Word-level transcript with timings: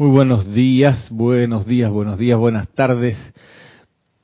Muy 0.00 0.08
buenos 0.08 0.50
días, 0.50 1.10
buenos 1.10 1.66
días, 1.66 1.90
buenos 1.90 2.18
días, 2.18 2.38
buenas 2.38 2.66
tardes. 2.68 3.18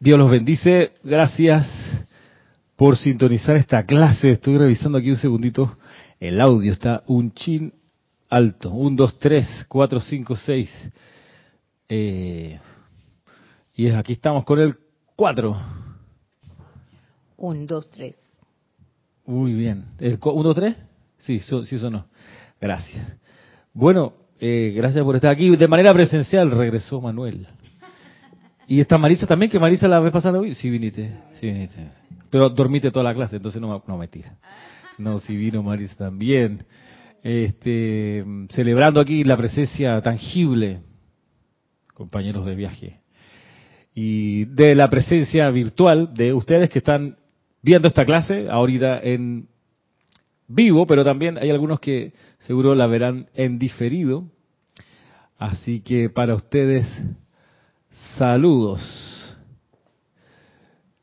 Dios 0.00 0.18
los 0.18 0.30
bendice. 0.30 0.92
Gracias 1.04 1.68
por 2.76 2.96
sintonizar 2.96 3.56
esta 3.56 3.84
clase. 3.84 4.30
Estoy 4.30 4.56
revisando 4.56 4.96
aquí 4.96 5.10
un 5.10 5.18
segundito. 5.18 5.76
El 6.18 6.40
audio 6.40 6.72
está 6.72 7.02
un 7.08 7.34
chin 7.34 7.74
alto. 8.30 8.70
Un, 8.70 8.96
dos, 8.96 9.18
tres, 9.18 9.46
cuatro, 9.68 10.00
cinco, 10.00 10.34
seis. 10.34 10.70
Eh, 11.90 12.58
y 13.74 13.90
aquí 13.90 14.14
estamos 14.14 14.46
con 14.46 14.58
el 14.60 14.78
cuatro. 15.14 15.58
Un, 17.36 17.66
dos, 17.66 17.90
tres. 17.90 18.14
Muy 19.26 19.52
bien. 19.52 19.84
¿El 19.98 20.18
uno, 20.22 20.42
dos, 20.42 20.56
tres? 20.56 20.74
Sí, 21.18 21.38
sí, 21.40 21.74
eso 21.74 21.90
no. 21.90 22.06
Gracias. 22.62 23.04
Bueno, 23.74 24.14
eh, 24.40 24.72
gracias 24.74 25.02
por 25.04 25.16
estar 25.16 25.30
aquí. 25.30 25.54
De 25.56 25.68
manera 25.68 25.92
presencial 25.92 26.50
regresó 26.50 27.00
Manuel. 27.00 27.46
Y 28.66 28.80
está 28.80 28.98
Marisa 28.98 29.26
también, 29.26 29.50
que 29.50 29.58
Marisa 29.58 29.86
la 29.86 30.00
vez 30.00 30.12
pasada 30.12 30.38
hoy. 30.38 30.54
Sí, 30.54 30.70
viniste. 30.70 31.12
Sí, 31.40 31.46
viniste. 31.46 31.88
Pero 32.30 32.48
dormiste 32.50 32.90
toda 32.90 33.04
la 33.04 33.14
clase, 33.14 33.36
entonces 33.36 33.60
no, 33.60 33.82
no 33.86 33.98
mentira. 33.98 34.36
No, 34.98 35.18
sí 35.20 35.36
vino 35.36 35.62
Marisa 35.62 35.94
también. 35.96 36.64
Este, 37.22 38.24
celebrando 38.50 39.00
aquí 39.00 39.24
la 39.24 39.36
presencia 39.36 40.00
tangible, 40.00 40.80
compañeros 41.94 42.44
de 42.44 42.54
viaje. 42.54 43.00
Y 43.94 44.44
de 44.46 44.74
la 44.74 44.90
presencia 44.90 45.48
virtual 45.50 46.12
de 46.14 46.32
ustedes 46.34 46.68
que 46.68 46.78
están 46.80 47.16
viendo 47.62 47.88
esta 47.88 48.04
clase 48.04 48.48
ahorita 48.50 49.00
en 49.02 49.48
vivo, 50.48 50.86
pero 50.86 51.04
también 51.04 51.38
hay 51.38 51.50
algunos 51.50 51.80
que 51.80 52.12
seguro 52.38 52.74
la 52.74 52.86
verán 52.86 53.28
en 53.34 53.58
diferido. 53.58 54.24
Así 55.38 55.80
que 55.80 56.08
para 56.08 56.34
ustedes, 56.34 56.86
saludos. 58.16 58.80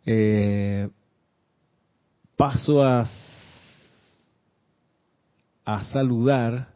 Eh, 0.06 0.90
paso 2.36 2.84
a, 2.84 3.08
a 5.66 5.84
saludar 5.86 6.74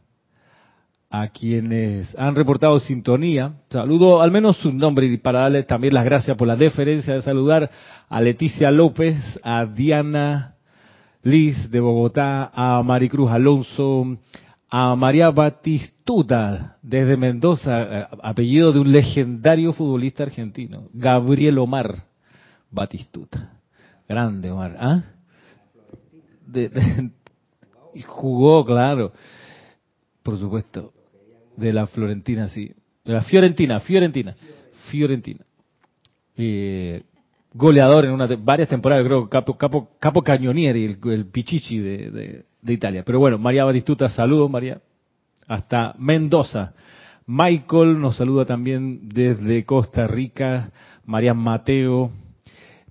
a 1.10 1.28
quienes 1.28 2.14
han 2.18 2.34
reportado 2.34 2.78
sintonía. 2.80 3.54
Saludo 3.70 4.20
al 4.20 4.30
menos 4.30 4.58
su 4.58 4.72
nombre 4.72 5.06
y 5.06 5.16
para 5.16 5.40
darles 5.40 5.66
también 5.66 5.94
las 5.94 6.04
gracias 6.04 6.36
por 6.36 6.46
la 6.46 6.56
deferencia 6.56 7.14
de 7.14 7.22
saludar 7.22 7.70
a 8.08 8.20
Leticia 8.20 8.70
López, 8.70 9.16
a 9.42 9.64
Diana 9.64 10.57
Liz 11.22 11.70
de 11.70 11.80
Bogotá, 11.80 12.50
a 12.54 12.82
Maricruz 12.82 13.30
Alonso, 13.30 14.18
a 14.70 14.94
María 14.94 15.30
Batistuta 15.30 16.78
desde 16.82 17.16
Mendoza, 17.16 17.82
eh, 17.82 18.06
apellido 18.22 18.72
de 18.72 18.80
un 18.80 18.92
legendario 18.92 19.72
futbolista 19.72 20.22
argentino, 20.22 20.88
Gabriel 20.92 21.58
Omar 21.58 22.04
Batistuta. 22.70 23.52
Grande 24.08 24.50
Omar, 24.50 24.76
¿ah? 24.78 25.02
jugó, 28.06 28.64
claro, 28.64 29.12
por 30.22 30.38
supuesto, 30.38 30.92
de 31.56 31.72
la 31.72 31.86
Florentina, 31.86 32.48
sí, 32.48 32.72
de 33.04 33.12
la 33.12 33.22
Fiorentina, 33.22 33.80
Fiorentina, 33.80 34.36
Fiorentina. 34.90 35.44
Eh, 36.36 37.02
goleador 37.58 38.04
en 38.04 38.12
una 38.12 38.26
varias 38.26 38.68
temporadas, 38.68 39.04
creo, 39.04 39.28
capo, 39.28 39.58
capo, 39.58 39.90
capo 39.98 40.22
cañonieri, 40.22 40.84
el, 40.84 41.12
el 41.12 41.26
pichichi 41.26 41.78
de, 41.78 42.44
Italia. 42.62 43.02
Pero 43.04 43.18
bueno, 43.18 43.36
María 43.38 43.64
Batistuta, 43.64 44.08
saludos 44.08 44.48
María, 44.50 44.80
hasta 45.46 45.94
Mendoza. 45.98 46.74
Michael 47.26 48.00
nos 48.00 48.16
saluda 48.16 48.44
también 48.44 49.08
desde 49.08 49.64
Costa 49.64 50.06
Rica. 50.06 50.70
María 51.04 51.34
Mateo 51.34 52.10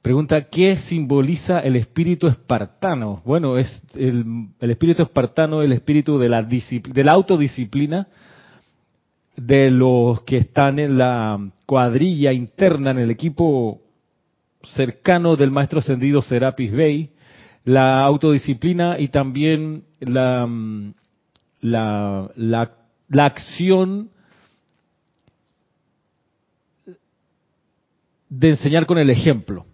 pregunta, 0.01 0.43
¿qué 0.49 0.75
simboliza 0.75 1.59
el 1.59 1.75
espíritu 1.75 2.27
espartano? 2.27 3.21
Bueno, 3.25 3.57
es 3.57 3.83
el, 3.95 4.49
el 4.59 4.71
espíritu 4.71 5.03
espartano, 5.03 5.61
el 5.61 5.71
espíritu 5.71 6.17
de 6.17 6.29
la, 6.29 6.43
de 6.43 7.03
la 7.03 7.11
autodisciplina 7.13 8.07
de 9.35 9.69
los 9.69 10.21
que 10.21 10.37
están 10.37 10.79
en 10.79 10.97
la 10.97 11.39
cuadrilla 11.65 12.33
interna, 12.33 12.91
en 12.91 12.99
el 12.99 13.11
equipo 13.11 13.81
cercano 14.63 15.35
del 15.35 15.51
maestro 15.51 15.79
ascendido 15.79 16.21
Serapis 16.21 16.71
Bey, 16.71 17.11
la 17.63 18.03
autodisciplina 18.03 18.99
y 18.99 19.09
también 19.09 19.83
la, 19.99 20.47
la, 21.61 22.31
la, 22.35 23.25
acción 23.25 24.09
de 28.29 28.49
enseñar 28.49 28.85
con 28.85 28.97
el 28.97 29.09
ejemplo. 29.09 29.65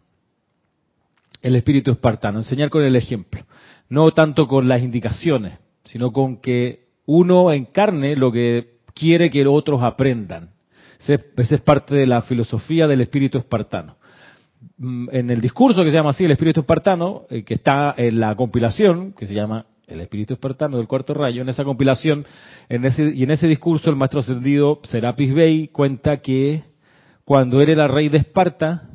El 1.42 1.56
espíritu 1.56 1.92
espartano, 1.92 2.40
enseñar 2.40 2.70
con 2.70 2.84
el 2.84 2.96
ejemplo. 2.96 3.46
No 3.90 4.12
tanto 4.12 4.48
con 4.48 4.68
las 4.68 4.82
indicaciones, 4.82 5.60
sino 5.84 6.12
con 6.12 6.38
que 6.38 6.88
uno 7.06 7.52
encarne 7.52 8.16
lo 8.16 8.32
que 8.32 8.78
quiere 8.96 9.30
que 9.30 9.46
otros 9.46 9.84
aprendan. 9.84 10.52
Esa 11.00 11.56
es 11.56 11.62
parte 11.62 11.96
de 11.96 12.08
la 12.08 12.22
filosofía 12.22 12.88
del 12.88 13.02
espíritu 13.02 13.38
espartano. 13.38 13.98
Mm, 14.78 15.10
en 15.12 15.30
el 15.30 15.42
discurso 15.42 15.84
que 15.84 15.90
se 15.90 15.98
llama 15.98 16.12
así, 16.12 16.26
el 16.26 16.32
espíritu 16.32 16.62
espartano, 16.62 17.24
eh, 17.30 17.44
que 17.44 17.56
está 17.56 17.94
en 17.98 18.20
la 18.20 18.36
compilación, 18.36 19.14
que 19.14 19.26
se 19.26 19.34
llama 19.34 19.66
el 19.88 20.02
espíritu 20.02 20.34
espartano 20.34 20.78
del 20.78 20.88
cuarto 20.88 21.14
rayo, 21.14 21.42
en 21.42 21.50
esa 21.50 21.64
compilación, 21.64 22.26
en 22.70 22.86
ese, 22.86 23.12
y 23.14 23.24
en 23.24 23.32
ese 23.32 23.48
discurso 23.48 23.90
el 23.90 23.96
maestro 23.96 24.22
ascendido 24.22 24.80
Serapis 24.84 25.34
Bey 25.34 25.68
cuenta 25.68 26.18
que 26.18 26.64
cuando 27.26 27.62
él 27.62 27.70
era 27.70 27.88
rey 27.88 28.10
de 28.10 28.20
Esparta, 28.20 28.90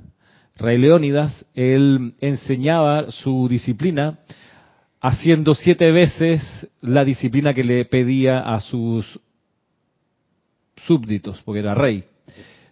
rey 0.56 0.78
Leónidas, 0.78 1.46
él 1.54 2.14
enseñaba 2.20 3.10
su 3.10 3.48
disciplina 3.48 4.18
haciendo 5.00 5.54
siete 5.54 5.92
veces 5.92 6.68
la 6.80 7.04
disciplina 7.04 7.54
que 7.54 7.64
le 7.64 7.84
pedía 7.84 8.40
a 8.40 8.60
sus 8.60 9.20
súbditos, 10.76 11.40
porque 11.44 11.60
era 11.60 11.74
rey. 11.74 12.04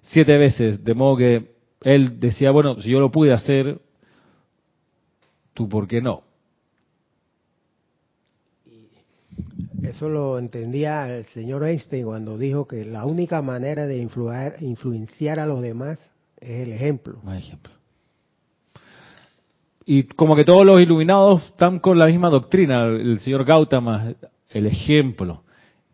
Siete 0.02 0.36
veces, 0.36 0.84
de 0.84 0.94
modo 0.94 1.16
que 1.16 1.55
él 1.86 2.18
decía, 2.18 2.50
bueno, 2.50 2.82
si 2.82 2.90
yo 2.90 2.98
lo 2.98 3.12
pude 3.12 3.32
hacer, 3.32 3.80
tú 5.54 5.68
por 5.68 5.86
qué 5.86 6.00
no. 6.00 6.24
Eso 9.84 10.08
lo 10.08 10.36
entendía 10.40 11.16
el 11.16 11.26
señor 11.26 11.62
Einstein 11.62 12.04
cuando 12.04 12.38
dijo 12.38 12.66
que 12.66 12.84
la 12.84 13.06
única 13.06 13.40
manera 13.40 13.86
de 13.86 13.98
influenciar 13.98 15.38
a 15.38 15.46
los 15.46 15.62
demás 15.62 16.00
es 16.40 16.66
el 16.66 16.72
ejemplo. 16.72 17.20
ejemplo. 17.32 17.72
Y 19.84 20.02
como 20.02 20.34
que 20.34 20.44
todos 20.44 20.66
los 20.66 20.82
iluminados 20.82 21.44
están 21.44 21.78
con 21.78 22.00
la 22.00 22.06
misma 22.06 22.30
doctrina, 22.30 22.86
el 22.86 23.20
señor 23.20 23.44
Gautama, 23.44 24.12
el 24.50 24.66
ejemplo, 24.66 25.44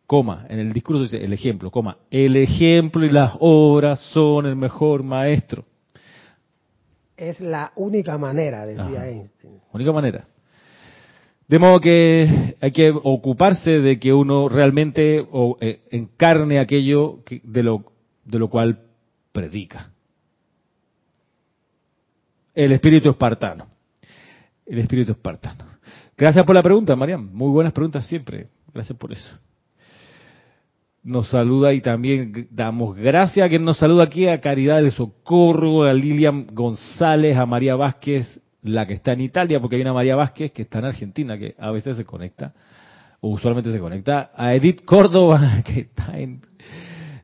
coma, 0.06 0.46
en 0.48 0.58
el 0.58 0.72
discurso 0.72 1.02
dice 1.02 1.22
el 1.22 1.34
ejemplo, 1.34 1.70
coma, 1.70 1.98
el 2.10 2.34
ejemplo 2.38 3.04
y 3.04 3.10
las 3.10 3.34
obras 3.40 4.00
son 4.14 4.46
el 4.46 4.56
mejor 4.56 5.02
maestro 5.02 5.66
es 7.22 7.40
la 7.40 7.72
única 7.76 8.18
manera, 8.18 8.66
decía 8.66 9.08
Einstein. 9.08 9.60
Única 9.72 9.92
manera. 9.92 10.26
De 11.46 11.58
modo 11.58 11.80
que 11.80 12.56
hay 12.60 12.72
que 12.72 12.90
ocuparse 12.90 13.70
de 13.70 14.00
que 14.00 14.12
uno 14.12 14.48
realmente 14.48 15.24
eh, 15.60 15.82
encarne 15.90 16.58
aquello 16.58 17.20
de, 17.44 17.62
lo, 17.62 17.84
de 18.24 18.38
lo 18.38 18.48
cual 18.48 18.80
predica. 19.30 19.92
El 22.54 22.72
espíritu 22.72 23.10
espartano. 23.10 23.68
El 24.66 24.80
espíritu 24.80 25.12
espartano. 25.12 25.64
Gracias 26.16 26.44
por 26.44 26.56
la 26.56 26.62
pregunta, 26.62 26.96
Mariam. 26.96 27.30
Muy 27.32 27.50
buenas 27.50 27.72
preguntas 27.72 28.04
siempre. 28.06 28.48
Gracias 28.72 28.98
por 28.98 29.12
eso 29.12 29.38
nos 31.02 31.28
saluda 31.28 31.72
y 31.72 31.80
también 31.80 32.48
damos 32.50 32.96
gracias 32.96 33.44
a 33.44 33.48
quien 33.48 33.64
nos 33.64 33.78
saluda 33.78 34.04
aquí 34.04 34.28
a 34.28 34.40
Caridad 34.40 34.76
del 34.76 34.92
Socorro, 34.92 35.82
a 35.82 35.92
Lilian 35.92 36.46
González, 36.52 37.36
a 37.36 37.44
María 37.44 37.74
Vázquez, 37.74 38.40
la 38.62 38.86
que 38.86 38.94
está 38.94 39.12
en 39.12 39.22
Italia, 39.22 39.60
porque 39.60 39.76
hay 39.76 39.82
una 39.82 39.92
María 39.92 40.14
Vázquez 40.14 40.52
que 40.52 40.62
está 40.62 40.78
en 40.78 40.84
Argentina, 40.86 41.36
que 41.36 41.54
a 41.58 41.70
veces 41.72 41.96
se 41.96 42.04
conecta, 42.04 42.54
o 43.20 43.30
usualmente 43.30 43.72
se 43.72 43.80
conecta, 43.80 44.30
a 44.34 44.54
Edith 44.54 44.84
Córdoba, 44.84 45.62
que 45.64 45.80
está 45.80 46.18
en, 46.18 46.40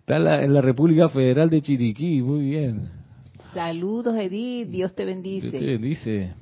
está 0.01 0.17
en, 0.43 0.53
la, 0.53 0.61
República 0.61 1.09
Federal 1.09 1.49
de 1.49 1.61
Chiriquí, 1.61 2.21
muy 2.23 2.51
bien. 2.51 2.89
Saludos 3.55 4.17
Edith, 4.17 4.69
Dios 4.69 4.95
te 4.95 5.05
bendice. 5.05 5.51
Dios 5.51 5.63
te 5.63 5.67
bendice. 5.67 6.35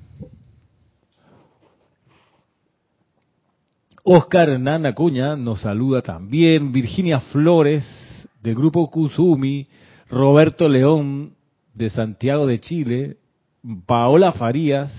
Oscar 4.09 4.49
Hernán 4.51 4.87
Acuña 4.87 5.35
nos 5.35 5.63
saluda 5.63 6.01
también, 6.01 6.71
Virginia 6.71 7.19
Flores 7.19 7.85
del 8.41 8.55
grupo 8.55 8.89
Kuzumi, 8.89 9.67
Roberto 10.09 10.69
León 10.69 11.33
de 11.75 11.91
Santiago 11.91 12.47
de 12.47 12.61
Chile, 12.61 13.17
Paola 13.85 14.31
Farías 14.31 14.93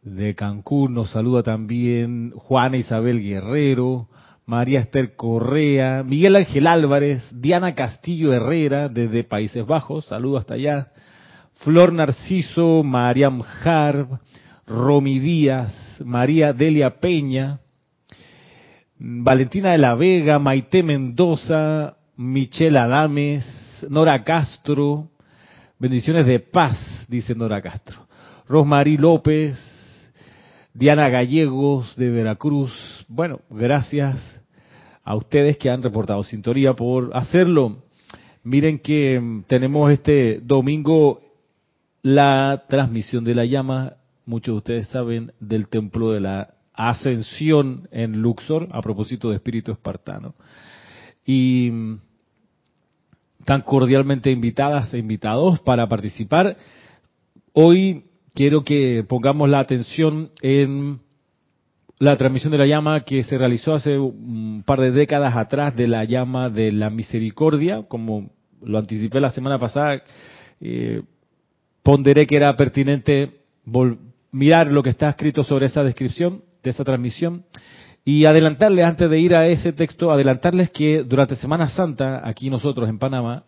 de 0.00 0.34
Cancún 0.34 0.94
nos 0.94 1.10
saluda 1.10 1.42
también, 1.42 2.30
Juana 2.30 2.78
Isabel 2.78 3.20
Guerrero, 3.20 4.08
María 4.46 4.80
Esther 4.80 5.14
Correa, 5.14 6.02
Miguel 6.02 6.36
Ángel 6.36 6.66
Álvarez, 6.66 7.28
Diana 7.30 7.74
Castillo 7.74 8.32
Herrera 8.32 8.88
desde 8.88 9.22
Países 9.22 9.66
Bajos, 9.66 10.06
saludo 10.06 10.38
hasta 10.38 10.54
allá, 10.54 10.92
Flor 11.56 11.92
Narciso, 11.92 12.82
Mariam 12.82 13.42
Harb, 13.62 14.18
Romy 14.66 15.18
Díaz, 15.18 16.00
María 16.02 16.54
Delia 16.54 17.00
Peña, 17.00 17.60
Valentina 19.00 19.72
de 19.72 19.78
la 19.78 19.94
Vega, 19.94 20.40
Maite 20.40 20.82
Mendoza, 20.82 21.96
Michelle 22.16 22.78
Adames, 22.78 23.86
Nora 23.88 24.24
Castro, 24.24 25.10
bendiciones 25.78 26.26
de 26.26 26.40
paz, 26.40 27.06
dice 27.08 27.32
Nora 27.36 27.62
Castro, 27.62 28.08
Rosmarie 28.48 28.98
López, 28.98 29.56
Diana 30.74 31.08
Gallegos 31.10 31.94
de 31.94 32.10
Veracruz. 32.10 33.06
Bueno, 33.06 33.40
gracias 33.50 34.16
a 35.04 35.14
ustedes 35.14 35.58
que 35.58 35.70
han 35.70 35.82
reportado 35.82 36.24
sintonía 36.24 36.74
por 36.74 37.16
hacerlo. 37.16 37.84
Miren 38.42 38.80
que 38.80 39.20
mm, 39.20 39.42
tenemos 39.44 39.92
este 39.92 40.40
domingo 40.42 41.20
la 42.02 42.64
transmisión 42.68 43.22
de 43.22 43.36
la 43.36 43.44
llama, 43.44 43.94
muchos 44.26 44.54
de 44.54 44.58
ustedes 44.58 44.88
saben, 44.88 45.32
del 45.38 45.68
templo 45.68 46.10
de 46.10 46.20
la 46.20 46.57
ascensión 46.78 47.88
en 47.90 48.22
Luxor, 48.22 48.68
a 48.70 48.80
propósito 48.80 49.30
de 49.30 49.36
espíritu 49.36 49.72
espartano. 49.72 50.34
Y 51.26 51.70
mm, 51.70 51.98
tan 53.44 53.62
cordialmente 53.62 54.30
invitadas 54.30 54.94
e 54.94 54.98
invitados 54.98 55.58
para 55.60 55.88
participar. 55.88 56.56
Hoy 57.52 58.04
quiero 58.32 58.62
que 58.62 59.04
pongamos 59.08 59.48
la 59.48 59.58
atención 59.58 60.30
en 60.40 61.00
la 61.98 62.16
transmisión 62.16 62.52
de 62.52 62.58
la 62.58 62.66
llama 62.66 63.00
que 63.00 63.24
se 63.24 63.36
realizó 63.36 63.74
hace 63.74 63.98
un 63.98 64.62
par 64.64 64.80
de 64.80 64.92
décadas 64.92 65.36
atrás 65.36 65.74
de 65.74 65.88
la 65.88 66.04
llama 66.04 66.48
de 66.48 66.70
la 66.70 66.90
misericordia, 66.90 67.82
como 67.88 68.30
lo 68.62 68.78
anticipé 68.78 69.18
la 69.18 69.30
semana 69.30 69.58
pasada, 69.58 70.02
eh, 70.60 71.02
ponderé 71.82 72.26
que 72.26 72.36
era 72.36 72.56
pertinente 72.56 73.40
mirar 74.30 74.68
lo 74.68 74.82
que 74.82 74.90
está 74.90 75.08
escrito 75.08 75.42
sobre 75.42 75.66
esa 75.66 75.82
descripción 75.82 76.42
de 76.62 76.70
esa 76.70 76.84
transmisión. 76.84 77.44
Y 78.04 78.24
adelantarles, 78.24 78.84
antes 78.84 79.10
de 79.10 79.20
ir 79.20 79.34
a 79.34 79.46
ese 79.46 79.72
texto, 79.72 80.10
adelantarles 80.10 80.70
que 80.70 81.02
durante 81.02 81.36
Semana 81.36 81.68
Santa, 81.68 82.26
aquí 82.26 82.48
nosotros 82.48 82.88
en 82.88 82.98
Panamá, 82.98 83.44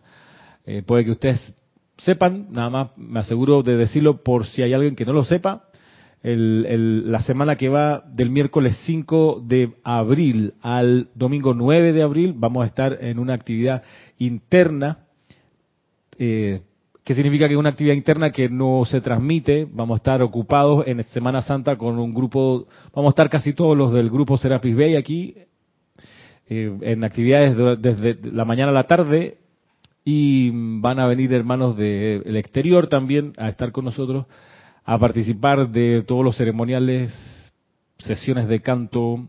eh, 0.65 0.83
puede 0.85 1.05
que 1.05 1.11
ustedes 1.11 1.53
sepan, 1.97 2.47
nada 2.51 2.69
más 2.69 2.97
me 2.97 3.19
aseguro 3.19 3.63
de 3.63 3.77
decirlo 3.77 4.23
por 4.23 4.45
si 4.45 4.61
hay 4.61 4.73
alguien 4.73 4.95
que 4.95 5.05
no 5.05 5.13
lo 5.13 5.23
sepa, 5.23 5.63
el, 6.23 7.11
la 7.11 7.21
semana 7.21 7.55
que 7.55 7.69
va 7.69 8.03
del 8.07 8.29
miércoles 8.29 8.79
5 8.85 9.41
de 9.43 9.73
abril 9.83 10.53
al 10.61 11.09
domingo 11.15 11.55
9 11.55 11.93
de 11.93 12.03
abril 12.03 12.33
vamos 12.37 12.63
a 12.63 12.67
estar 12.67 12.99
en 13.01 13.17
una 13.17 13.33
actividad 13.33 13.81
interna, 14.19 14.99
eh, 16.19 16.61
que 17.03 17.15
significa 17.15 17.47
que 17.47 17.53
es 17.53 17.59
una 17.59 17.69
actividad 17.69 17.95
interna 17.95 18.31
que 18.31 18.47
no 18.49 18.83
se 18.85 19.01
transmite, 19.01 19.67
vamos 19.71 19.95
a 19.95 19.99
estar 20.01 20.21
ocupados 20.21 20.85
en 20.87 21.01
Semana 21.03 21.41
Santa 21.41 21.75
con 21.77 21.97
un 21.97 22.13
grupo, 22.13 22.67
vamos 22.93 23.09
a 23.09 23.13
estar 23.13 23.29
casi 23.29 23.53
todos 23.53 23.75
los 23.75 23.91
del 23.91 24.09
grupo 24.09 24.37
Serapis 24.37 24.75
Bay 24.75 24.95
aquí, 24.95 25.35
eh, 26.47 26.77
en 26.81 27.03
actividades 27.03 27.57
desde 27.81 28.31
la 28.31 28.45
mañana 28.45 28.69
a 28.71 28.75
la 28.75 28.83
tarde, 28.83 29.37
y 30.03 30.49
van 30.79 30.99
a 30.99 31.07
venir 31.07 31.33
hermanos 31.33 31.77
del 31.77 32.35
exterior 32.35 32.87
también 32.87 33.33
a 33.37 33.49
estar 33.49 33.71
con 33.71 33.85
nosotros 33.85 34.25
a 34.83 34.97
participar 34.97 35.69
de 35.69 36.03
todos 36.03 36.25
los 36.25 36.35
ceremoniales, 36.37 37.13
sesiones 37.99 38.47
de 38.47 38.61
canto 38.61 39.27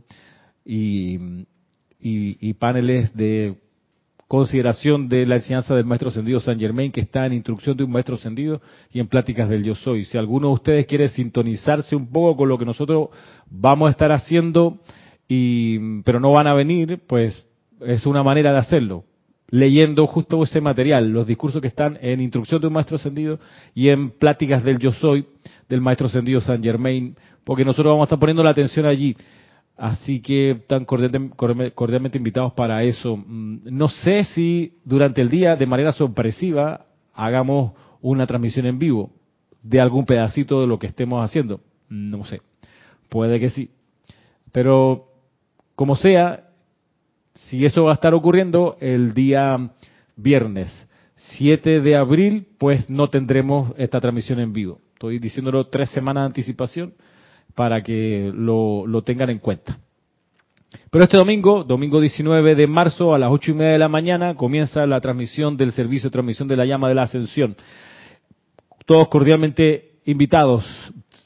y, 0.65 1.45
y, 2.01 2.55
paneles 2.55 3.15
de 3.15 3.59
consideración 4.33 5.11
de 5.11 5.27
la 5.27 5.35
enseñanza 5.35 5.75
del 5.75 5.85
maestro 5.85 6.09
ascendido 6.09 6.41
San 6.41 6.59
Germain, 6.59 6.91
que 6.91 7.03
está 7.03 7.27
en 7.27 7.35
instrucción 7.35 7.77
de 7.77 7.85
un 7.85 7.91
maestro 7.91 8.15
ascendido 8.15 8.63
y 8.91 8.99
en 8.99 9.07
pláticas 9.07 9.51
del 9.51 9.63
yo 9.63 9.75
soy. 9.75 10.07
Si 10.07 10.17
alguno 10.17 10.49
de 10.49 10.55
ustedes 10.55 10.87
quiere 10.87 11.11
sintonizarse 11.11 11.95
un 11.95 12.11
poco 12.11 12.39
con 12.39 12.49
lo 12.49 12.57
que 12.57 12.65
nosotros 12.65 13.11
vamos 13.51 13.89
a 13.89 13.91
estar 13.91 14.11
haciendo, 14.11 14.79
y, 15.29 16.01
pero 16.01 16.19
no 16.19 16.31
van 16.31 16.47
a 16.47 16.55
venir, 16.55 17.03
pues 17.07 17.47
es 17.83 18.07
una 18.07 18.23
manera 18.23 18.53
de 18.53 18.59
hacerlo 18.59 19.05
leyendo 19.49 20.07
justo 20.07 20.43
ese 20.43 20.63
material, 20.63 21.11
los 21.11 21.27
discursos 21.27 21.61
que 21.61 21.69
están 21.69 21.99
en 22.01 22.23
Instrucción 22.23 22.59
de 22.59 22.69
un 22.69 22.73
Maestro 22.73 22.97
Ascendido 22.97 23.39
y 23.75 23.91
en 23.91 24.13
Pláticas 24.13 24.65
del 24.65 24.79
Yo 24.79 24.93
Soy 24.93 25.27
del 25.69 25.83
Maestro 25.83 26.07
Ascendido 26.07 26.41
San 26.41 26.63
Germain, 26.63 27.15
porque 27.45 27.67
nosotros 27.67 27.93
vamos 27.93 28.05
a 28.05 28.07
estar 28.07 28.19
poniendo 28.19 28.43
la 28.43 28.49
atención 28.49 28.87
allí. 28.87 29.15
Así 29.77 30.21
que 30.21 30.53
están 30.53 30.85
cordialmente 30.85 32.19
invitados 32.19 32.53
para 32.53 32.83
eso. 32.83 33.17
Mm, 33.17 33.61
no 33.65 33.89
sé 33.89 34.25
si 34.25 34.75
durante 34.85 35.21
el 35.21 35.31
día, 35.31 35.57
de 35.57 35.67
manera 35.67 35.93
sorpresiva, 35.93 36.87
hagamos 37.15 37.73
una 38.01 38.27
transmisión 38.27 38.67
en 38.67 38.79
vivo 38.79 39.11
de 39.63 39.81
algún 39.81 40.05
pedacito 40.05 40.61
de 40.61 40.67
lo 40.67 40.79
que 40.79 40.89
estemos 40.89 41.25
haciendo. 41.25 41.61
No 41.89 42.25
sé. 42.25 42.43
Puede 43.09 43.41
que 43.41 43.51
sí. 43.51 43.71
Pero, 44.51 45.09
como 45.75 45.97
sea, 45.97 46.49
si 47.35 47.65
eso 47.65 47.85
va 47.85 47.93
a 47.93 47.95
estar 47.95 48.15
ocurriendo 48.15 48.77
el 48.81 49.15
día 49.15 49.71
viernes 50.17 50.71
7 51.17 51.81
de 51.81 51.97
abril, 51.97 52.47
pues 52.59 52.91
no 52.91 53.09
tendremos 53.09 53.73
esta 53.79 54.01
transmisión 54.01 54.41
en 54.41 54.53
vivo. 54.53 54.81
Estoy 54.95 55.19
diciéndolo 55.19 55.67
tres 55.69 55.91
semanas 55.91 56.23
de 56.23 56.27
anticipación 56.27 56.95
para 57.55 57.83
que 57.83 58.33
lo, 58.35 58.87
lo 58.87 59.03
tengan 59.03 59.31
en 59.31 59.39
cuenta. 59.39 59.79
Pero 60.91 61.05
este 61.05 61.17
domingo, 61.17 61.65
domingo 61.65 62.01
19 62.01 62.55
de 62.55 62.67
marzo 62.67 63.15
a 63.15 63.19
las 63.19 63.31
ocho 63.31 63.51
y 63.51 63.55
media 63.55 63.73
de 63.73 63.79
la 63.79 63.89
mañana, 63.89 64.35
comienza 64.35 64.87
la 64.87 65.01
transmisión 65.01 65.57
del 65.57 65.73
servicio 65.73 66.09
de 66.09 66.13
transmisión 66.13 66.49
de 66.49 66.57
la 66.57 66.67
llama 66.67 66.89
de 66.89 66.95
la 66.95 67.03
ascensión. 67.03 67.57
Todos 68.87 69.09
cordialmente 69.09 69.93
invitados. 70.05 70.65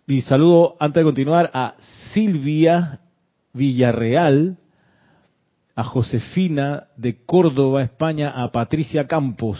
Y 0.06 0.20
saludo 0.20 0.76
antes 0.78 1.00
de 1.00 1.04
continuar 1.04 1.50
a 1.52 1.74
Silvia 2.12 3.00
Villarreal, 3.52 4.58
a 5.74 5.84
Josefina 5.84 6.84
de 6.96 7.24
Córdoba, 7.24 7.82
España, 7.82 8.30
a 8.30 8.50
Patricia 8.50 9.06
Campos. 9.06 9.58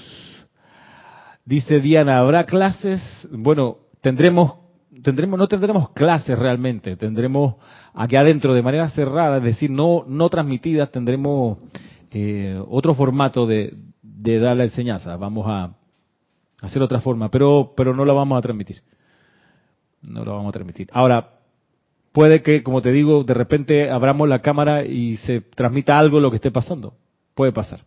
Dice 1.45 1.81
Diana, 1.81 2.19
¿habrá 2.19 2.45
clases? 2.45 3.01
Bueno, 3.31 3.79
tendremos, 4.01 4.55
tendremos, 5.03 5.39
no 5.39 5.49
tendremos 5.49 5.91
clases 5.91 6.39
realmente, 6.39 6.97
tendremos 6.97 7.57
aquí 7.95 8.17
adentro 8.17 8.55
de 8.55 8.63
manera 8.63 8.89
cerrada, 8.91 9.39
es 9.39 9.43
decir, 9.43 9.71
no, 9.71 10.05
no 10.07 10.29
transmitidas, 10.29 10.91
tendremos 10.91 11.59
eh, 12.11 12.61
otro 12.69 12.95
formato 12.95 13.47
de, 13.47 13.75
de 14.03 14.39
dar 14.39 14.57
la 14.57 14.65
enseñanza. 14.65 15.17
Vamos 15.17 15.47
a 15.49 15.75
hacer 16.61 16.83
otra 16.83 17.01
forma, 17.01 17.31
pero, 17.31 17.73
pero 17.77 17.95
no 17.95 18.05
la 18.05 18.13
vamos 18.13 18.39
a 18.39 18.43
transmitir. 18.43 18.83
No 20.03 20.25
la 20.25 20.33
vamos 20.33 20.49
a 20.51 20.53
transmitir. 20.53 20.89
Ahora, 20.93 21.31
puede 22.13 22.43
que, 22.43 22.63
como 22.63 22.83
te 22.83 22.93
digo, 22.93 23.25
de 23.25 23.35
repente 23.35 23.91
abramos 23.91 24.29
la 24.29 24.41
cámara 24.41 24.85
y 24.85 25.17
se 25.19 25.41
transmita 25.41 25.97
algo 25.97 26.21
lo 26.21 26.31
que 26.31 26.37
esté 26.37 26.51
pasando. 26.51 26.95
Puede 27.35 27.53
pasar. 27.53 27.81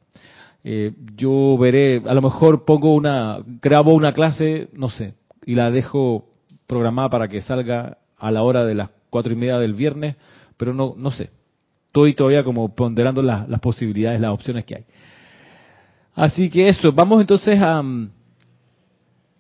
Eh, 0.64 0.94
yo 1.16 1.58
veré, 1.58 2.04
a 2.06 2.14
lo 2.14 2.22
mejor 2.22 2.66
pongo 2.66 2.94
una, 2.94 3.40
grabo 3.62 3.94
una 3.94 4.14
clase, 4.14 4.70
no 4.74 4.90
sé, 4.90 5.16
y 5.46 5.56
la 5.56 5.72
dejo 5.72 6.29
programada 6.70 7.10
para 7.10 7.28
que 7.28 7.42
salga 7.42 7.98
a 8.16 8.30
la 8.30 8.44
hora 8.44 8.64
de 8.64 8.76
las 8.76 8.92
cuatro 9.10 9.34
y 9.34 9.36
media 9.36 9.58
del 9.58 9.74
viernes, 9.74 10.16
pero 10.56 10.72
no, 10.72 10.94
no 10.96 11.10
sé. 11.10 11.32
Estoy 11.88 12.14
todavía 12.14 12.44
como 12.44 12.76
ponderando 12.76 13.24
las 13.24 13.60
posibilidades, 13.60 14.22
las 14.22 14.30
opciones 14.30 14.66
que 14.66 14.76
hay. 14.76 14.84
Así 16.14 16.48
que 16.48 16.70
eso, 16.70 16.92
vamos 16.92 17.22
entonces 17.22 17.60
a, 17.60 17.82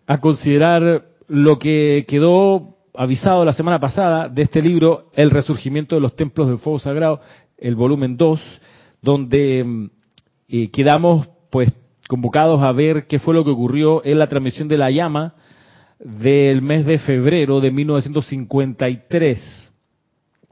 a 0.08 0.20
considerar 0.20 1.06
lo 1.28 1.60
que 1.60 2.06
quedó 2.08 2.78
avisado 2.96 3.46
la 3.46 3.54
semana 3.54 3.80
pasada 3.80 4.28
de 4.28 4.42
este 4.42 4.64
libro, 4.64 5.12
El 5.14 5.30
resurgimiento 5.30 5.94
de 5.94 6.02
los 6.02 6.16
templos 6.16 6.48
del 6.48 6.58
fuego 6.58 6.80
sagrado, 6.80 7.22
el 7.60 7.76
volumen 7.76 8.18
2, 8.18 8.42
donde 9.04 9.64
mm, 9.64 9.90
eh, 10.48 10.72
quedamos 10.72 11.30
pues 11.52 11.72
convocados 12.08 12.64
a 12.64 12.72
ver 12.72 13.06
qué 13.06 13.20
fue 13.20 13.36
lo 13.36 13.46
que 13.46 13.52
ocurrió 13.52 14.04
en 14.04 14.18
la 14.18 14.28
transmisión 14.28 14.68
de 14.68 14.80
la 14.80 14.90
llama 14.90 15.36
del 16.00 16.62
mes 16.62 16.86
de 16.86 16.98
febrero 17.00 17.60
de 17.60 17.72
1953. 17.72 19.70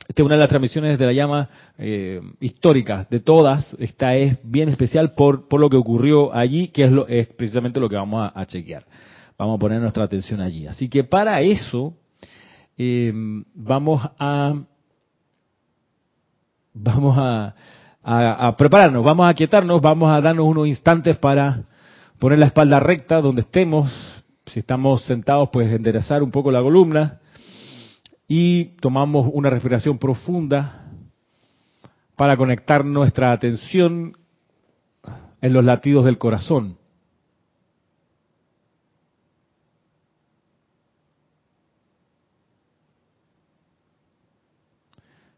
Esta 0.08 0.22
es 0.22 0.26
una 0.26 0.36
de 0.36 0.42
las 0.42 0.50
transmisiones 0.50 1.00
de 1.00 1.06
la 1.06 1.14
llama 1.14 1.50
eh, 1.78 2.22
históricas 2.40 3.10
de 3.10 3.20
todas. 3.20 3.76
Esta 3.80 4.16
es 4.16 4.38
bien 4.44 4.70
especial 4.70 5.14
por, 5.14 5.48
por 5.48 5.60
lo 5.60 5.70
que 5.70 5.78
ocurrió 5.78 6.34
allí, 6.34 6.70
que 6.70 6.84
es, 6.86 6.92
lo, 6.92 7.08
es 7.08 7.28
precisamente 7.28 7.80
lo 7.80 7.90
que 7.90 7.96
vamos 7.96 8.32
a 8.34 8.46
chequear. 8.46 8.86
Vamos 9.38 9.58
a 9.58 9.60
poner 9.60 9.82
nuestra 9.82 10.04
atención 10.04 10.42
allí. 10.42 10.68
Así 10.68 10.90
que 10.90 11.04
para 11.04 11.42
eso 11.42 11.94
eh, 12.78 13.12
vamos 13.56 14.02
a 14.20 14.54
vamos 16.74 17.18
a, 17.18 17.56
a, 18.04 18.56
prepararnos, 18.56 19.04
vamos 19.04 19.28
a 19.28 19.34
quietarnos, 19.34 19.82
vamos 19.82 20.12
a 20.12 20.22
darnos 20.22 20.46
unos 20.46 20.68
instantes 20.68 21.18
para 21.18 21.64
poner 22.20 22.40
la 22.40 22.48
espalda 22.48 22.80
recta 22.80 23.20
donde 23.20 23.42
estemos. 23.42 23.92
Si 24.58 24.62
estamos 24.62 25.04
sentados, 25.04 25.50
pues 25.54 25.72
enderezar 25.72 26.24
un 26.24 26.32
poco 26.32 26.50
la 26.50 26.64
columna 26.64 27.20
y 28.28 28.76
tomamos 28.82 29.30
una 29.32 29.52
respiración 29.52 30.00
profunda 30.00 30.92
para 32.16 32.36
conectar 32.38 32.84
nuestra 32.84 33.32
atención 33.34 34.18
en 35.42 35.54
los 35.54 35.64
latidos 35.64 36.06
del 36.06 36.18
corazón. 36.18 36.80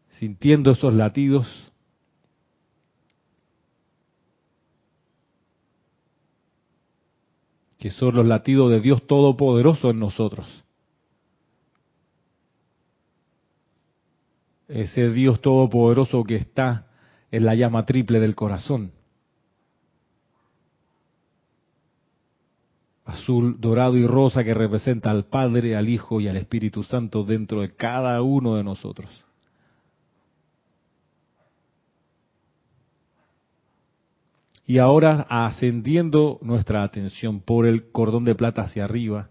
Sintiendo 0.08 0.70
esos 0.70 0.94
latidos, 0.94 1.69
que 7.80 7.90
son 7.90 8.14
los 8.14 8.26
latidos 8.26 8.70
de 8.70 8.80
Dios 8.80 9.04
Todopoderoso 9.06 9.90
en 9.90 9.98
nosotros. 9.98 10.64
ese 14.70 15.10
Dios 15.10 15.40
todopoderoso 15.40 16.24
que 16.24 16.36
está 16.36 16.86
en 17.30 17.44
la 17.44 17.54
llama 17.54 17.84
triple 17.84 18.20
del 18.20 18.34
corazón. 18.34 18.92
Azul, 23.04 23.56
dorado 23.58 23.96
y 23.96 24.06
rosa 24.06 24.44
que 24.44 24.54
representa 24.54 25.10
al 25.10 25.24
Padre, 25.24 25.74
al 25.76 25.88
Hijo 25.88 26.20
y 26.20 26.28
al 26.28 26.36
Espíritu 26.36 26.84
Santo 26.84 27.24
dentro 27.24 27.62
de 27.62 27.74
cada 27.74 28.22
uno 28.22 28.54
de 28.54 28.62
nosotros. 28.62 29.24
Y 34.70 34.78
ahora 34.78 35.26
ascendiendo 35.28 36.38
nuestra 36.42 36.84
atención 36.84 37.40
por 37.40 37.66
el 37.66 37.90
cordón 37.90 38.24
de 38.24 38.36
plata 38.36 38.62
hacia 38.62 38.84
arriba, 38.84 39.28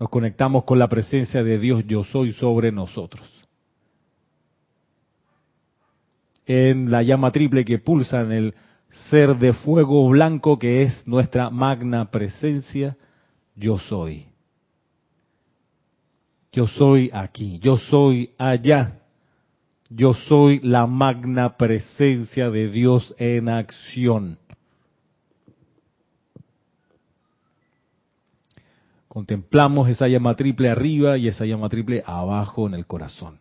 nos 0.00 0.08
conectamos 0.08 0.64
con 0.64 0.78
la 0.78 0.88
presencia 0.88 1.42
de 1.42 1.58
Dios 1.58 1.84
yo 1.86 2.04
soy 2.04 2.32
sobre 2.32 2.72
nosotros. 2.72 3.28
en 6.46 6.90
la 6.90 7.02
llama 7.02 7.30
triple 7.32 7.66
que 7.66 7.80
pulsa 7.80 8.22
en 8.22 8.32
el 8.32 8.54
ser 9.10 9.36
de 9.36 9.52
fuego 9.52 10.08
blanco 10.08 10.58
que 10.58 10.80
es 10.80 11.06
nuestra 11.06 11.50
magna 11.50 12.10
presencia, 12.10 12.96
yo 13.54 13.78
soy. 13.78 14.28
Yo 16.50 16.66
soy 16.66 17.10
aquí, 17.12 17.58
yo 17.58 17.76
soy 17.76 18.30
allá. 18.38 19.02
Yo 19.90 20.14
soy 20.14 20.60
la 20.60 20.86
magna 20.86 21.58
presencia 21.58 22.48
de 22.48 22.70
Dios 22.70 23.14
en 23.18 23.50
acción. 23.50 24.38
Contemplamos 29.12 29.90
esa 29.90 30.08
llama 30.08 30.34
triple 30.34 30.70
arriba 30.70 31.18
y 31.18 31.28
esa 31.28 31.44
llama 31.44 31.68
triple 31.68 32.02
abajo 32.06 32.66
en 32.66 32.72
el 32.72 32.86
corazón. 32.86 33.38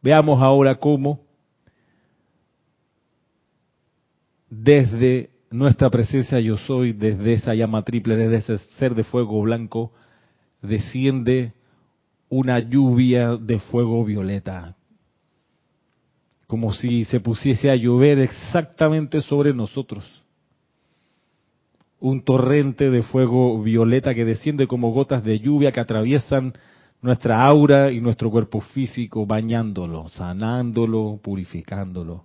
Veamos 0.00 0.40
ahora 0.40 0.76
cómo 0.76 1.22
desde 4.48 5.30
nuestra 5.50 5.90
presencia 5.90 6.38
yo 6.38 6.56
soy, 6.56 6.92
desde 6.92 7.32
esa 7.32 7.52
llama 7.52 7.82
triple, 7.82 8.16
desde 8.16 8.54
ese 8.54 8.58
ser 8.76 8.94
de 8.94 9.02
fuego 9.02 9.42
blanco, 9.42 9.90
desciende 10.62 11.52
una 12.28 12.60
lluvia 12.60 13.36
de 13.36 13.58
fuego 13.58 14.04
violeta, 14.04 14.76
como 16.46 16.72
si 16.72 17.04
se 17.06 17.18
pusiese 17.18 17.72
a 17.72 17.74
llover 17.74 18.20
exactamente 18.20 19.20
sobre 19.20 19.52
nosotros. 19.52 20.22
Un 21.98 22.22
torrente 22.22 22.90
de 22.90 23.02
fuego 23.02 23.62
violeta 23.62 24.14
que 24.14 24.24
desciende 24.24 24.66
como 24.66 24.92
gotas 24.92 25.24
de 25.24 25.38
lluvia 25.38 25.72
que 25.72 25.80
atraviesan 25.80 26.52
nuestra 27.00 27.44
aura 27.44 27.92
y 27.92 28.00
nuestro 28.00 28.30
cuerpo 28.30 28.60
físico, 28.60 29.26
bañándolo, 29.26 30.08
sanándolo, 30.08 31.18
purificándolo. 31.22 32.24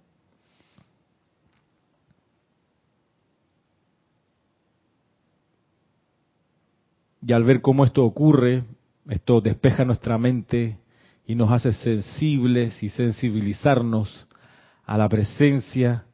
Y 7.21 7.33
al 7.33 7.43
ver 7.43 7.61
cómo 7.61 7.85
esto 7.85 8.03
ocurre, 8.03 8.63
esto 9.07 9.41
despeja 9.41 9.85
nuestra 9.85 10.17
mente 10.17 10.79
y 11.25 11.35
nos 11.35 11.51
hace 11.51 11.71
sensibles 11.71 12.81
y 12.81 12.89
sensibilizarnos 12.89 14.27
a 14.85 14.97
la 14.97 15.07
presencia 15.07 16.05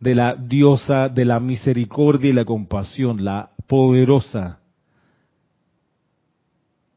de 0.00 0.14
la 0.14 0.34
diosa 0.34 1.08
de 1.08 1.24
la 1.24 1.40
misericordia 1.40 2.30
y 2.30 2.32
la 2.32 2.44
compasión, 2.44 3.24
la 3.24 3.50
poderosa 3.66 4.60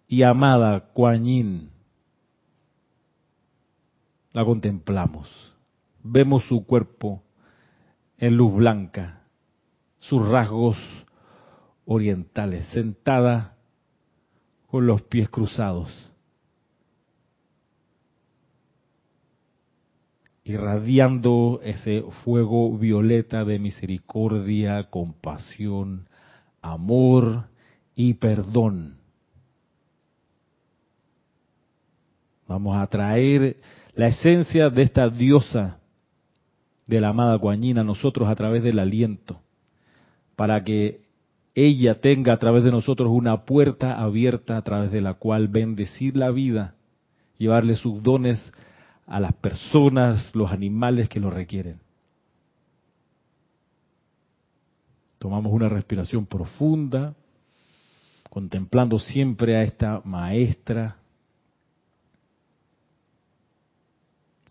y 0.07 0.23
amada 0.23 0.91
Kuan 0.93 1.25
Yin. 1.25 1.69
La 4.33 4.45
contemplamos. 4.45 5.29
Vemos 6.03 6.45
su 6.45 6.65
cuerpo 6.65 7.23
en 8.17 8.37
luz 8.37 8.53
blanca, 8.53 9.21
sus 9.99 10.27
rasgos 10.27 10.77
orientales, 11.85 12.65
sentada 12.67 13.55
con 14.67 14.85
los 14.85 15.01
pies 15.01 15.29
cruzados, 15.29 16.10
irradiando 20.51 21.61
ese 21.63 22.03
fuego 22.23 22.77
violeta 22.77 23.43
de 23.43 23.59
misericordia, 23.59 24.89
compasión, 24.89 26.07
amor 26.61 27.45
y 27.95 28.15
perdón. 28.15 28.97
Vamos 32.47 32.81
a 32.81 32.85
traer 32.87 33.57
la 33.95 34.07
esencia 34.07 34.69
de 34.69 34.83
esta 34.83 35.09
diosa 35.09 35.79
de 36.85 36.99
la 36.99 37.09
amada 37.09 37.35
Guañina 37.35 37.81
a 37.81 37.85
nosotros 37.85 38.27
a 38.27 38.35
través 38.35 38.63
del 38.63 38.79
aliento, 38.79 39.39
para 40.35 40.63
que 40.63 41.01
ella 41.55 42.01
tenga 42.01 42.33
a 42.33 42.39
través 42.39 42.63
de 42.63 42.71
nosotros 42.71 43.09
una 43.11 43.45
puerta 43.45 44.01
abierta 44.01 44.57
a 44.57 44.61
través 44.61 44.91
de 44.91 45.01
la 45.01 45.13
cual 45.13 45.47
bendecir 45.47 46.17
la 46.17 46.31
vida, 46.31 46.75
llevarle 47.37 47.75
sus 47.75 48.03
dones 48.03 48.39
a 49.11 49.19
las 49.19 49.33
personas, 49.33 50.33
los 50.33 50.51
animales 50.51 51.09
que 51.09 51.19
lo 51.19 51.29
requieren. 51.29 51.79
Tomamos 55.19 55.51
una 55.53 55.69
respiración 55.69 56.25
profunda, 56.25 57.13
contemplando 58.29 58.97
siempre 58.97 59.57
a 59.57 59.63
esta 59.63 60.01
maestra 60.03 60.97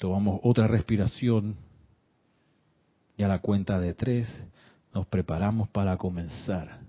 Tomamos 0.01 0.41
otra 0.45 0.67
respiración 0.67 1.57
y 3.19 3.23
a 3.23 3.29
la 3.29 3.41
cuenta 3.41 3.79
de 3.79 3.93
tres 3.93 4.27
nos 4.95 5.07
preparamos 5.07 5.69
para 5.69 5.99
comenzar. 5.99 6.81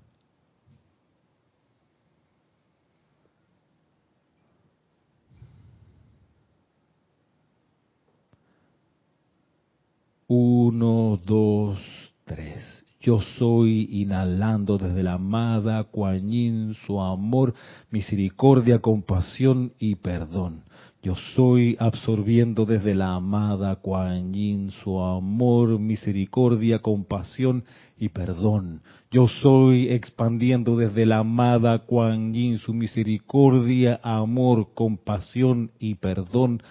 Uno, 10.33 11.19
dos, 11.25 11.77
tres. 12.23 12.85
Yo 13.01 13.19
soy 13.37 13.89
inhalando 13.91 14.77
desde 14.77 15.03
la 15.03 15.15
amada 15.15 15.83
Kuan 15.83 16.73
su 16.87 17.01
amor, 17.01 17.53
misericordia, 17.89 18.79
compasión 18.79 19.73
y 19.77 19.95
perdón. 19.95 20.63
Yo 21.03 21.15
soy 21.35 21.75
absorbiendo 21.79 22.65
desde 22.65 22.93
la 22.93 23.15
amada 23.15 23.75
Kuan 23.77 24.33
Yin 24.33 24.71
su 24.83 25.01
amor, 25.01 25.79
misericordia, 25.79 26.79
compasión 26.79 27.63
y 27.97 28.09
perdón. 28.09 28.83
Yo 29.09 29.27
soy 29.27 29.89
expandiendo 29.89 30.77
desde 30.77 31.07
la 31.07 31.17
amada 31.17 31.79
Kuan 31.79 32.33
Yin 32.33 32.59
su 32.59 32.73
misericordia, 32.73 33.99
amor, 34.03 34.75
compasión 34.75 35.71
y 35.79 35.95
perdón. 35.95 36.61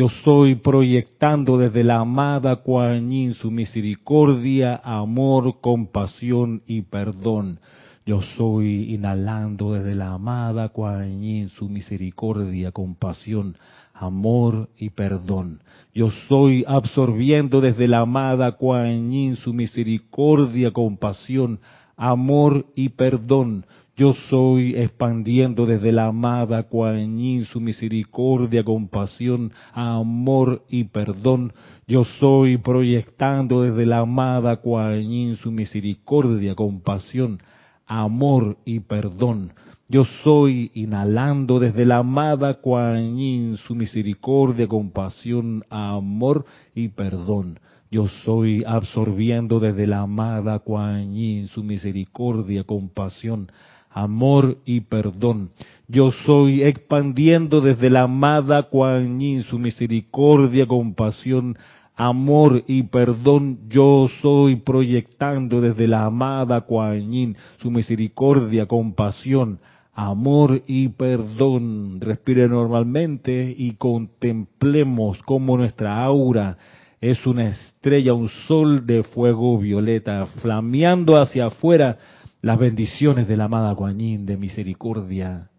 Yo 0.00 0.08
soy 0.24 0.54
proyectando 0.54 1.58
desde 1.58 1.84
la 1.84 1.98
amada 1.98 2.56
Kuan 2.62 3.34
su 3.34 3.50
misericordia, 3.50 4.80
amor, 4.82 5.60
compasión 5.60 6.62
y 6.66 6.80
perdón. 6.80 7.60
Yo 8.06 8.22
soy 8.22 8.94
inhalando 8.94 9.74
desde 9.74 9.94
la 9.94 10.14
amada 10.14 10.70
Kuan 10.70 11.50
su 11.50 11.68
misericordia, 11.68 12.72
compasión, 12.72 13.56
amor 13.92 14.70
y 14.78 14.88
perdón. 14.88 15.60
Yo 15.92 16.10
soy 16.28 16.64
absorbiendo 16.66 17.60
desde 17.60 17.86
la 17.86 17.98
amada 17.98 18.52
Kuan 18.52 19.36
su 19.36 19.52
misericordia, 19.52 20.70
compasión, 20.70 21.60
amor 21.98 22.64
y 22.74 22.88
perdón. 22.88 23.66
Yo 24.00 24.14
soy 24.14 24.76
expandiendo 24.76 25.66
desde 25.66 25.92
la 25.92 26.06
amada 26.06 26.62
Kuan 26.62 27.44
su 27.44 27.60
misericordia, 27.60 28.64
compasión, 28.64 29.52
amor 29.74 30.64
y 30.70 30.84
perdón. 30.84 31.52
Yo 31.86 32.06
soy 32.18 32.56
proyectando 32.56 33.60
desde 33.60 33.84
la 33.84 33.98
amada 33.98 34.56
Kuan 34.56 35.36
su 35.36 35.52
misericordia, 35.52 36.54
compasión, 36.54 37.42
amor 37.86 38.56
y 38.64 38.80
perdón. 38.80 39.52
Yo 39.86 40.06
soy 40.24 40.70
inhalando 40.72 41.58
desde 41.58 41.84
la 41.84 41.98
amada 41.98 42.54
Kuan 42.54 43.58
su 43.58 43.74
misericordia, 43.74 44.66
compasión, 44.66 45.62
amor 45.68 46.46
y 46.74 46.88
perdón. 46.88 47.60
Yo 47.90 48.08
soy 48.24 48.64
absorbiendo 48.66 49.60
desde 49.60 49.86
la 49.86 50.02
amada 50.02 50.60
Kuan 50.60 51.48
su 51.48 51.62
misericordia, 51.64 52.64
compasión, 52.64 53.50
amor 53.90 54.58
y 54.64 54.80
perdón. 54.82 55.50
Yo 55.88 56.12
soy 56.12 56.62
expandiendo 56.62 57.60
desde 57.60 57.90
la 57.90 58.02
amada 58.02 58.64
Kuan 58.64 59.18
Yin 59.18 59.42
su 59.42 59.58
misericordia, 59.58 60.66
compasión, 60.66 61.58
amor 61.96 62.62
y 62.66 62.84
perdón. 62.84 63.58
Yo 63.68 64.06
soy 64.22 64.56
proyectando 64.56 65.60
desde 65.60 65.88
la 65.88 66.04
amada 66.04 66.62
Kuan 66.62 67.10
Yin 67.10 67.36
su 67.58 67.70
misericordia, 67.70 68.66
compasión, 68.66 69.58
amor 69.92 70.62
y 70.66 70.88
perdón. 70.88 72.00
Respire 72.00 72.48
normalmente 72.48 73.54
y 73.56 73.72
contemplemos 73.72 75.20
cómo 75.24 75.56
nuestra 75.56 76.02
aura 76.02 76.56
es 77.00 77.26
una 77.26 77.48
estrella, 77.48 78.12
un 78.12 78.28
sol 78.46 78.86
de 78.86 79.02
fuego 79.02 79.58
violeta, 79.58 80.26
flameando 80.42 81.20
hacia 81.20 81.46
afuera 81.46 81.96
las 82.42 82.58
bendiciones 82.58 83.28
de 83.28 83.36
la 83.36 83.44
amada 83.44 83.74
Kuan 83.74 83.98
Yin, 83.98 84.26
de 84.26 84.36
misericordia, 84.36 85.50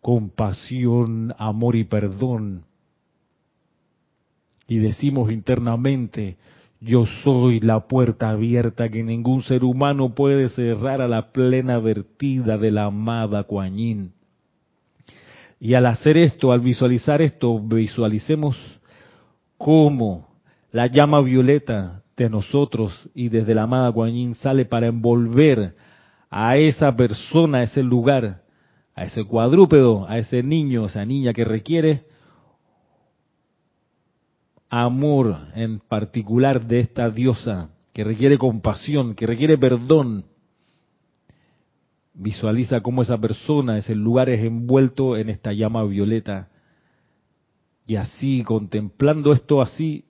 compasión, 0.00 1.34
amor 1.38 1.76
y 1.76 1.84
perdón. 1.84 2.64
Y 4.66 4.78
decimos 4.78 5.30
internamente, 5.30 6.36
yo 6.80 7.06
soy 7.06 7.60
la 7.60 7.86
puerta 7.86 8.30
abierta 8.30 8.88
que 8.88 9.02
ningún 9.02 9.42
ser 9.42 9.64
humano 9.64 10.14
puede 10.14 10.48
cerrar 10.50 11.00
a 11.00 11.08
la 11.08 11.32
plena 11.32 11.78
vertida 11.78 12.58
de 12.58 12.70
la 12.70 12.84
amada 12.84 13.46
Yin. 13.74 14.12
Y 15.60 15.74
al 15.74 15.86
hacer 15.86 16.18
esto, 16.18 16.52
al 16.52 16.60
visualizar 16.60 17.22
esto, 17.22 17.58
visualicemos 17.58 18.56
cómo 19.56 20.28
la 20.72 20.88
llama 20.88 21.22
violeta 21.22 22.03
de 22.16 22.30
nosotros 22.30 23.10
y 23.14 23.28
desde 23.28 23.54
la 23.54 23.62
amada 23.62 23.92
Kuan 23.92 24.12
Yin 24.12 24.34
sale 24.34 24.64
para 24.64 24.86
envolver 24.86 25.74
a 26.30 26.56
esa 26.56 26.94
persona, 26.94 27.58
a 27.58 27.62
ese 27.64 27.82
lugar, 27.82 28.42
a 28.94 29.04
ese 29.04 29.24
cuadrúpedo, 29.24 30.08
a 30.08 30.18
ese 30.18 30.42
niño, 30.42 30.84
a 30.84 30.86
esa 30.86 31.04
niña 31.04 31.32
que 31.32 31.44
requiere 31.44 32.04
amor 34.70 35.38
en 35.54 35.78
particular 35.80 36.66
de 36.66 36.80
esta 36.80 37.10
diosa, 37.10 37.70
que 37.92 38.02
requiere 38.02 38.38
compasión, 38.38 39.14
que 39.14 39.26
requiere 39.26 39.56
perdón. 39.56 40.24
Visualiza 42.12 42.80
cómo 42.80 43.02
esa 43.02 43.18
persona, 43.18 43.78
ese 43.78 43.94
lugar 43.94 44.28
es 44.28 44.44
envuelto 44.44 45.16
en 45.16 45.30
esta 45.30 45.52
llama 45.52 45.84
violeta. 45.84 46.48
Y 47.86 47.96
así, 47.96 48.42
contemplando 48.42 49.32
esto 49.32 49.60
así, 49.60 50.04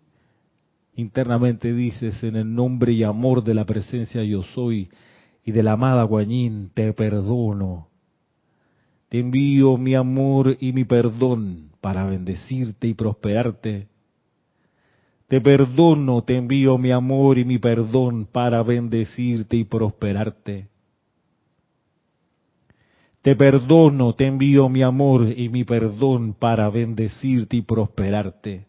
internamente 0.96 1.72
dices, 1.72 2.22
en 2.22 2.36
el 2.36 2.54
nombre 2.54 2.92
y 2.92 3.02
amor 3.02 3.42
de 3.44 3.54
la 3.54 3.64
presencia 3.64 4.22
yo 4.24 4.42
soy 4.42 4.90
y 5.44 5.52
de 5.52 5.62
la 5.62 5.72
amada 5.72 6.04
Guañín, 6.04 6.70
te 6.74 6.92
perdono. 6.92 7.88
Te 9.08 9.20
envío 9.20 9.76
mi 9.76 9.94
amor 9.94 10.56
y 10.60 10.72
mi 10.72 10.84
perdón 10.84 11.70
para 11.80 12.04
bendecirte 12.06 12.88
y 12.88 12.94
prosperarte 12.94 13.88
te 15.28 15.40
perdono, 15.40 16.22
te 16.22 16.36
envío 16.36 16.78
mi 16.78 16.92
amor 16.92 17.38
y 17.38 17.44
mi 17.44 17.58
perdón 17.58 18.28
para 18.30 18.62
bendecirte 18.62 19.56
y 19.56 19.64
prosperarte. 19.64 20.68
Te 23.22 23.34
perdono, 23.34 24.14
te 24.14 24.26
envío 24.26 24.68
mi 24.68 24.82
amor 24.82 25.26
y 25.36 25.48
mi 25.48 25.64
perdón 25.64 26.34
para 26.34 26.68
bendecirte 26.68 27.56
y 27.56 27.62
prosperarte. 27.62 28.66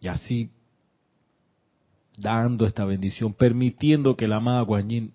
Y 0.00 0.08
así 0.08 0.50
dando 2.18 2.66
esta 2.66 2.84
bendición, 2.84 3.32
permitiendo 3.32 4.16
que 4.16 4.28
la 4.28 4.36
amada 4.36 4.62
Guanyin 4.62 5.12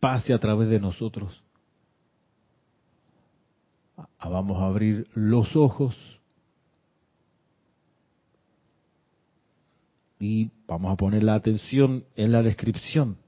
pase 0.00 0.34
a 0.34 0.38
través 0.38 0.68
de 0.68 0.80
nosotros. 0.80 1.42
Ah, 3.96 4.28
vamos 4.28 4.60
a 4.60 4.66
abrir 4.66 5.08
los 5.14 5.56
ojos 5.56 5.96
y 10.18 10.50
vamos 10.66 10.92
a 10.92 10.96
poner 10.96 11.22
la 11.22 11.34
atención 11.34 12.04
en 12.16 12.32
la 12.32 12.42
descripción 12.42 13.18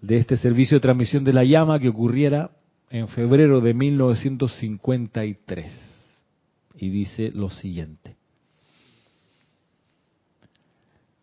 de 0.00 0.18
este 0.18 0.36
servicio 0.36 0.76
de 0.76 0.82
transmisión 0.82 1.24
de 1.24 1.32
la 1.32 1.44
llama 1.44 1.80
que 1.80 1.88
ocurriera 1.88 2.52
en 2.90 3.08
febrero 3.08 3.60
de 3.60 3.74
1953. 3.74 5.72
Y 6.76 6.90
dice 6.90 7.30
lo 7.34 7.50
siguiente. 7.50 8.17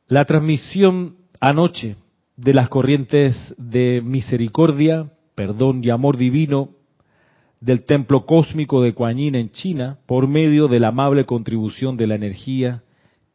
La 0.08 0.26
transmisión 0.26 1.16
anoche 1.40 1.96
de 2.38 2.54
las 2.54 2.70
corrientes 2.70 3.56
de 3.58 4.04
misericordia, 4.06 5.12
perdón 5.34 5.84
y 5.84 5.90
amor 5.90 6.18
divino 6.18 6.70
del 7.60 7.86
templo 7.86 8.28
cósmico 8.28 8.84
de 8.84 8.94
Kuan 8.94 9.18
Yin 9.18 9.34
en 9.34 9.50
China 9.50 9.98
por 10.06 10.28
medio 10.28 10.68
de 10.68 10.80
la 10.80 10.90
amable 10.90 11.26
contribución 11.26 11.98
de 11.98 12.06
la 12.06 12.14
energía, 12.14 12.84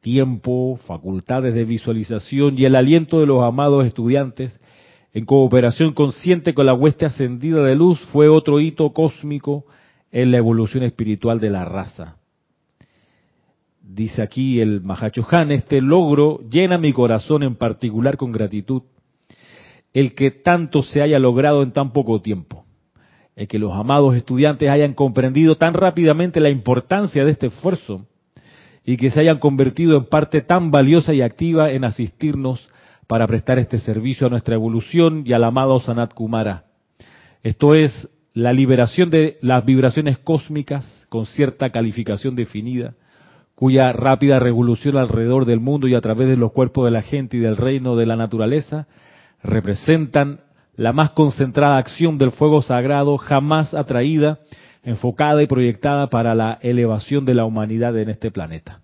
tiempo, 0.00 0.78
facultades 0.86 1.54
de 1.54 1.64
visualización 1.64 2.56
y 2.56 2.66
el 2.66 2.76
aliento 2.76 3.18
de 3.18 3.26
los 3.26 3.42
amados 3.42 3.84
estudiantes 3.84 4.60
en 5.12 5.24
cooperación 5.24 5.92
consciente 5.92 6.54
con 6.54 6.66
la 6.66 6.74
hueste 6.74 7.04
ascendida 7.04 7.64
de 7.64 7.74
luz 7.74 7.98
fue 8.12 8.28
otro 8.28 8.60
hito 8.60 8.92
cósmico 8.92 9.64
en 10.12 10.30
la 10.30 10.36
evolución 10.36 10.84
espiritual 10.84 11.40
de 11.40 11.50
la 11.50 11.64
raza 11.64 12.19
dice 13.94 14.22
aquí 14.22 14.60
el 14.60 14.80
Mahacho 14.80 15.26
Han, 15.30 15.50
este 15.50 15.80
logro 15.80 16.40
llena 16.48 16.78
mi 16.78 16.92
corazón 16.92 17.42
en 17.42 17.56
particular 17.56 18.16
con 18.16 18.32
gratitud. 18.32 18.82
El 19.92 20.14
que 20.14 20.30
tanto 20.30 20.82
se 20.82 21.02
haya 21.02 21.18
logrado 21.18 21.62
en 21.62 21.72
tan 21.72 21.92
poco 21.92 22.20
tiempo. 22.22 22.64
El 23.34 23.48
que 23.48 23.58
los 23.58 23.72
amados 23.72 24.14
estudiantes 24.14 24.70
hayan 24.70 24.94
comprendido 24.94 25.56
tan 25.56 25.74
rápidamente 25.74 26.40
la 26.40 26.50
importancia 26.50 27.24
de 27.24 27.32
este 27.32 27.46
esfuerzo 27.46 28.06
y 28.84 28.96
que 28.96 29.10
se 29.10 29.20
hayan 29.20 29.38
convertido 29.38 29.96
en 29.96 30.04
parte 30.04 30.42
tan 30.42 30.70
valiosa 30.70 31.12
y 31.12 31.22
activa 31.22 31.70
en 31.70 31.84
asistirnos 31.84 32.68
para 33.06 33.26
prestar 33.26 33.58
este 33.58 33.78
servicio 33.78 34.26
a 34.26 34.30
nuestra 34.30 34.54
evolución 34.54 35.24
y 35.26 35.32
al 35.32 35.44
amado 35.44 35.80
Sanat 35.80 36.14
Kumara. 36.14 36.64
Esto 37.42 37.74
es 37.74 38.08
la 38.34 38.52
liberación 38.52 39.10
de 39.10 39.38
las 39.42 39.64
vibraciones 39.64 40.18
cósmicas 40.18 41.06
con 41.08 41.26
cierta 41.26 41.70
calificación 41.70 42.36
definida, 42.36 42.94
cuya 43.60 43.92
rápida 43.92 44.38
revolución 44.38 44.96
alrededor 44.96 45.44
del 45.44 45.60
mundo 45.60 45.86
y 45.86 45.94
a 45.94 46.00
través 46.00 46.28
de 46.28 46.38
los 46.38 46.50
cuerpos 46.50 46.86
de 46.86 46.92
la 46.92 47.02
gente 47.02 47.36
y 47.36 47.40
del 47.40 47.58
reino 47.58 47.94
de 47.94 48.06
la 48.06 48.16
naturaleza 48.16 48.86
representan 49.42 50.40
la 50.76 50.94
más 50.94 51.10
concentrada 51.10 51.76
acción 51.76 52.16
del 52.16 52.30
fuego 52.30 52.62
sagrado 52.62 53.18
jamás 53.18 53.74
atraída, 53.74 54.38
enfocada 54.82 55.42
y 55.42 55.46
proyectada 55.46 56.06
para 56.06 56.34
la 56.34 56.58
elevación 56.62 57.26
de 57.26 57.34
la 57.34 57.44
humanidad 57.44 57.98
en 57.98 58.08
este 58.08 58.30
planeta. 58.30 58.80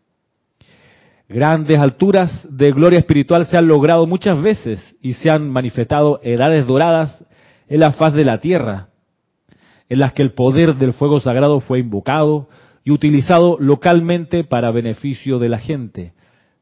Grandes 1.27 1.79
alturas 1.79 2.47
de 2.51 2.71
gloria 2.73 2.99
espiritual 2.99 3.47
se 3.47 3.57
han 3.57 3.69
logrado 3.69 4.07
muchas 4.07 4.43
veces 4.43 4.95
y 5.01 5.15
se 5.15 5.31
han 5.31 5.49
manifestado 5.49 6.21
edades 6.23 6.67
doradas 6.67 7.25
en 7.67 7.81
la 7.81 7.93
faz 7.93 8.13
de 8.13 8.27
la 8.27 8.41
tierra, 8.41 8.89
en 9.89 10.01
las 10.01 10.13
que 10.13 10.21
el 10.21 10.35
poder 10.35 10.75
del 10.75 10.93
fuego 10.93 11.19
sagrado 11.19 11.61
fue 11.61 11.79
invocado, 11.79 12.51
y 12.87 12.93
utilizado 12.93 13.57
localmente 13.59 14.45
para 14.45 14.71
beneficio 14.71 15.41
de 15.41 15.49
la 15.49 15.59
gente. 15.59 16.13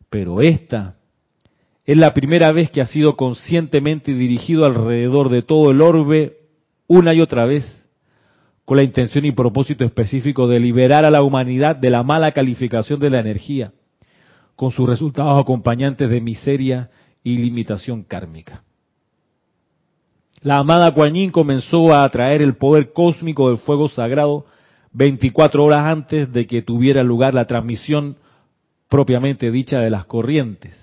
Pero 0.08 0.40
esta 0.40 0.96
es 1.84 1.98
la 1.98 2.14
primera 2.14 2.50
vez 2.50 2.70
que 2.70 2.80
ha 2.80 2.86
sido 2.86 3.14
conscientemente 3.14 4.14
dirigido 4.14 4.64
alrededor 4.64 5.28
de 5.28 5.42
todo 5.42 5.70
el 5.70 5.82
orbe 5.82 6.38
una 6.86 7.12
y 7.12 7.20
otra 7.20 7.44
vez, 7.44 7.86
con 8.64 8.78
la 8.78 8.82
intención 8.82 9.26
y 9.26 9.32
propósito 9.32 9.84
específico 9.84 10.48
de 10.48 10.60
liberar 10.60 11.04
a 11.04 11.10
la 11.10 11.22
humanidad 11.22 11.76
de 11.76 11.90
la 11.90 12.02
mala 12.02 12.32
calificación 12.32 13.00
de 13.00 13.10
la 13.10 13.20
energía, 13.20 13.72
con 14.56 14.70
sus 14.70 14.88
resultados 14.88 15.38
acompañantes 15.38 16.08
de 16.08 16.22
miseria 16.22 16.88
y 17.22 17.36
limitación 17.36 18.02
kármica. 18.02 18.64
La 20.40 20.56
amada 20.56 20.94
Kuan 20.94 21.30
comenzó 21.32 21.92
a 21.92 22.04
atraer 22.04 22.40
el 22.40 22.56
poder 22.56 22.94
cósmico 22.94 23.50
del 23.50 23.58
fuego 23.58 23.90
sagrado 23.90 24.46
24 24.94 25.64
horas 25.64 25.86
antes 25.86 26.32
de 26.32 26.46
que 26.46 26.62
tuviera 26.62 27.02
lugar 27.02 27.34
la 27.34 27.46
transmisión 27.46 28.16
propiamente 28.88 29.50
dicha 29.50 29.80
de 29.80 29.90
las 29.90 30.06
corrientes. 30.06 30.80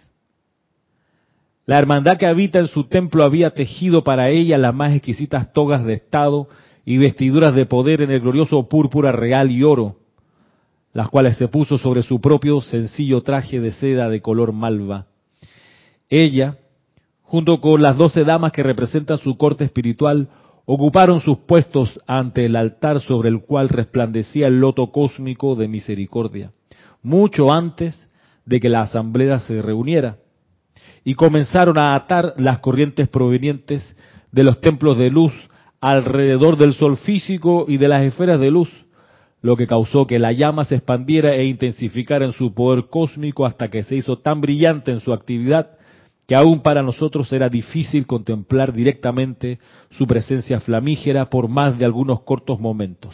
La 1.66 1.80
hermandad 1.80 2.18
que 2.18 2.26
habita 2.26 2.60
en 2.60 2.68
su 2.68 2.86
templo 2.86 3.24
había 3.24 3.52
tejido 3.52 4.04
para 4.04 4.30
ella 4.30 4.58
las 4.58 4.76
más 4.76 4.94
exquisitas 4.94 5.54
togas 5.54 5.86
de 5.86 5.94
estado 5.94 6.50
y 6.84 6.98
vestiduras 6.98 7.56
de 7.56 7.66
poder 7.66 8.02
en 8.02 8.12
el 8.12 8.20
glorioso 8.20 8.68
púrpura 8.68 9.14
real 9.14 9.50
y 9.50 9.64
oro, 9.64 9.96
las 10.92 11.08
cuales 11.08 11.38
se 11.38 11.48
puso 11.48 11.78
sobre 11.78 12.04
su 12.04 12.20
propio 12.20 12.60
sencillo 12.60 13.22
traje 13.22 13.62
de 13.62 13.72
seda 13.72 14.10
de 14.10 14.22
color 14.22 14.52
malva. 14.52 15.06
Ella, 16.10 16.58
junto 17.22 17.62
con 17.62 17.82
las 17.82 17.96
doce 17.96 18.26
damas 18.26 18.52
que 18.52 18.64
representan 18.64 19.20
su 19.20 19.38
corte 19.38 19.64
espiritual, 19.64 20.28
ocuparon 20.74 21.20
sus 21.20 21.40
puestos 21.40 22.00
ante 22.08 22.46
el 22.46 22.56
altar 22.56 23.02
sobre 23.02 23.28
el 23.28 23.42
cual 23.42 23.68
resplandecía 23.68 24.48
el 24.48 24.62
loto 24.62 24.90
cósmico 24.90 25.56
de 25.56 25.68
misericordia, 25.68 26.54
mucho 27.04 27.52
antes 27.52 28.10
de 28.46 28.62
que 28.62 28.70
la 28.70 28.80
asamblea 28.80 29.40
se 29.40 29.62
reuniera, 29.62 30.20
y 31.04 31.16
comenzaron 31.16 31.78
a 31.78 31.94
atar 31.94 32.36
las 32.38 32.60
corrientes 32.60 33.10
provenientes 33.10 33.84
de 34.32 34.44
los 34.46 34.62
templos 34.62 34.98
de 34.98 35.10
luz 35.10 35.34
alrededor 35.82 36.56
del 36.56 36.74
sol 36.74 36.96
físico 36.96 37.66
y 37.68 37.76
de 37.76 37.90
las 37.90 38.04
esferas 38.04 38.40
de 38.40 38.52
luz, 38.52 38.70
lo 39.42 39.58
que 39.58 39.68
causó 39.68 40.08
que 40.08 40.20
la 40.20 40.32
llama 40.32 40.64
se 40.64 40.76
expandiera 40.76 41.36
e 41.36 41.44
intensificara 41.48 42.24
en 42.24 42.32
su 42.32 42.54
poder 42.54 42.86
cósmico 42.90 43.46
hasta 43.46 43.70
que 43.70 43.84
se 43.84 43.98
hizo 43.98 44.20
tan 44.20 44.40
brillante 44.40 44.94
en 44.94 45.02
su 45.02 45.12
actividad 45.12 45.72
que 46.32 46.36
aún 46.36 46.62
para 46.62 46.82
nosotros 46.82 47.34
era 47.34 47.50
difícil 47.50 48.08
contemplar 48.08 48.72
directamente 48.72 49.60
su 49.90 50.08
presencia 50.08 50.62
flamígera 50.62 51.30
por 51.30 51.50
más 51.50 51.78
de 51.78 51.84
algunos 51.84 52.22
cortos 52.22 52.58
momentos. 52.58 53.14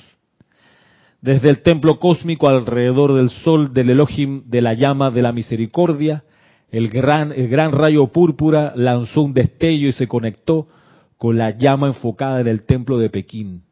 Desde 1.20 1.50
el 1.50 1.64
templo 1.64 2.00
cósmico 2.00 2.48
alrededor 2.48 3.16
del 3.16 3.32
sol 3.32 3.74
del 3.74 3.90
Elohim 3.90 4.44
de 4.46 4.62
la 4.62 4.76
llama 4.76 5.10
de 5.10 5.24
la 5.24 5.32
misericordia, 5.32 6.26
el 6.70 6.90
gran, 6.90 7.32
el 7.32 7.48
gran 7.48 7.72
rayo 7.72 8.06
púrpura 8.06 8.74
lanzó 8.76 9.24
un 9.24 9.34
destello 9.34 9.88
y 9.88 9.94
se 9.94 10.08
conectó 10.08 10.68
con 11.18 11.40
la 11.40 11.58
llama 11.58 11.88
enfocada 11.88 12.42
en 12.42 12.48
el 12.48 12.68
templo 12.68 13.00
de 13.00 13.10
Pekín. 13.10 13.64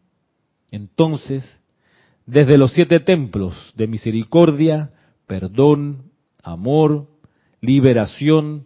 Entonces, 0.71 1.47
desde 2.25 2.57
los 2.57 2.73
siete 2.73 2.99
templos 2.99 3.53
de 3.75 3.85
misericordia, 3.85 4.89
perdón, 5.27 6.05
amor, 6.41 7.05
liberación, 7.61 8.65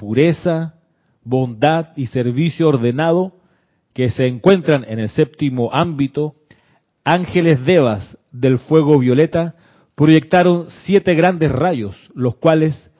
pureza, 0.00 0.76
bondad 1.22 1.88
y 1.94 2.06
servicio 2.06 2.68
ordenado 2.68 3.34
que 3.92 4.08
se 4.08 4.26
encuentran 4.26 4.82
en 4.88 4.98
el 4.98 5.10
séptimo 5.10 5.74
ámbito, 5.74 6.36
ángeles 7.04 7.66
devas 7.66 8.16
del 8.32 8.58
fuego 8.58 8.98
violeta 8.98 9.56
proyectaron 9.94 10.70
siete 10.86 11.14
grandes 11.14 11.52
rayos, 11.52 11.94
los 12.14 12.36
cuales, 12.36 12.90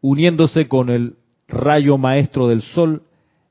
uniéndose 0.00 0.66
con 0.66 0.90
el 0.90 1.14
rayo 1.46 1.96
maestro 1.96 2.48
del 2.48 2.62
sol, 2.62 3.04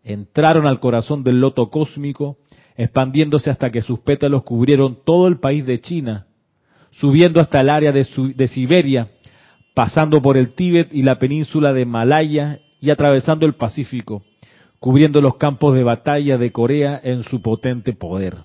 entraron 0.04 0.68
al 0.68 0.82
corazón 0.82 1.24
del 1.24 1.40
loto 1.40 1.70
cósmico, 1.70 2.36
expandiéndose 2.76 3.50
hasta 3.50 3.70
que 3.70 3.82
sus 3.82 4.00
pétalos 4.00 4.44
cubrieron 4.44 4.98
todo 5.06 5.30
el 5.30 5.40
país 5.40 5.66
de 5.66 5.80
China, 5.80 6.28
subiendo 6.92 7.40
hasta 7.40 7.62
el 7.62 7.70
área 7.70 7.94
de, 7.94 8.48
Siberia, 8.50 9.08
pasando 9.74 10.22
por 10.22 10.36
el 10.36 10.56
Tíbet 10.56 10.90
y 10.92 11.04
la 11.04 11.20
península 11.20 11.72
de 11.72 11.86
Malaya 11.86 12.60
y 12.80 12.90
atravesando 12.90 13.46
el 13.46 13.56
Pacífico, 13.56 14.24
cubriendo 14.80 15.22
los 15.22 15.38
campos 15.38 15.76
de 15.76 15.84
batalla 15.84 16.38
de 16.38 16.52
Corea 16.52 17.00
en 17.04 17.24
su 17.24 17.42
potente 17.42 17.94
poder. 17.94 18.36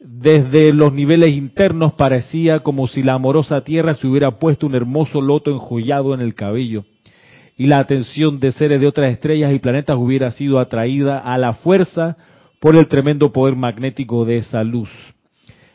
Desde 0.00 0.72
los 0.72 0.92
niveles 0.92 1.34
internos 1.36 1.92
parecía 1.92 2.60
como 2.60 2.86
si 2.86 3.02
la 3.02 3.14
amorosa 3.14 3.62
tierra 3.62 3.94
se 3.94 4.06
hubiera 4.06 4.38
puesto 4.38 4.66
un 4.66 4.74
hermoso 4.74 5.20
loto 5.20 5.50
enjollado 5.50 6.14
en 6.14 6.20
el 6.20 6.34
cabello, 6.34 6.84
y 7.56 7.66
la 7.66 7.78
atención 7.78 8.40
de 8.40 8.52
seres 8.52 8.80
de 8.80 8.86
otras 8.86 9.12
estrellas 9.12 9.52
y 9.52 9.58
planetas 9.58 9.98
hubiera 9.98 10.30
sido 10.30 10.58
atraída 10.58 11.18
a 11.18 11.36
la 11.36 11.52
fuerza 11.52 12.16
por 12.60 12.76
el 12.76 12.88
tremendo 12.88 13.32
poder 13.32 13.56
magnético 13.56 14.24
de 14.24 14.36
esa 14.36 14.64
luz. 14.64 14.90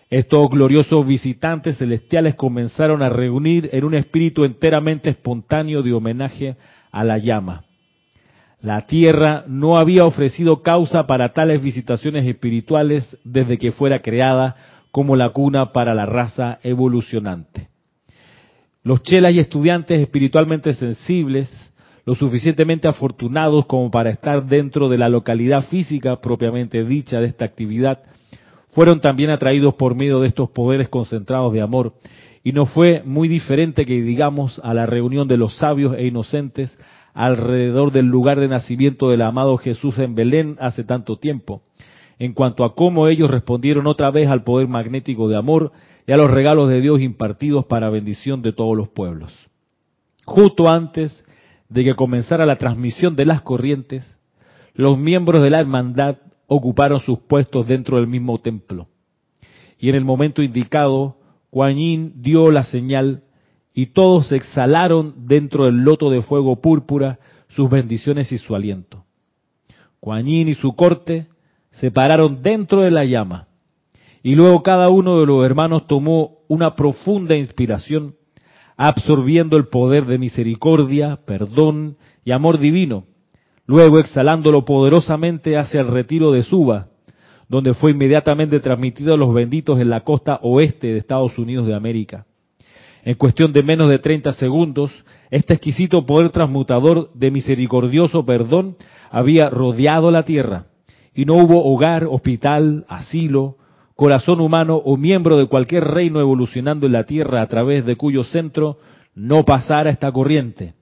Estos 0.09 0.49
gloriosos 0.49 1.05
visitantes 1.05 1.77
celestiales 1.77 2.35
comenzaron 2.35 3.01
a 3.01 3.09
reunir 3.09 3.69
en 3.73 3.83
un 3.83 3.95
espíritu 3.95 4.45
enteramente 4.45 5.09
espontáneo 5.09 5.83
de 5.83 5.93
homenaje 5.93 6.55
a 6.95 7.03
la 7.03 7.17
llama. 7.17 7.65
La 8.61 8.87
Tierra 8.87 9.43
no 9.47 9.77
había 9.77 10.05
ofrecido 10.05 10.63
causa 10.63 11.05
para 11.05 11.33
tales 11.33 11.61
visitaciones 11.61 12.25
espirituales 12.25 13.17
desde 13.25 13.57
que 13.57 13.73
fuera 13.73 14.01
creada 14.01 14.55
como 14.91 15.17
la 15.17 15.31
cuna 15.31 15.73
para 15.73 15.93
la 15.93 16.05
raza 16.05 16.59
evolucionante. 16.63 17.67
Los 18.81 19.03
chelas 19.03 19.33
y 19.33 19.39
estudiantes 19.39 19.99
espiritualmente 19.99 20.73
sensibles 20.73 21.49
lo 22.05 22.15
suficientemente 22.15 22.87
afortunados 22.87 23.65
como 23.65 23.91
para 23.91 24.11
estar 24.11 24.45
dentro 24.45 24.87
de 24.87 24.97
la 24.97 25.09
localidad 25.09 25.65
física 25.65 26.21
propiamente 26.21 26.85
dicha 26.85 27.19
de 27.19 27.25
esta 27.25 27.45
actividad, 27.45 28.03
fueron 28.71 29.01
también 29.01 29.31
atraídos 29.31 29.73
por 29.73 29.95
medio 29.95 30.21
de 30.21 30.27
estos 30.27 30.49
poderes 30.51 30.87
concentrados 30.87 31.51
de 31.51 31.61
amor, 31.61 31.93
y 32.45 32.51
no 32.51 32.67
fue 32.67 33.01
muy 33.03 33.27
diferente 33.27 33.85
que 33.85 34.03
digamos 34.03 34.61
a 34.63 34.75
la 34.75 34.85
reunión 34.85 35.27
de 35.27 35.35
los 35.35 35.57
sabios 35.57 35.95
e 35.97 36.05
inocentes 36.05 36.77
alrededor 37.15 37.91
del 37.91 38.05
lugar 38.05 38.39
de 38.39 38.47
nacimiento 38.47 39.09
del 39.09 39.23
amado 39.23 39.57
Jesús 39.57 39.97
en 39.97 40.13
Belén 40.13 40.55
hace 40.59 40.83
tanto 40.83 41.17
tiempo, 41.17 41.63
en 42.19 42.33
cuanto 42.33 42.63
a 42.63 42.75
cómo 42.75 43.07
ellos 43.07 43.31
respondieron 43.31 43.87
otra 43.87 44.11
vez 44.11 44.29
al 44.29 44.43
poder 44.43 44.67
magnético 44.67 45.27
de 45.27 45.37
amor 45.37 45.71
y 46.05 46.11
a 46.11 46.17
los 46.17 46.29
regalos 46.29 46.69
de 46.69 46.81
Dios 46.81 47.01
impartidos 47.01 47.65
para 47.65 47.89
bendición 47.89 48.43
de 48.43 48.53
todos 48.53 48.77
los 48.77 48.89
pueblos. 48.89 49.33
Justo 50.23 50.69
antes 50.69 51.25
de 51.67 51.83
que 51.83 51.95
comenzara 51.95 52.45
la 52.45 52.57
transmisión 52.57 53.15
de 53.15 53.25
las 53.25 53.41
corrientes, 53.41 54.19
los 54.75 54.99
miembros 54.99 55.41
de 55.41 55.49
la 55.49 55.61
hermandad 55.61 56.17
ocuparon 56.45 56.99
sus 56.99 57.17
puestos 57.21 57.65
dentro 57.65 57.97
del 57.97 58.05
mismo 58.05 58.39
templo. 58.39 58.87
Y 59.79 59.89
en 59.89 59.95
el 59.95 60.05
momento 60.05 60.43
indicado, 60.43 61.17
Kuan 61.55 62.21
dio 62.21 62.51
la 62.51 62.65
señal 62.65 63.23
y 63.73 63.85
todos 63.85 64.33
exhalaron 64.33 65.25
dentro 65.25 65.63
del 65.63 65.85
loto 65.85 66.09
de 66.09 66.21
fuego 66.21 66.57
púrpura 66.57 67.17
sus 67.47 67.69
bendiciones 67.69 68.29
y 68.33 68.37
su 68.37 68.57
aliento. 68.57 69.05
Kuan 70.01 70.27
y 70.27 70.53
su 70.55 70.75
corte 70.75 71.27
se 71.69 71.91
pararon 71.91 72.41
dentro 72.41 72.81
de 72.81 72.91
la 72.91 73.05
llama 73.05 73.47
y 74.21 74.35
luego 74.35 74.63
cada 74.63 74.89
uno 74.89 75.21
de 75.21 75.27
los 75.27 75.45
hermanos 75.45 75.87
tomó 75.87 76.39
una 76.49 76.75
profunda 76.75 77.37
inspiración 77.37 78.15
absorbiendo 78.75 79.55
el 79.55 79.69
poder 79.69 80.03
de 80.07 80.17
misericordia, 80.17 81.21
perdón 81.25 81.95
y 82.25 82.31
amor 82.31 82.59
divino, 82.59 83.05
luego 83.65 83.99
exhalándolo 83.99 84.65
poderosamente 84.65 85.57
hacia 85.57 85.79
el 85.79 85.87
retiro 85.87 86.33
de 86.33 86.43
Suba, 86.43 86.89
donde 87.47 87.73
fue 87.73 87.91
inmediatamente 87.91 88.59
transmitido 88.59 89.13
a 89.13 89.17
los 89.17 89.33
benditos 89.33 89.79
en 89.79 89.89
la 89.89 90.01
costa 90.01 90.39
oeste 90.41 90.87
de 90.87 90.97
Estados 90.97 91.37
Unidos 91.37 91.67
de 91.67 91.75
América. 91.75 92.25
En 93.03 93.15
cuestión 93.15 93.53
de 93.53 93.61
menos 93.61 93.89
de 93.89 93.99
30 93.99 94.33
segundos, 94.33 94.91
este 95.29 95.53
exquisito 95.53 96.05
poder 96.05 96.31
transmutador 96.31 97.11
de 97.13 97.29
misericordioso 97.29 98.25
perdón 98.25 98.77
había 99.11 99.49
rodeado 99.49 100.09
la 100.09 100.23
tierra, 100.23 100.65
y 101.13 101.25
no 101.25 101.35
hubo 101.35 101.63
hogar, 101.63 102.07
hospital, 102.09 102.85
asilo, 102.89 103.57
corazón 103.95 104.41
humano 104.41 104.75
o 104.75 104.97
miembro 104.97 105.37
de 105.37 105.47
cualquier 105.47 105.85
reino 105.85 106.19
evolucionando 106.19 106.85
en 106.85 106.93
la 106.93 107.05
Tierra 107.05 107.41
a 107.41 107.47
través 107.47 107.85
de 107.85 107.95
cuyo 107.95 108.23
centro 108.23 108.77
no 109.15 109.45
pasara 109.45 109.89
esta 109.89 110.11
corriente, 110.11 110.73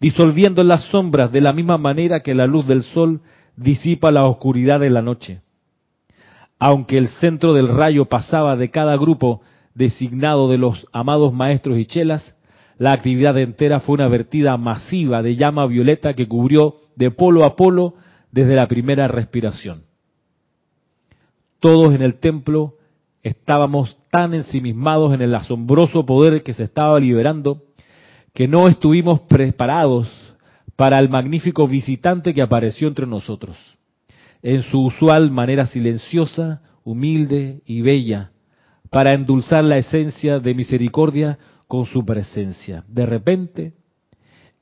disolviendo 0.00 0.62
las 0.62 0.86
sombras 0.86 1.30
de 1.32 1.42
la 1.42 1.52
misma 1.52 1.76
manera 1.76 2.20
que 2.20 2.34
la 2.34 2.46
luz 2.46 2.66
del 2.66 2.82
sol 2.82 3.20
disipa 3.56 4.10
la 4.10 4.24
oscuridad 4.24 4.80
de 4.80 4.90
la 4.90 5.02
noche. 5.02 5.42
Aunque 6.64 6.96
el 6.96 7.08
centro 7.08 7.54
del 7.54 7.66
rayo 7.66 8.04
pasaba 8.04 8.54
de 8.54 8.70
cada 8.70 8.96
grupo 8.96 9.40
designado 9.74 10.48
de 10.48 10.58
los 10.58 10.86
amados 10.92 11.32
maestros 11.32 11.76
y 11.76 11.86
chelas, 11.86 12.36
la 12.78 12.92
actividad 12.92 13.36
entera 13.36 13.80
fue 13.80 13.94
una 13.94 14.06
vertida 14.06 14.56
masiva 14.56 15.22
de 15.22 15.34
llama 15.34 15.66
violeta 15.66 16.14
que 16.14 16.28
cubrió 16.28 16.76
de 16.94 17.10
polo 17.10 17.44
a 17.44 17.56
polo 17.56 17.94
desde 18.30 18.54
la 18.54 18.68
primera 18.68 19.08
respiración. 19.08 19.82
Todos 21.58 21.96
en 21.96 22.02
el 22.02 22.20
templo 22.20 22.74
estábamos 23.24 23.98
tan 24.12 24.32
ensimismados 24.32 25.14
en 25.14 25.22
el 25.22 25.34
asombroso 25.34 26.06
poder 26.06 26.44
que 26.44 26.54
se 26.54 26.62
estaba 26.62 27.00
liberando 27.00 27.64
que 28.34 28.46
no 28.46 28.68
estuvimos 28.68 29.18
preparados 29.22 30.08
para 30.76 31.00
el 31.00 31.08
magnífico 31.08 31.66
visitante 31.66 32.32
que 32.32 32.40
apareció 32.40 32.86
entre 32.86 33.08
nosotros, 33.08 33.56
en 34.42 34.62
su 34.62 34.80
usual 34.82 35.30
manera 35.30 35.66
silenciosa, 35.66 36.62
humilde 36.84 37.62
y 37.64 37.80
bella, 37.80 38.32
para 38.90 39.14
endulzar 39.14 39.64
la 39.64 39.78
esencia 39.78 40.40
de 40.40 40.54
misericordia 40.54 41.38
con 41.68 41.86
su 41.86 42.04
presencia. 42.04 42.84
De 42.88 43.06
repente, 43.06 43.74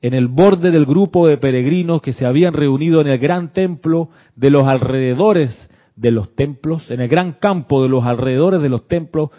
en 0.01 0.13
el 0.13 0.27
borde 0.27 0.71
del 0.71 0.85
grupo 0.85 1.27
de 1.27 1.37
peregrinos 1.37 2.01
que 2.01 2.13
se 2.13 2.25
habían 2.25 2.53
reunido 2.53 3.01
en 3.01 3.07
el 3.07 3.19
gran 3.19 3.53
templo 3.53 4.09
de 4.35 4.49
los 4.49 4.67
alrededores 4.67 5.69
de 5.95 6.11
los 6.11 6.35
templos, 6.35 6.89
en 6.89 7.01
el 7.01 7.07
gran 7.07 7.33
campo 7.33 7.83
de 7.83 7.89
los 7.89 8.05
alrededores 8.05 8.61
de 8.61 8.69
los 8.69 8.87
templos, 8.87 9.29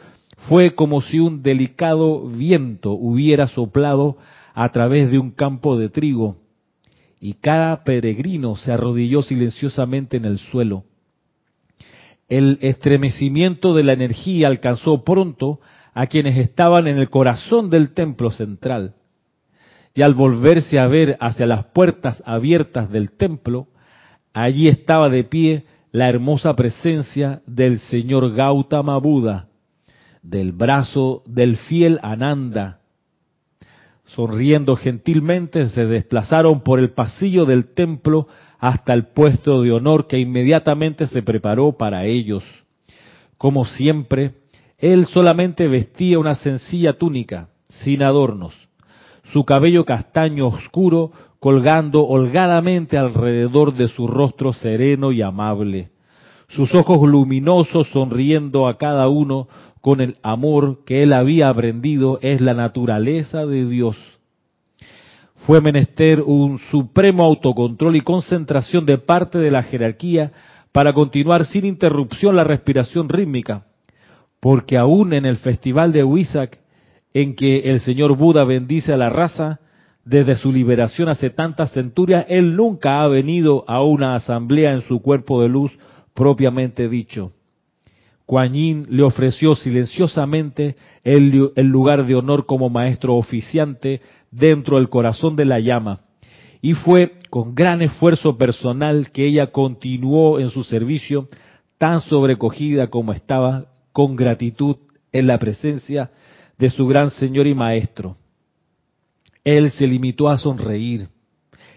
fue 0.48 0.74
como 0.74 1.00
si 1.00 1.18
un 1.18 1.42
delicado 1.42 2.28
viento 2.28 2.92
hubiera 2.92 3.46
soplado 3.46 4.18
a 4.54 4.70
través 4.70 5.10
de 5.10 5.18
un 5.18 5.30
campo 5.30 5.78
de 5.78 5.88
trigo, 5.88 6.41
y 7.24 7.34
cada 7.34 7.84
peregrino 7.84 8.56
se 8.56 8.72
arrodilló 8.72 9.22
silenciosamente 9.22 10.16
en 10.16 10.24
el 10.24 10.40
suelo. 10.40 10.84
el 12.28 12.58
estremecimiento 12.62 13.74
de 13.74 13.84
la 13.84 13.92
energía 13.92 14.48
alcanzó 14.48 15.04
pronto 15.04 15.60
a 15.94 16.06
quienes 16.06 16.36
estaban 16.38 16.88
en 16.88 16.98
el 16.98 17.10
corazón 17.10 17.70
del 17.70 17.92
templo 17.92 18.30
central. 18.30 18.94
Y 19.94 20.02
al 20.02 20.14
volverse 20.14 20.78
a 20.78 20.86
ver 20.86 21.16
hacia 21.20 21.46
las 21.46 21.66
puertas 21.66 22.22
abiertas 22.26 22.90
del 22.90 23.12
templo, 23.12 23.68
allí 24.32 24.66
estaba 24.66 25.08
de 25.10 25.24
pie 25.24 25.66
la 25.92 26.08
hermosa 26.08 26.56
presencia 26.56 27.42
del 27.46 27.78
señor 27.78 28.34
Gautama 28.34 28.96
Buda, 28.98 29.48
del 30.22 30.52
brazo 30.52 31.22
del 31.26 31.56
fiel 31.56 32.00
Ananda. 32.02 32.81
Sonriendo 34.14 34.76
gentilmente 34.76 35.68
se 35.68 35.86
desplazaron 35.86 36.60
por 36.60 36.78
el 36.78 36.90
pasillo 36.90 37.46
del 37.46 37.72
templo 37.72 38.26
hasta 38.58 38.92
el 38.92 39.06
puesto 39.06 39.62
de 39.62 39.72
honor 39.72 40.06
que 40.06 40.18
inmediatamente 40.18 41.06
se 41.06 41.22
preparó 41.22 41.72
para 41.72 42.04
ellos. 42.04 42.44
Como 43.38 43.64
siempre, 43.64 44.34
él 44.76 45.06
solamente 45.06 45.66
vestía 45.66 46.18
una 46.18 46.34
sencilla 46.34 46.98
túnica, 46.98 47.48
sin 47.68 48.02
adornos, 48.02 48.54
su 49.32 49.44
cabello 49.44 49.86
castaño 49.86 50.48
oscuro 50.48 51.12
colgando 51.40 52.06
holgadamente 52.06 52.98
alrededor 52.98 53.72
de 53.72 53.88
su 53.88 54.06
rostro 54.06 54.52
sereno 54.52 55.10
y 55.12 55.22
amable, 55.22 55.90
sus 56.48 56.74
ojos 56.74 57.08
luminosos 57.08 57.88
sonriendo 57.88 58.68
a 58.68 58.76
cada 58.76 59.08
uno 59.08 59.48
con 59.82 60.00
el 60.00 60.16
amor 60.22 60.84
que 60.86 61.02
él 61.02 61.12
había 61.12 61.50
aprendido 61.50 62.18
es 62.22 62.40
la 62.40 62.54
naturaleza 62.54 63.44
de 63.44 63.66
Dios 63.66 63.98
fue 65.46 65.60
menester 65.60 66.20
un 66.20 66.58
supremo 66.70 67.24
autocontrol 67.24 67.96
y 67.96 68.00
concentración 68.00 68.86
de 68.86 68.98
parte 68.98 69.38
de 69.38 69.50
la 69.50 69.62
jerarquía 69.62 70.32
para 70.70 70.92
continuar 70.92 71.44
sin 71.46 71.64
interrupción 71.64 72.36
la 72.36 72.44
respiración 72.44 73.08
rítmica, 73.08 73.66
porque 74.40 74.78
aún 74.78 75.12
en 75.12 75.26
el 75.26 75.36
festival 75.36 75.92
de 75.92 76.04
Huizac, 76.04 76.60
en 77.12 77.34
que 77.34 77.70
el 77.70 77.80
señor 77.80 78.16
Buda 78.16 78.44
bendice 78.44 78.92
a 78.92 78.96
la 78.96 79.10
raza, 79.10 79.60
desde 80.04 80.36
su 80.36 80.50
liberación 80.50 81.08
hace 81.08 81.30
tantas 81.30 81.72
centurias, 81.72 82.24
él 82.28 82.56
nunca 82.56 83.02
ha 83.02 83.08
venido 83.08 83.64
a 83.68 83.82
una 83.82 84.14
asamblea 84.14 84.72
en 84.72 84.80
su 84.82 85.00
cuerpo 85.02 85.42
de 85.42 85.48
luz 85.48 85.76
propiamente 86.14 86.88
dicho. 86.88 87.32
Kuan 88.32 88.86
le 88.88 89.02
ofreció 89.02 89.54
silenciosamente 89.54 90.76
el, 91.04 91.52
el, 91.54 91.66
lugar 91.66 92.06
de 92.06 92.14
honor 92.14 92.46
como 92.46 92.70
maestro 92.70 93.16
oficiante 93.16 94.00
dentro 94.30 94.78
del 94.78 94.88
corazón 94.88 95.36
de 95.36 95.44
la 95.44 95.60
llama. 95.60 96.00
Y 96.62 96.72
fue 96.72 97.18
con 97.28 97.54
gran 97.54 97.82
esfuerzo 97.82 98.38
personal 98.38 99.10
que 99.10 99.26
ella 99.26 99.48
continuó 99.48 100.40
en 100.40 100.48
su 100.48 100.64
servicio, 100.64 101.28
tan 101.76 102.00
sobrecogida 102.00 102.86
como 102.86 103.12
estaba, 103.12 103.66
con 103.92 104.16
gratitud 104.16 104.76
en 105.12 105.26
la 105.26 105.38
presencia 105.38 106.10
de 106.56 106.70
su 106.70 106.86
gran 106.86 107.10
Señor 107.10 107.46
y 107.46 107.54
Maestro. 107.54 108.16
Él 109.44 109.70
se 109.72 109.86
limitó 109.86 110.30
a 110.30 110.38
sonreír 110.38 111.08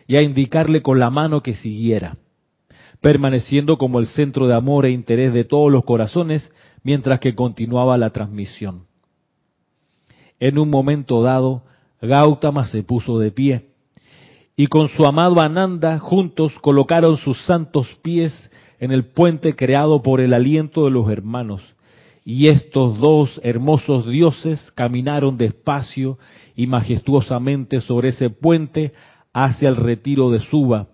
y 0.08 0.16
a 0.16 0.22
indicarle 0.22 0.82
con 0.82 1.00
la 1.00 1.10
mano 1.10 1.44
que 1.44 1.54
siguiera 1.54 2.16
permaneciendo 3.06 3.78
como 3.78 4.00
el 4.00 4.08
centro 4.08 4.48
de 4.48 4.56
amor 4.56 4.88
e 4.88 4.90
interés 4.90 5.32
de 5.32 5.44
todos 5.44 5.72
los 5.72 5.86
corazones 5.86 6.52
mientras 6.82 7.20
que 7.20 7.36
continuaba 7.36 8.00
la 8.00 8.10
transmisión. 8.10 8.88
En 10.40 10.58
un 10.58 10.72
momento 10.72 11.22
dado, 11.22 11.62
Gautama 12.02 12.66
se 12.66 12.82
puso 12.82 13.20
de 13.20 13.30
pie 13.30 13.68
y 14.56 14.66
con 14.66 14.88
su 14.88 15.06
amado 15.06 15.40
Ananda 15.40 16.00
juntos 16.00 16.58
colocaron 16.64 17.18
sus 17.18 17.40
santos 17.46 17.88
pies 18.02 18.34
en 18.80 18.92
el 18.92 19.06
puente 19.06 19.56
creado 19.56 20.02
por 20.02 20.20
el 20.20 20.34
aliento 20.34 20.86
de 20.86 20.90
los 20.90 21.08
hermanos. 21.12 21.62
Y 22.26 22.48
estos 22.48 23.00
dos 23.00 23.40
hermosos 23.44 24.08
dioses 24.08 24.72
caminaron 24.72 25.38
despacio 25.38 26.18
y 26.56 26.66
majestuosamente 26.66 27.82
sobre 27.82 28.10
ese 28.10 28.32
puente 28.32 28.94
hacia 29.32 29.70
el 29.70 29.76
retiro 29.76 30.32
de 30.32 30.40
Suba, 30.40 30.88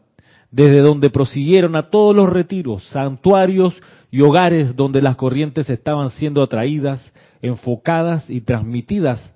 desde 0.51 0.81
donde 0.81 1.09
prosiguieron 1.09 1.75
a 1.75 1.89
todos 1.89 2.15
los 2.15 2.29
retiros, 2.29 2.83
santuarios 2.89 3.81
y 4.11 4.21
hogares 4.21 4.75
donde 4.75 5.01
las 5.01 5.15
corrientes 5.15 5.69
estaban 5.69 6.09
siendo 6.09 6.43
atraídas, 6.43 7.13
enfocadas 7.41 8.29
y 8.29 8.41
transmitidas, 8.41 9.33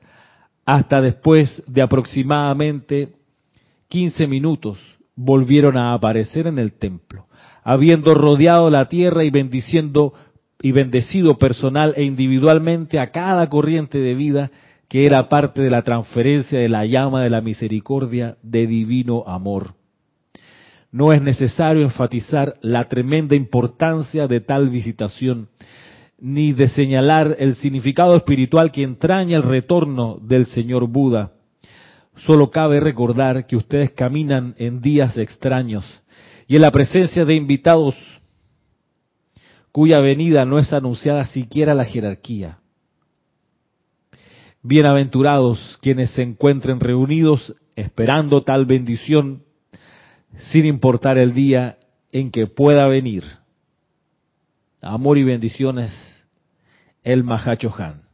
hasta 0.66 1.00
después 1.00 1.64
de 1.68 1.82
aproximadamente 1.82 3.14
15 3.88 4.28
minutos 4.28 4.80
volvieron 5.16 5.78
a 5.78 5.94
aparecer 5.94 6.48
en 6.48 6.60
el 6.60 6.74
templo, 6.74 7.28
habiendo 7.64 8.14
rodeado 8.14 8.70
la 8.70 8.90
tierra 8.90 9.24
y 9.24 9.30
bendiciendo 9.30 10.14
y 10.62 10.72
bendecido 10.72 11.38
personal 11.38 11.94
e 11.96 12.04
individualmente 12.04 13.00
a 13.00 13.12
cada 13.12 13.48
corriente 13.50 14.00
de 14.00 14.16
vida 14.16 14.52
que 14.90 15.06
era 15.06 15.30
parte 15.30 15.62
de 15.62 15.70
la 15.70 15.84
transferencia 15.84 16.60
de 16.60 16.70
la 16.70 16.86
llama 16.86 17.24
de 17.24 17.30
la 17.30 17.42
misericordia 17.42 18.38
de 18.44 18.68
divino 18.68 19.24
amor. 19.28 19.76
No 20.96 21.12
es 21.12 21.22
necesario 21.22 21.84
enfatizar 21.84 22.56
la 22.62 22.88
tremenda 22.88 23.36
importancia 23.36 24.28
de 24.28 24.40
tal 24.40 24.70
visitación, 24.70 25.50
ni 26.18 26.54
de 26.54 26.70
señalar 26.70 27.36
el 27.38 27.56
significado 27.56 28.16
espiritual 28.16 28.72
que 28.72 28.84
entraña 28.84 29.36
el 29.36 29.44
retorno 29.44 30.18
del 30.22 30.46
señor 30.46 30.88
Buda. 30.88 31.34
Solo 32.16 32.50
cabe 32.50 32.80
recordar 32.80 33.46
que 33.46 33.58
ustedes 33.58 33.92
caminan 33.92 34.56
en 34.58 34.80
días 34.80 35.18
extraños 35.18 35.84
y 36.48 36.56
en 36.56 36.62
la 36.62 36.72
presencia 36.72 37.26
de 37.26 37.36
invitados 37.36 37.96
cuya 39.74 40.00
venida 40.00 40.46
no 40.46 40.60
es 40.60 40.72
anunciada 40.72 41.26
siquiera 41.26 41.74
la 41.74 41.84
jerarquía. 41.84 42.60
Bienaventurados 44.64 45.78
quienes 45.82 46.12
se 46.12 46.22
encuentren 46.22 46.80
reunidos 46.80 47.54
esperando 47.76 48.44
tal 48.44 48.66
bendición 48.66 49.45
sin 50.38 50.66
importar 50.66 51.18
el 51.18 51.34
día 51.34 51.78
en 52.12 52.32
que 52.32 52.48
pueda 52.48 52.88
venir. 52.88 53.24
Amor 54.82 55.18
y 55.18 55.24
bendiciones, 55.24 55.92
el 57.04 57.24
Mahacho 57.24 57.74
Han. 57.78 58.06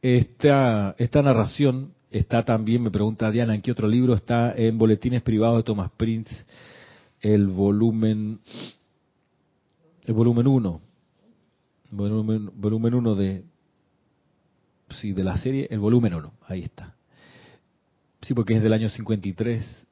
Esta, 0.00 0.94
esta 0.98 1.20
narración 1.20 1.95
Está 2.16 2.46
también, 2.46 2.82
me 2.82 2.90
pregunta 2.90 3.30
Diana, 3.30 3.54
¿en 3.54 3.60
qué 3.60 3.70
otro 3.70 3.86
libro? 3.86 4.14
Está 4.14 4.54
en 4.56 4.78
Boletines 4.78 5.20
Privados 5.20 5.58
de 5.58 5.64
Thomas 5.64 5.90
Prince, 5.98 6.34
el 7.20 7.46
volumen 7.46 8.40
el 10.06 10.14
volumen 10.14 10.46
1. 10.46 10.80
Volumen, 11.90 12.50
volumen 12.54 12.94
1 12.94 13.14
de 13.16 13.44
sí, 14.98 15.12
de 15.12 15.24
la 15.24 15.36
serie, 15.36 15.68
el 15.70 15.78
volumen 15.78 16.14
1, 16.14 16.32
ahí 16.46 16.62
está. 16.62 16.94
Sí, 18.22 18.32
porque 18.32 18.56
es 18.56 18.62
del 18.62 18.72
año 18.72 18.88
53. 18.88 19.86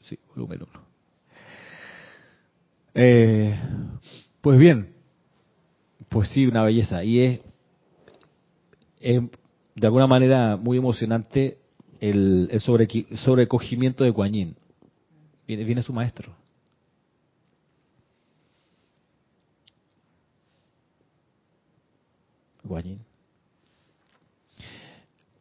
Sí, 0.00 0.18
volumen 0.34 0.62
1. 0.62 0.80
Eh, 2.94 3.60
pues 4.40 4.58
bien, 4.58 4.94
pues 6.08 6.30
sí, 6.30 6.46
una 6.46 6.62
belleza. 6.62 7.04
Y 7.04 7.20
es, 7.20 7.40
es 9.00 9.20
de 9.74 9.86
alguna 9.86 10.06
manera 10.06 10.56
muy 10.56 10.78
emocionante 10.78 11.57
el, 12.00 12.50
sobre, 12.60 12.88
sobrecogimiento 13.16 14.04
de 14.04 14.10
Guanyin. 14.10 14.56
Viene, 15.46 15.64
viene 15.64 15.82
su 15.82 15.92
maestro. 15.92 16.34
Guanyin. 22.62 23.00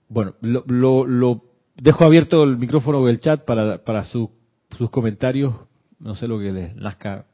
Bueno, 0.10 0.36
lo, 0.42 1.06
lo, 1.06 1.44
dejo 1.76 2.06
abierto 2.06 2.44
el 2.44 2.58
micrófono 2.58 3.06
del 3.06 3.20
chat 3.20 3.44
para, 3.44 3.84
para 3.84 4.06
sus 4.06 4.30
comentarios. 4.92 5.54
No 6.00 6.16
sé 6.16 6.28
lo 6.28 6.40
que 6.40 6.52
les 6.52 6.76
nazca, 6.76 7.26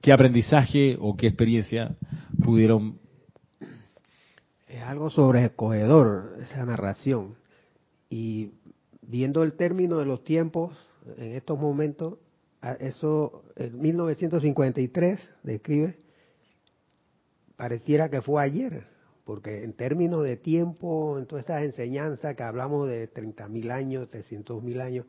qué 0.00 0.12
aprendizaje 0.12 0.96
o 1.00 1.16
qué 1.16 1.26
experiencia 1.26 1.96
pudieron 2.42 3.02
es 4.72 4.82
algo 4.82 5.10
sobrecogedor 5.10 6.38
esa 6.40 6.64
narración. 6.64 7.34
Y 8.12 8.52
viendo 9.00 9.42
el 9.42 9.54
término 9.54 9.96
de 9.96 10.04
los 10.04 10.22
tiempos 10.22 10.76
en 11.16 11.32
estos 11.32 11.58
momentos, 11.58 12.18
eso 12.78 13.42
en 13.56 13.80
1953 13.80 15.18
describe, 15.42 15.96
pareciera 17.56 18.10
que 18.10 18.20
fue 18.20 18.42
ayer, 18.42 18.84
porque 19.24 19.64
en 19.64 19.72
términos 19.72 20.24
de 20.24 20.36
tiempo, 20.36 21.18
en 21.18 21.24
todas 21.24 21.44
estas 21.44 21.62
enseñanzas 21.62 22.36
que 22.36 22.42
hablamos 22.42 22.86
de 22.86 23.10
30.000 23.10 23.70
años, 23.70 24.10
300.000 24.10 24.82
años, 24.82 25.06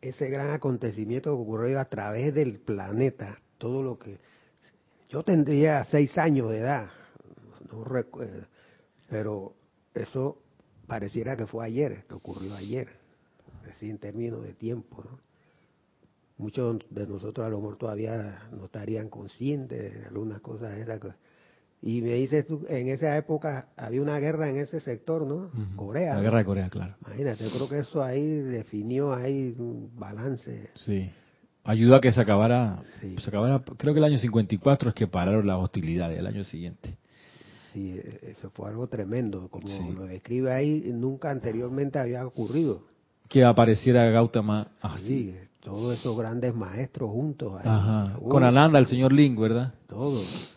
ese 0.00 0.30
gran 0.30 0.48
acontecimiento 0.48 1.36
que 1.36 1.42
ocurrió 1.42 1.78
a 1.78 1.84
través 1.84 2.32
del 2.32 2.60
planeta, 2.60 3.42
todo 3.58 3.82
lo 3.82 3.98
que 3.98 4.20
yo 5.10 5.22
tendría 5.22 5.84
seis 5.84 6.16
años 6.16 6.50
de 6.50 6.60
edad, 6.60 6.88
no 7.70 7.84
recuerdo, 7.84 8.46
pero 9.10 9.52
eso 9.92 10.38
pareciera 10.88 11.36
que 11.36 11.46
fue 11.46 11.64
ayer, 11.64 12.04
que 12.08 12.14
ocurrió 12.14 12.54
ayer, 12.56 12.88
así 13.70 13.88
en 13.88 13.98
términos 13.98 14.42
de 14.42 14.54
tiempo. 14.54 15.04
¿no? 15.04 15.20
Muchos 16.38 16.78
de 16.90 17.06
nosotros 17.06 17.46
a 17.46 17.50
lo 17.50 17.58
mejor 17.58 17.76
todavía 17.76 18.48
no 18.50 18.64
estarían 18.64 19.08
conscientes 19.08 19.94
de 19.94 20.06
algunas 20.06 20.40
cosas. 20.40 20.76
Era 20.76 20.98
y 21.80 22.02
me 22.02 22.14
dices 22.14 22.44
tú, 22.44 22.66
en 22.68 22.88
esa 22.88 23.16
época 23.16 23.68
había 23.76 24.02
una 24.02 24.18
guerra 24.18 24.50
en 24.50 24.56
ese 24.58 24.80
sector, 24.80 25.24
¿no? 25.24 25.50
Corea. 25.76 26.16
La 26.16 26.22
guerra 26.22 26.38
de 26.38 26.44
Corea, 26.44 26.68
claro. 26.70 26.96
Imagínate, 27.06 27.44
yo 27.44 27.50
creo 27.50 27.68
que 27.68 27.78
eso 27.80 28.02
ahí 28.02 28.26
definió 28.26 29.14
ahí 29.14 29.54
un 29.56 29.92
balance. 29.96 30.70
Sí. 30.74 31.08
Ayudó 31.62 31.96
a 31.96 32.00
que 32.00 32.10
se 32.10 32.20
acabara, 32.20 32.82
se 33.00 33.28
acabara, 33.28 33.62
creo 33.76 33.92
que 33.92 33.98
el 33.98 34.04
año 34.04 34.18
54 34.18 34.88
es 34.88 34.94
que 34.94 35.06
pararon 35.06 35.46
las 35.46 35.58
hostilidades, 35.58 36.18
el 36.18 36.26
año 36.26 36.42
siguiente. 36.42 36.96
Sí, 37.78 38.00
eso 38.22 38.50
fue 38.50 38.70
algo 38.70 38.88
tremendo, 38.88 39.48
como 39.48 39.92
lo 39.92 40.04
describe 40.06 40.52
ahí, 40.52 40.82
nunca 40.92 41.30
anteriormente 41.30 42.00
había 42.00 42.26
ocurrido. 42.26 42.82
Que 43.28 43.44
apareciera 43.44 44.10
Gautama 44.10 44.72
así. 44.80 45.04
Sí, 45.04 45.36
todos 45.60 45.96
esos 45.96 46.18
grandes 46.18 46.52
maestros 46.56 47.08
juntos. 47.10 47.52
Ahí. 47.54 47.68
Ajá. 47.68 48.18
Con 48.18 48.42
Ananda, 48.42 48.80
el 48.80 48.86
señor 48.86 49.12
Ling, 49.12 49.38
¿verdad? 49.38 49.74
Todos. 49.86 50.56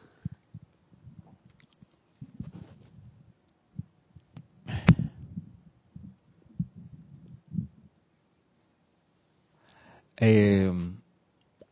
Eh, 10.17 10.71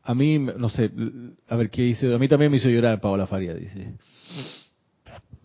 a 0.03 0.13
mí, 0.13 0.37
no 0.37 0.69
sé, 0.69 0.91
a 1.47 1.55
ver 1.55 1.71
qué 1.71 1.81
dice. 1.83 2.13
A 2.13 2.19
mí 2.19 2.27
también 2.27 2.51
me 2.51 2.57
hizo 2.57 2.69
llorar 2.69 3.01
Paola 3.01 3.25
Faria, 3.25 3.55
dice. 3.55 3.95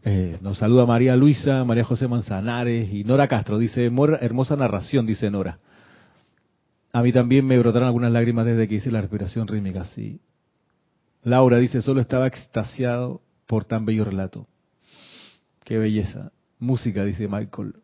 Eh, 0.07 0.37
nos 0.43 0.59
saluda 0.59 0.85
María 0.85 1.17
Luisa, 1.17 1.65
María 1.65 1.83
José 1.83 2.07
Manzanares 2.07 2.93
y 2.93 3.05
Nora 3.05 3.27
Castro. 3.27 3.59
Dice, 3.59 3.91
hermosa 4.21 4.55
narración, 4.55 5.07
dice 5.07 5.31
Nora. 5.31 5.61
A 6.93 7.03
mí 7.03 7.11
también 7.11 7.47
me 7.47 7.59
brotaron 7.59 7.89
algunas 7.89 8.13
lágrimas 8.13 8.45
desde 8.45 8.69
que 8.69 8.75
hice 8.75 8.91
la 8.91 9.01
respiración 9.01 9.49
rítmica, 9.49 9.87
sí. 9.87 10.21
Laura 11.23 11.57
dice, 11.57 11.81
solo 11.81 12.03
estaba 12.03 12.27
extasiado 12.27 13.23
por 13.47 13.65
tan 13.65 13.87
bello 13.87 14.05
relato. 14.05 14.47
Qué 15.65 15.79
belleza. 15.79 16.33
Música, 16.59 17.03
dice 17.03 17.27
Michael. 17.27 17.77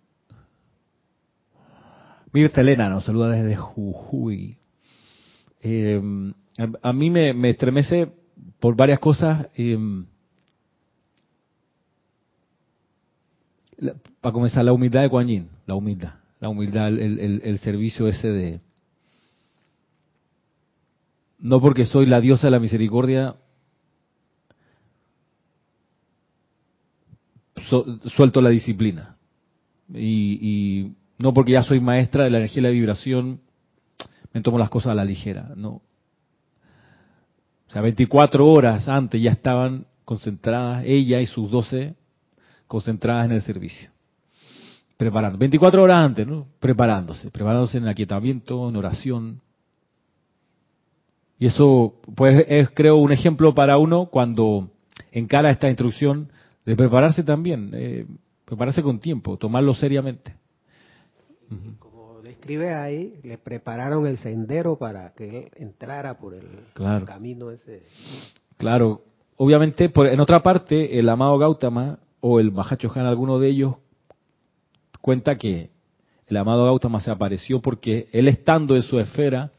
Mirta 2.35 2.61
Elena 2.61 2.91
nos 2.91 3.07
saluda 3.07 3.31
desde 3.31 3.57
Jujuy. 3.57 4.59
Eh, 5.63 6.03
a, 6.83 6.93
mí 6.93 7.11
me, 7.11 7.49
estremece 7.49 8.13
por 8.61 8.77
varias 8.77 9.01
cosas. 9.01 9.49
Eh, 9.57 9.79
para 14.21 14.33
comenzar, 14.33 14.65
la 14.65 14.73
humildad 14.73 15.03
de 15.03 15.09
Kuan 15.09 15.49
la 15.67 15.75
humildad, 15.75 16.15
la 16.41 16.49
humildad, 16.49 16.89
el, 16.89 17.59
servicio 17.61 18.09
ese 18.09 18.31
de... 18.31 18.61
No 21.39 21.61
porque 21.61 21.87
soy 21.87 22.05
la 22.05 22.21
diosa 22.21 22.49
de 22.49 22.51
la 22.51 22.59
misericordia, 22.59 23.35
suelto 28.15 28.43
la 28.43 28.51
disciplina. 28.51 29.17
Y, 29.89 30.39
y, 30.41 30.93
no 31.19 31.33
porque 31.33 31.53
ya 31.53 31.63
soy 31.63 31.81
maestra 31.81 32.25
de 32.25 32.31
la 32.31 32.39
energía 32.39 32.61
y 32.61 32.65
la 32.65 32.71
vibración, 32.71 33.41
me 34.35 34.43
tomo 34.43 34.59
las 34.59 34.69
cosas 34.69 34.93
a 34.93 34.95
la 34.95 35.05
ligera, 35.05 35.55
no. 35.57 35.81
O 37.69 37.73
sea, 37.73 37.81
24 37.81 38.47
horas 38.47 38.87
antes 38.87 39.23
ya 39.23 39.31
estaban 39.31 39.87
concentradas 40.05 40.85
ella 40.85 41.21
y 41.21 41.27
sus 41.27 41.51
12 41.51 41.95
concentradas 42.71 43.27
en 43.27 43.33
el 43.33 43.43
servicio. 43.43 43.91
Preparando. 44.97 45.37
24 45.37 45.83
horas 45.83 46.05
antes, 46.05 46.25
¿no? 46.25 46.47
Preparándose, 46.61 47.31
preparándose 47.31 47.79
en 47.79 47.89
aquietamiento, 47.89 48.69
en 48.69 48.77
oración. 48.77 49.41
Y 51.39 51.47
eso, 51.47 51.95
pues, 52.15 52.45
es 52.49 52.71
creo 52.71 52.97
un 52.99 53.11
ejemplo 53.11 53.55
para 53.55 53.77
uno 53.77 54.07
cuando 54.07 54.71
encara 55.11 55.51
esta 55.51 55.69
instrucción 55.69 56.31
de 56.65 56.77
prepararse 56.77 57.25
también, 57.25 57.71
eh, 57.73 58.07
prepararse 58.45 58.83
con 58.83 59.01
tiempo, 59.01 59.37
tomarlo 59.37 59.75
seriamente 59.75 60.37
escribe 62.41 62.73
ahí, 62.73 63.21
le 63.23 63.37
prepararon 63.37 64.07
el 64.07 64.17
sendero 64.17 64.77
para 64.77 65.13
que 65.13 65.39
él 65.39 65.51
entrara 65.57 66.19
por 66.19 66.35
el 66.35 67.05
camino 67.05 67.51
ese. 67.51 67.83
Claro, 68.57 69.03
obviamente, 69.37 69.91
por, 69.91 70.07
en 70.07 70.19
otra 70.21 70.43
parte, 70.43 70.99
el 70.99 71.09
amado 71.09 71.39
Gautama 71.39 71.99
o 72.21 72.41
el 72.41 72.53
Han, 72.57 73.07
alguno 73.07 73.39
de 73.39 73.49
ellos, 73.49 73.75
cuenta 75.01 75.37
que 75.37 75.71
el 76.27 76.37
amado 76.37 76.65
Gautama 76.65 77.01
se 77.01 77.11
apareció 77.11 77.61
porque 77.61 78.09
él 78.13 78.29
estando 78.29 78.77
en 78.77 78.83
su 78.83 79.01
esfera, 79.01 79.51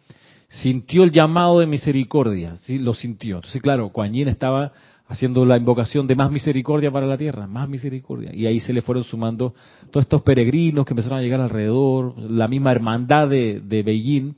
sintió 0.47 1.04
el 1.04 1.12
llamado 1.12 1.60
de 1.60 1.65
misericordia, 1.65 2.58
¿sí? 2.63 2.80
lo 2.80 2.93
sintió. 2.93 3.38
Entonces, 3.38 3.62
claro, 3.62 3.89
Kuan 3.89 4.15
estaba 4.15 4.71
haciendo 5.08 5.45
la 5.45 5.58
invocación 5.58 6.08
de 6.08 6.15
más 6.15 6.32
misericordia 6.32 6.89
para 6.89 7.06
la 7.06 7.17
tierra, 7.17 7.45
más 7.45 7.67
misericordia. 7.67 8.32
Y 8.34 8.45
ahí 8.45 8.62
se 8.62 8.71
le 8.71 8.82
fueron 8.82 9.04
sumando 9.04 9.54
todos 9.91 10.06
estos 10.06 10.21
peregrinos 10.21 10.86
que 10.86 10.93
empezaron 10.93 11.19
a 11.19 11.21
llegar 11.21 11.41
alrededor, 11.41 12.17
la 12.17 12.47
misma 12.47 12.71
hermandad 12.71 13.28
de, 13.28 13.60
de 13.60 13.84
Beijing. 13.84 14.34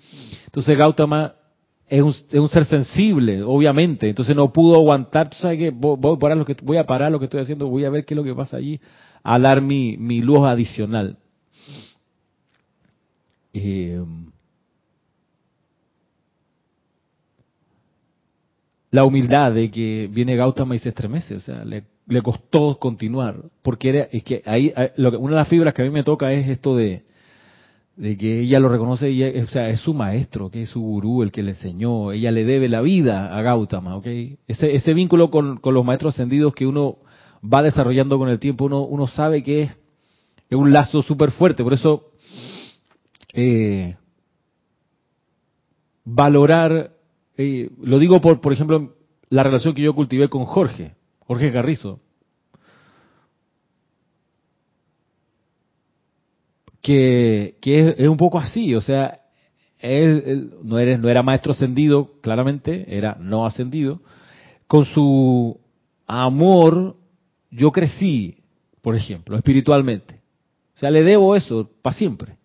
Entonces 0.45 0.75
Gautama 0.75 1.35
es 1.93 2.01
un, 2.01 2.09
es 2.09 2.33
un, 2.33 2.49
ser 2.49 2.65
sensible, 2.65 3.43
obviamente, 3.43 4.09
entonces 4.09 4.35
no 4.35 4.51
pudo 4.51 4.77
aguantar, 4.77 5.29
tú 5.29 5.37
sabes 5.39 5.59
que 5.59 5.69
voy, 5.69 6.15
a 6.15 6.17
parar 6.17 6.37
lo 6.37 6.43
que 6.43 6.57
voy 6.63 6.77
a 6.77 6.87
parar 6.87 7.11
lo 7.11 7.19
que 7.19 7.25
estoy 7.25 7.41
haciendo, 7.41 7.67
voy 7.67 7.85
a 7.85 7.91
ver 7.91 8.03
qué 8.03 8.15
es 8.15 8.17
lo 8.17 8.23
que 8.23 8.33
pasa 8.33 8.57
allí, 8.57 8.81
a 9.21 9.37
dar 9.37 9.61
mi, 9.61 9.95
mi 9.97 10.19
luz 10.19 10.39
adicional. 10.39 11.17
Eh, 13.53 14.03
la 18.89 19.05
humildad 19.05 19.51
de 19.51 19.69
que 19.69 20.09
viene 20.11 20.35
Gautama 20.35 20.75
y 20.75 20.79
se 20.79 20.89
estremece, 20.89 21.35
o 21.35 21.41
sea, 21.41 21.63
le, 21.63 21.83
costó 22.23 22.79
continuar, 22.79 23.35
porque 23.61 23.89
era, 23.89 24.07
es 24.11 24.23
que 24.23 24.41
ahí, 24.47 24.73
una 24.97 25.29
de 25.29 25.35
las 25.35 25.47
fibras 25.47 25.75
que 25.75 25.83
a 25.83 25.85
mí 25.85 25.91
me 25.91 26.03
toca 26.03 26.33
es 26.33 26.49
esto 26.49 26.75
de, 26.75 27.03
de 27.95 28.17
que 28.17 28.41
ella 28.41 28.59
lo 28.59 28.69
reconoce, 28.69 29.11
y 29.11 29.23
o 29.23 29.47
sea, 29.47 29.69
es 29.69 29.79
su 29.81 29.93
maestro, 29.93 30.49
que 30.49 30.63
es 30.63 30.69
su 30.69 30.81
gurú, 30.81 31.21
el 31.21 31.31
que 31.31 31.43
le 31.43 31.51
enseñó, 31.51 32.11
ella 32.11 32.31
le 32.31 32.43
debe 32.43 32.67
la 32.69 32.81
vida 32.81 33.37
a 33.37 33.41
Gautama, 33.41 33.95
¿ok? 33.95 34.07
Ese, 34.47 34.75
ese 34.75 34.93
vínculo 34.93 35.29
con, 35.29 35.59
los 35.63 35.85
maestros 35.85 36.15
ascendidos 36.15 36.53
que 36.55 36.65
uno 36.65 36.97
va 37.43 37.61
desarrollando 37.61 38.17
con 38.17 38.29
el 38.29 38.39
tiempo, 38.39 38.65
uno, 38.65 38.81
uno 38.81 39.07
sabe 39.07 39.43
que 39.43 39.63
es, 39.63 39.71
es 40.49 40.57
un 40.57 40.71
lazo 40.71 41.01
súper 41.01 41.31
fuerte, 41.31 41.63
por 41.63 41.73
eso 41.73 42.11
eh, 43.33 43.95
valorar 46.03 46.93
eh, 47.37 47.69
lo 47.81 47.99
digo 47.99 48.21
por, 48.21 48.41
por 48.41 48.53
ejemplo, 48.53 48.95
la 49.29 49.43
relación 49.43 49.73
que 49.73 49.81
yo 49.81 49.95
cultivé 49.95 50.29
con 50.29 50.45
Jorge, 50.45 50.95
Jorge 51.19 51.51
Carrizo. 51.51 51.99
Que, 56.83 57.55
que 57.59 57.95
es, 57.97 58.07
un 58.07 58.17
poco 58.17 58.37
así, 58.37 58.75
o 58.75 58.81
sea, 58.81 59.21
él, 59.79 60.51
no, 60.61 60.77
era, 60.77 60.97
no 60.97 61.09
era 61.09 61.23
maestro 61.23 61.53
ascendido, 61.53 62.11
claramente, 62.21 62.85
era 62.87 63.17
no 63.19 63.47
ascendido. 63.47 64.01
Con 64.67 64.85
su 64.85 65.59
amor, 66.05 66.95
yo 67.49 67.71
crecí, 67.71 68.35
por 68.83 68.95
ejemplo, 68.95 69.35
espiritualmente. 69.35 70.21
O 70.75 70.79
sea, 70.79 70.91
le 70.91 71.03
debo 71.03 71.35
eso 71.35 71.67
para 71.81 71.95
siempre 71.95 72.37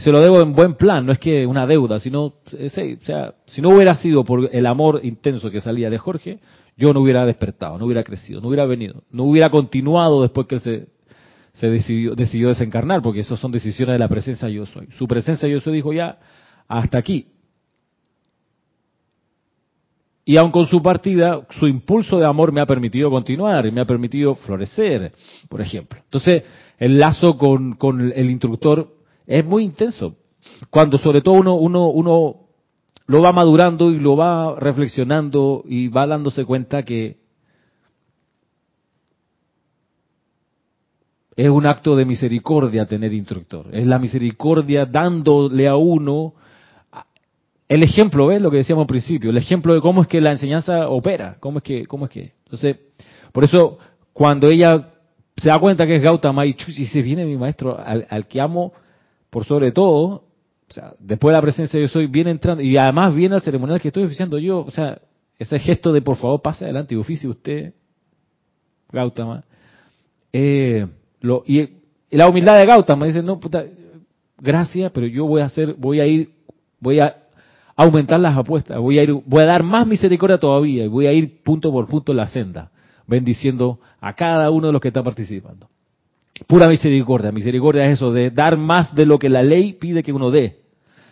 se 0.00 0.10
lo 0.10 0.20
debo 0.20 0.40
en 0.40 0.54
buen 0.54 0.74
plan, 0.74 1.04
no 1.04 1.12
es 1.12 1.18
que 1.18 1.46
una 1.46 1.66
deuda, 1.66 2.00
sino, 2.00 2.24
o 2.24 2.68
sea, 3.04 3.34
si 3.44 3.60
no 3.60 3.68
hubiera 3.68 3.94
sido 3.94 4.24
por 4.24 4.48
el 4.50 4.66
amor 4.66 5.00
intenso 5.02 5.50
que 5.50 5.60
salía 5.60 5.90
de 5.90 5.98
Jorge, 5.98 6.38
yo 6.76 6.94
no 6.94 7.00
hubiera 7.00 7.26
despertado, 7.26 7.78
no 7.78 7.84
hubiera 7.84 8.02
crecido, 8.02 8.40
no 8.40 8.48
hubiera 8.48 8.64
venido, 8.64 9.02
no 9.10 9.24
hubiera 9.24 9.50
continuado 9.50 10.22
después 10.22 10.46
que 10.46 10.54
él 10.54 10.60
se, 10.62 10.88
se 11.52 11.68
decidió, 11.68 12.14
decidió 12.14 12.48
desencarnar, 12.48 13.02
porque 13.02 13.20
eso 13.20 13.36
son 13.36 13.52
decisiones 13.52 13.94
de 13.94 13.98
la 13.98 14.08
presencia 14.08 14.48
yo 14.48 14.66
soy. 14.66 14.88
Su 14.98 15.06
presencia 15.06 15.48
yo 15.48 15.60
soy 15.60 15.74
dijo 15.74 15.92
ya, 15.92 16.18
hasta 16.68 16.98
aquí. 16.98 17.28
Y 20.24 20.36
aun 20.36 20.52
con 20.52 20.66
su 20.66 20.80
partida, 20.80 21.46
su 21.58 21.66
impulso 21.66 22.18
de 22.18 22.26
amor 22.26 22.52
me 22.52 22.60
ha 22.60 22.66
permitido 22.66 23.10
continuar 23.10 23.66
y 23.66 23.72
me 23.72 23.80
ha 23.80 23.86
permitido 23.86 24.34
florecer, 24.36 25.12
por 25.48 25.60
ejemplo. 25.60 25.98
Entonces, 26.04 26.44
el 26.78 26.98
lazo 26.98 27.36
con, 27.36 27.72
con 27.74 28.12
el 28.12 28.30
instructor 28.30 28.94
es 29.26 29.44
muy 29.44 29.64
intenso. 29.64 30.16
Cuando 30.70 30.98
sobre 30.98 31.22
todo 31.22 31.34
uno, 31.34 31.54
uno, 31.56 31.88
uno 31.88 32.36
lo 33.06 33.22
va 33.22 33.32
madurando 33.32 33.90
y 33.90 33.98
lo 33.98 34.16
va 34.16 34.54
reflexionando 34.58 35.64
y 35.66 35.88
va 35.88 36.06
dándose 36.06 36.44
cuenta 36.44 36.84
que 36.84 37.19
es 41.40 41.48
un 41.48 41.64
acto 41.64 41.96
de 41.96 42.04
misericordia 42.04 42.84
tener 42.84 43.14
instructor. 43.14 43.66
Es 43.72 43.86
la 43.86 43.98
misericordia 43.98 44.84
dándole 44.84 45.68
a 45.68 45.76
uno 45.76 46.34
el 47.66 47.82
ejemplo, 47.82 48.26
¿ves? 48.26 48.42
Lo 48.42 48.50
que 48.50 48.58
decíamos 48.58 48.82
al 48.82 48.88
principio, 48.88 49.30
el 49.30 49.38
ejemplo 49.38 49.72
de 49.72 49.80
cómo 49.80 50.02
es 50.02 50.08
que 50.08 50.20
la 50.20 50.32
enseñanza 50.32 50.88
opera, 50.88 51.38
cómo 51.40 51.58
es 51.58 51.64
que, 51.64 51.86
cómo 51.86 52.04
es 52.04 52.10
que. 52.10 52.32
Entonces, 52.44 52.76
por 53.32 53.44
eso, 53.44 53.78
cuando 54.12 54.48
ella 54.48 54.90
se 55.36 55.48
da 55.48 55.58
cuenta 55.58 55.86
que 55.86 55.96
es 55.96 56.02
Gautama 56.02 56.44
y, 56.44 56.54
y 56.66 56.86
se 56.86 57.00
viene 57.00 57.24
mi 57.24 57.38
maestro, 57.38 57.78
al, 57.78 58.06
al, 58.10 58.26
que 58.26 58.38
amo 58.38 58.74
por 59.30 59.46
sobre 59.46 59.72
todo, 59.72 60.24
o 60.68 60.72
sea, 60.72 60.92
después 60.98 61.30
de 61.30 61.36
la 61.36 61.42
presencia 61.42 61.80
yo 61.80 61.88
soy, 61.88 62.06
viene 62.06 62.32
entrando, 62.32 62.62
y 62.62 62.76
además 62.76 63.14
viene 63.14 63.36
al 63.36 63.42
ceremonial 63.42 63.80
que 63.80 63.88
estoy 63.88 64.04
oficiando 64.04 64.36
yo, 64.38 64.58
o 64.58 64.70
sea, 64.70 65.00
ese 65.38 65.58
gesto 65.58 65.90
de 65.90 66.02
por 66.02 66.16
favor 66.16 66.42
pase 66.42 66.64
adelante 66.64 66.94
y 66.94 66.98
oficie 66.98 67.30
usted, 67.30 67.72
Gautama. 68.92 69.44
Eh, 70.32 70.86
lo, 71.20 71.42
y, 71.46 71.68
la 72.10 72.28
humildad 72.28 72.58
de 72.58 72.66
Gautama 72.66 73.06
dice, 73.06 73.22
no, 73.22 73.38
puta, 73.38 73.64
gracias, 74.38 74.90
pero 74.92 75.06
yo 75.06 75.26
voy 75.26 75.42
a 75.42 75.46
hacer, 75.46 75.74
voy 75.78 76.00
a 76.00 76.06
ir, 76.06 76.30
voy 76.80 76.98
a 77.00 77.16
aumentar 77.76 78.20
las 78.20 78.36
apuestas, 78.36 78.78
voy 78.78 78.98
a 78.98 79.02
ir, 79.02 79.12
voy 79.12 79.42
a 79.42 79.46
dar 79.46 79.62
más 79.62 79.86
misericordia 79.86 80.38
todavía 80.38 80.84
y 80.84 80.88
voy 80.88 81.06
a 81.06 81.12
ir 81.12 81.42
punto 81.42 81.70
por 81.70 81.86
punto 81.86 82.12
la 82.12 82.26
senda, 82.26 82.70
bendiciendo 83.06 83.78
a 84.00 84.14
cada 84.14 84.50
uno 84.50 84.68
de 84.68 84.72
los 84.72 84.82
que 84.82 84.88
está 84.88 85.02
participando. 85.02 85.68
Pura 86.46 86.68
misericordia, 86.68 87.32
misericordia 87.32 87.84
es 87.86 87.94
eso 87.94 88.12
de 88.12 88.30
dar 88.30 88.56
más 88.56 88.94
de 88.94 89.06
lo 89.06 89.18
que 89.18 89.28
la 89.28 89.42
ley 89.42 89.74
pide 89.74 90.02
que 90.02 90.12
uno 90.12 90.30
dé. 90.30 90.60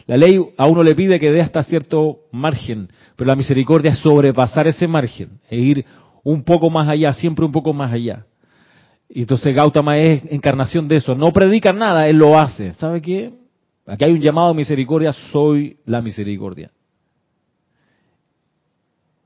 La 0.07 0.17
ley 0.17 0.41
a 0.57 0.67
uno 0.67 0.83
le 0.83 0.95
pide 0.95 1.21
que 1.21 1.31
dé 1.31 1.43
hasta 1.43 1.63
cierto 1.63 2.21
margen, 2.33 2.89
pero 3.15 3.29
la 3.29 3.37
misericordia 3.37 3.93
es 3.93 3.99
sobrepasar 3.99 4.67
ese 4.67 4.89
margen 4.89 5.41
e 5.51 5.59
ir 5.59 5.85
un 6.25 6.45
poco 6.45 6.71
más 6.71 6.89
allá, 6.89 7.13
siempre 7.13 7.45
un 7.45 7.53
poco 7.53 7.75
más 7.75 7.93
allá. 7.93 8.25
Y 9.19 9.23
entonces 9.23 9.53
Gautama 9.53 9.99
es 9.99 10.23
encarnación 10.31 10.87
de 10.87 10.95
eso. 10.95 11.13
No 11.17 11.33
predica 11.33 11.73
nada, 11.73 12.07
él 12.07 12.19
lo 12.19 12.39
hace. 12.39 12.75
¿Sabe 12.75 13.03
qué? 13.03 13.33
Aquí 13.85 14.05
hay 14.05 14.13
un 14.13 14.21
llamado 14.21 14.51
a 14.51 14.55
misericordia, 14.55 15.13
soy 15.13 15.77
la 15.87 16.01
misericordia. 16.01 16.71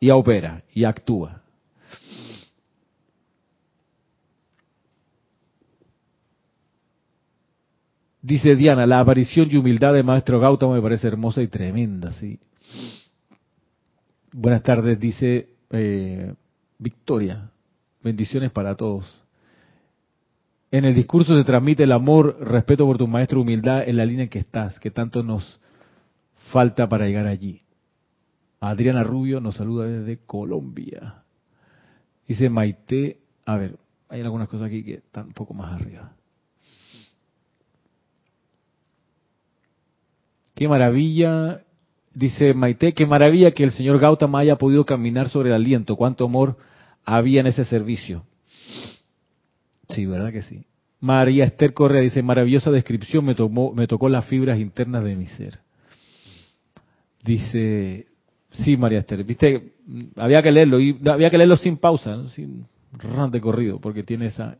Y 0.01 0.09
opera, 0.09 0.62
y 0.72 0.84
actúa. 0.84 1.43
Dice 8.22 8.57
Diana, 8.57 8.86
la 8.86 9.01
aparición 9.01 9.51
y 9.51 9.59
humildad 9.59 9.93
de 9.93 10.03
Maestro 10.03 10.40
Gautama 10.40 10.72
me 10.72 10.80
parece 10.80 11.07
hermosa 11.07 11.43
y 11.43 11.49
tremenda, 11.49 12.12
sí. 12.12 12.40
Buenas 14.32 14.62
tardes, 14.62 14.99
dice 14.99 15.51
eh, 15.68 16.32
Victoria. 16.78 17.51
Bendiciones 18.03 18.51
para 18.53 18.74
todos. 18.74 19.18
En 20.73 20.87
el 20.87 20.95
discurso 20.95 21.37
se 21.37 21.45
transmite 21.45 21.83
el 21.83 21.93
amor, 21.93 22.39
respeto 22.41 22.87
por 22.87 22.97
tu 22.97 23.07
maestro, 23.07 23.43
humildad 23.43 23.87
en 23.87 23.99
la 23.99 24.07
línea 24.07 24.25
en 24.25 24.31
que 24.31 24.39
estás, 24.39 24.81
que 24.81 24.91
tanto 24.91 25.23
nos 25.23 25.61
falta 26.51 26.89
para 26.89 27.07
llegar 27.07 27.27
allí. 27.27 27.61
Adriana 28.59 29.05
Rubio 29.05 29.39
nos 29.39 29.57
saluda 29.57 29.87
desde 29.87 30.25
Colombia. 30.25 31.25
Dice 32.27 32.49
Maite, 32.49 33.18
a 33.45 33.59
ver, 33.59 33.77
hay 34.09 34.23
algunas 34.23 34.49
cosas 34.49 34.68
aquí 34.68 34.83
que 34.83 34.95
están 34.95 35.27
un 35.27 35.33
poco 35.35 35.53
más 35.53 35.79
arriba. 35.79 36.14
Qué 40.55 40.68
maravilla, 40.68 41.64
dice 42.14 42.55
Maite, 42.55 42.95
qué 42.95 43.05
maravilla 43.05 43.51
que 43.51 43.64
el 43.64 43.73
señor 43.73 43.99
Gautama 43.99 44.39
haya 44.39 44.57
podido 44.57 44.87
caminar 44.87 45.29
sobre 45.29 45.51
el 45.51 45.55
aliento. 45.55 45.97
Cuánto 45.97 46.25
amor 46.25 46.57
había 47.05 47.41
en 47.41 47.49
ese 47.49 47.66
servicio. 47.66 48.25
Sí, 49.95 50.07
¿verdad 50.07 50.32
que 50.32 50.43
sí? 50.43 50.66
María 51.01 51.45
Esther 51.45 51.74
Correa 51.74 52.01
dice, 52.01 52.22
maravillosa 52.22 52.70
descripción, 52.70 53.24
me, 53.24 53.34
tomó, 53.34 53.72
me 53.74 53.86
tocó 53.86 54.09
las 54.09 54.24
fibras 54.26 54.59
internas 54.61 55.03
de 55.03 55.16
mi 55.16 55.26
ser. 55.26 55.59
Dice, 57.24 58.07
sí, 58.51 58.76
María 58.76 59.01
Esther, 59.01 59.24
viste, 59.24 59.72
había 60.16 60.43
que 60.43 60.53
leerlo, 60.53 60.80
y 60.80 60.99
había 61.09 61.28
que 61.28 61.38
leerlo 61.38 61.57
sin 61.57 61.76
pausa, 61.76 62.16
¿no? 62.16 62.28
sin 62.28 62.66
de 63.30 63.40
corrido, 63.40 63.80
porque 63.80 64.03
tiene 64.03 64.26
esa, 64.26 64.59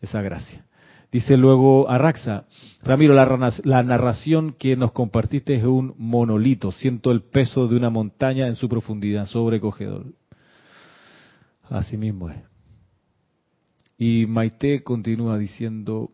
esa 0.00 0.20
gracia. 0.22 0.64
Dice 1.10 1.36
luego 1.36 1.88
Arraxa, 1.88 2.44
Ramiro, 2.82 3.14
la, 3.14 3.52
la, 3.62 3.82
narración 3.82 4.54
que 4.58 4.76
nos 4.76 4.92
compartiste 4.92 5.54
es 5.54 5.64
un 5.64 5.94
monolito, 5.96 6.72
siento 6.72 7.12
el 7.12 7.22
peso 7.22 7.68
de 7.68 7.76
una 7.76 7.88
montaña 7.88 8.48
en 8.48 8.56
su 8.56 8.68
profundidad, 8.68 9.26
sobrecogedor. 9.26 10.06
Así 11.70 11.96
mismo 11.96 12.30
es. 12.30 12.53
Y 13.98 14.26
Maite 14.26 14.82
continúa 14.82 15.38
diciendo, 15.38 16.10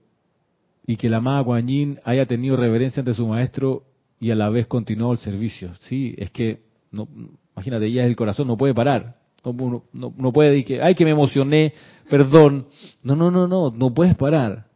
y 0.87 0.97
que 0.97 1.09
la 1.09 1.19
amada 1.19 1.41
Guanyin 1.41 2.01
haya 2.05 2.27
tenido 2.27 2.57
reverencia 2.57 3.01
ante 3.01 3.15
su 3.15 3.27
maestro 3.27 3.85
y 4.19 4.31
a 4.31 4.35
la 4.35 4.51
vez 4.51 4.67
continuó 4.67 5.13
el 5.13 5.19
servicio. 5.19 5.71
Sí, 5.81 6.15
es 6.19 6.31
que, 6.31 6.63
no, 6.91 7.09
imagínate, 7.55 7.87
ella 7.87 8.03
es 8.03 8.09
el 8.09 8.17
corazón, 8.17 8.49
no 8.49 8.57
puede 8.57 8.75
parar. 8.75 9.17
No, 9.43 10.33
puede 10.33 10.51
decir 10.51 10.67
que, 10.67 10.83
ay, 10.83 10.95
que 10.95 11.05
me 11.05 11.13
emocioné, 11.13 11.73
perdón. 12.11 12.67
No, 13.03 13.17
no, 13.17 13.31
no, 13.31 13.47
no, 13.47 13.71
no 13.71 13.95
puedes 13.95 14.15
parar. 14.15 14.67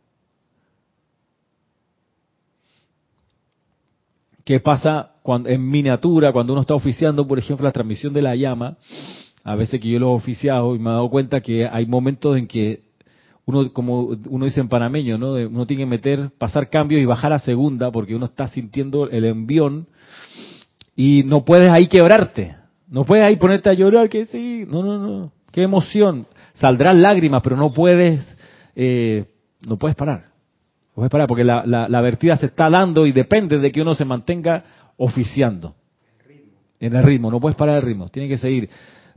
¿Qué 4.45 4.61
pasa 4.61 5.13
cuando, 5.23 5.49
en 5.49 5.69
miniatura, 5.69 6.33
cuando 6.33 6.53
uno 6.53 6.63
está 6.63 6.75
oficiando, 6.75 7.27
por 7.27 7.39
ejemplo, 7.39 7.65
la 7.65 7.73
transmisión 7.73 8.13
de 8.13 8.23
la 8.23 8.37
llama? 8.37 8.79
A 9.43 9.57
veces 9.57 9.81
que 9.81 9.89
yo 9.89 9.99
lo 9.99 10.13
he 10.13 10.15
oficiado 10.15 10.75
y 10.75 10.79
me 10.79 10.91
he 10.91 10.93
dado 10.93 11.11
cuenta 11.11 11.41
que 11.41 11.67
hay 11.67 11.85
momentos 11.87 12.39
en 12.39 12.47
que 12.47 12.84
uno, 13.47 13.73
como 13.73 14.17
uno 14.29 14.45
dice 14.45 14.61
en 14.61 14.69
panameño, 14.69 15.19
¿no? 15.19 15.33
Uno 15.33 15.67
tiene 15.67 15.83
que 15.83 15.91
meter, 15.91 16.31
pasar 16.39 16.71
cambios 16.71 17.03
y 17.03 17.05
bajar 17.05 17.33
a 17.33 17.39
segunda 17.39 17.91
porque 17.91 18.15
uno 18.15 18.27
está 18.27 18.49
sintiendo 18.49 19.09
el 19.11 19.25
envión 19.25 19.87
y 20.97 21.25
no 21.25 21.45
puedes 21.45 21.71
ahí 21.71 21.87
quebrarte. 21.87 22.57
No 22.89 23.05
puedes 23.05 23.25
ahí 23.25 23.37
ponerte 23.37 23.71
a 23.71 23.75
llorar, 23.75 24.09
que 24.09 24.25
sí, 24.27 24.65
no, 24.69 24.83
no, 24.83 24.99
no, 24.99 25.33
qué 25.51 25.63
emoción. 25.63 26.27
Saldrán 26.55 27.03
lágrimas, 27.03 27.43
pero 27.43 27.57
no 27.57 27.73
puedes, 27.73 28.25
eh, 28.77 29.27
no 29.67 29.77
puedes 29.79 29.97
parar. 29.97 30.27
No 30.91 30.97
puedes 30.97 31.11
parar 31.11 31.27
porque 31.27 31.45
la, 31.45 31.67
la, 31.67 31.89
la 31.89 32.01
vertida 32.01 32.37
se 32.37 32.47
está 32.47 32.71
dando 32.71 33.05
y 33.05 33.13
depende 33.13 33.59
de 33.59 33.73
que 33.73 33.83
uno 33.83 33.95
se 33.95 34.05
mantenga 34.05 34.65
oficiando. 34.97 35.75
En 36.79 36.95
el 36.95 37.03
ritmo, 37.03 37.31
no 37.31 37.41
puedes 37.41 37.57
parar 37.57 37.77
el 37.77 37.83
ritmo, 37.83 38.09
tiene 38.09 38.29
que 38.29 38.39
seguir. 38.39 38.69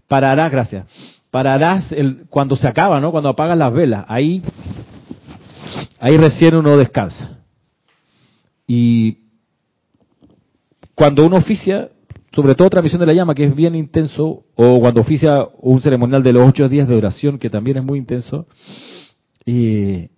Pararás, 0.07 0.51
gracias 0.51 1.16
pararás 1.31 1.91
el, 1.91 2.25
cuando 2.29 2.55
se 2.55 2.67
acaba, 2.67 2.99
¿no? 2.99 3.11
Cuando 3.11 3.29
apagan 3.29 3.59
las 3.59 3.73
velas. 3.73 4.05
Ahí, 4.07 4.41
ahí 5.99 6.17
recién 6.17 6.55
uno 6.55 6.77
descansa. 6.77 7.39
Y 8.65 9.19
cuando 10.95 11.25
uno 11.25 11.37
oficia, 11.37 11.89
sobre 12.33 12.55
todo 12.55 12.69
transmisión 12.69 12.99
de 12.99 13.07
la 13.07 13.13
llama, 13.13 13.35
que 13.35 13.45
es 13.45 13.55
bien 13.55 13.75
intenso, 13.75 14.43
o 14.55 14.79
cuando 14.79 15.01
oficia 15.01 15.47
un 15.59 15.81
ceremonial 15.81 16.23
de 16.23 16.33
los 16.33 16.47
ocho 16.47 16.67
días 16.67 16.87
de 16.87 16.95
oración, 16.95 17.39
que 17.39 17.49
también 17.49 17.77
es 17.77 17.83
muy 17.83 17.99
intenso, 17.99 18.47
y 19.45 20.09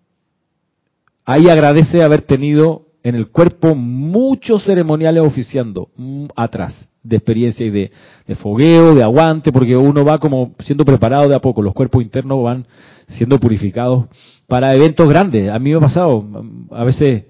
ahí 1.25 1.49
agradece 1.49 2.03
haber 2.03 2.21
tenido 2.21 2.87
en 3.03 3.15
el 3.15 3.29
cuerpo 3.29 3.75
muchos 3.75 4.63
ceremoniales 4.65 5.23
oficiando 5.23 5.89
mm, 5.95 6.25
atrás 6.35 6.73
de 7.09 7.17
experiencia 7.17 7.65
y 7.65 7.69
de, 7.71 7.91
fogueo, 8.35 8.95
de 8.95 9.03
aguante, 9.03 9.51
porque 9.51 9.75
uno 9.75 10.05
va 10.05 10.19
como 10.19 10.55
siendo 10.59 10.85
preparado 10.85 11.27
de 11.27 11.35
a 11.35 11.39
poco, 11.39 11.61
los 11.61 11.73
cuerpos 11.73 12.03
internos 12.03 12.43
van 12.43 12.67
siendo 13.07 13.39
purificados 13.39 14.05
para 14.47 14.73
eventos 14.75 15.09
grandes. 15.09 15.49
A 15.49 15.59
mí 15.59 15.71
me 15.71 15.77
ha 15.77 15.81
pasado, 15.81 16.25
a 16.71 16.83
veces, 16.83 17.25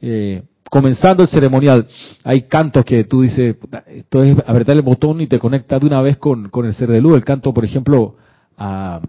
eh, 0.00 0.42
comenzando 0.68 1.22
el 1.22 1.28
ceremonial, 1.28 1.86
hay 2.24 2.42
cantos 2.42 2.84
que 2.84 3.04
tú 3.04 3.22
dices, 3.22 3.56
esto 3.86 4.22
es 4.22 4.36
apretar 4.46 4.76
el 4.76 4.82
botón 4.82 5.20
y 5.20 5.28
te 5.28 5.38
conecta 5.38 5.78
de 5.78 5.86
una 5.86 6.02
vez 6.02 6.16
con, 6.18 6.48
con 6.50 6.66
el 6.66 6.74
ser 6.74 6.90
de 6.90 7.00
luz. 7.00 7.14
El 7.14 7.24
canto, 7.24 7.54
por 7.54 7.64
ejemplo, 7.64 8.16
a 8.58 9.00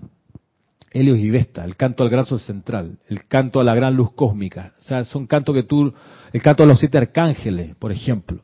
Helios 0.92 1.18
y 1.18 1.32
Vesta, 1.32 1.66
el 1.66 1.76
canto 1.76 2.04
al 2.04 2.10
gran 2.10 2.26
sol 2.26 2.40
central, 2.40 3.00
el 3.08 3.26
canto 3.26 3.60
a 3.60 3.64
la 3.64 3.74
gran 3.74 3.96
luz 3.96 4.14
cósmica. 4.14 4.74
O 4.84 4.88
sea, 4.88 5.04
son 5.06 5.26
cantos 5.26 5.56
que 5.56 5.64
tú, 5.64 5.92
el 6.32 6.42
canto 6.42 6.64
a 6.64 6.68
los 6.68 6.80
siete 6.80 7.00
arcángeles, 7.00 7.76
por 7.76 7.92
ejemplo 7.92 8.44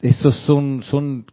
esos 0.00 0.34
son, 0.46 0.82
son, 0.84 1.26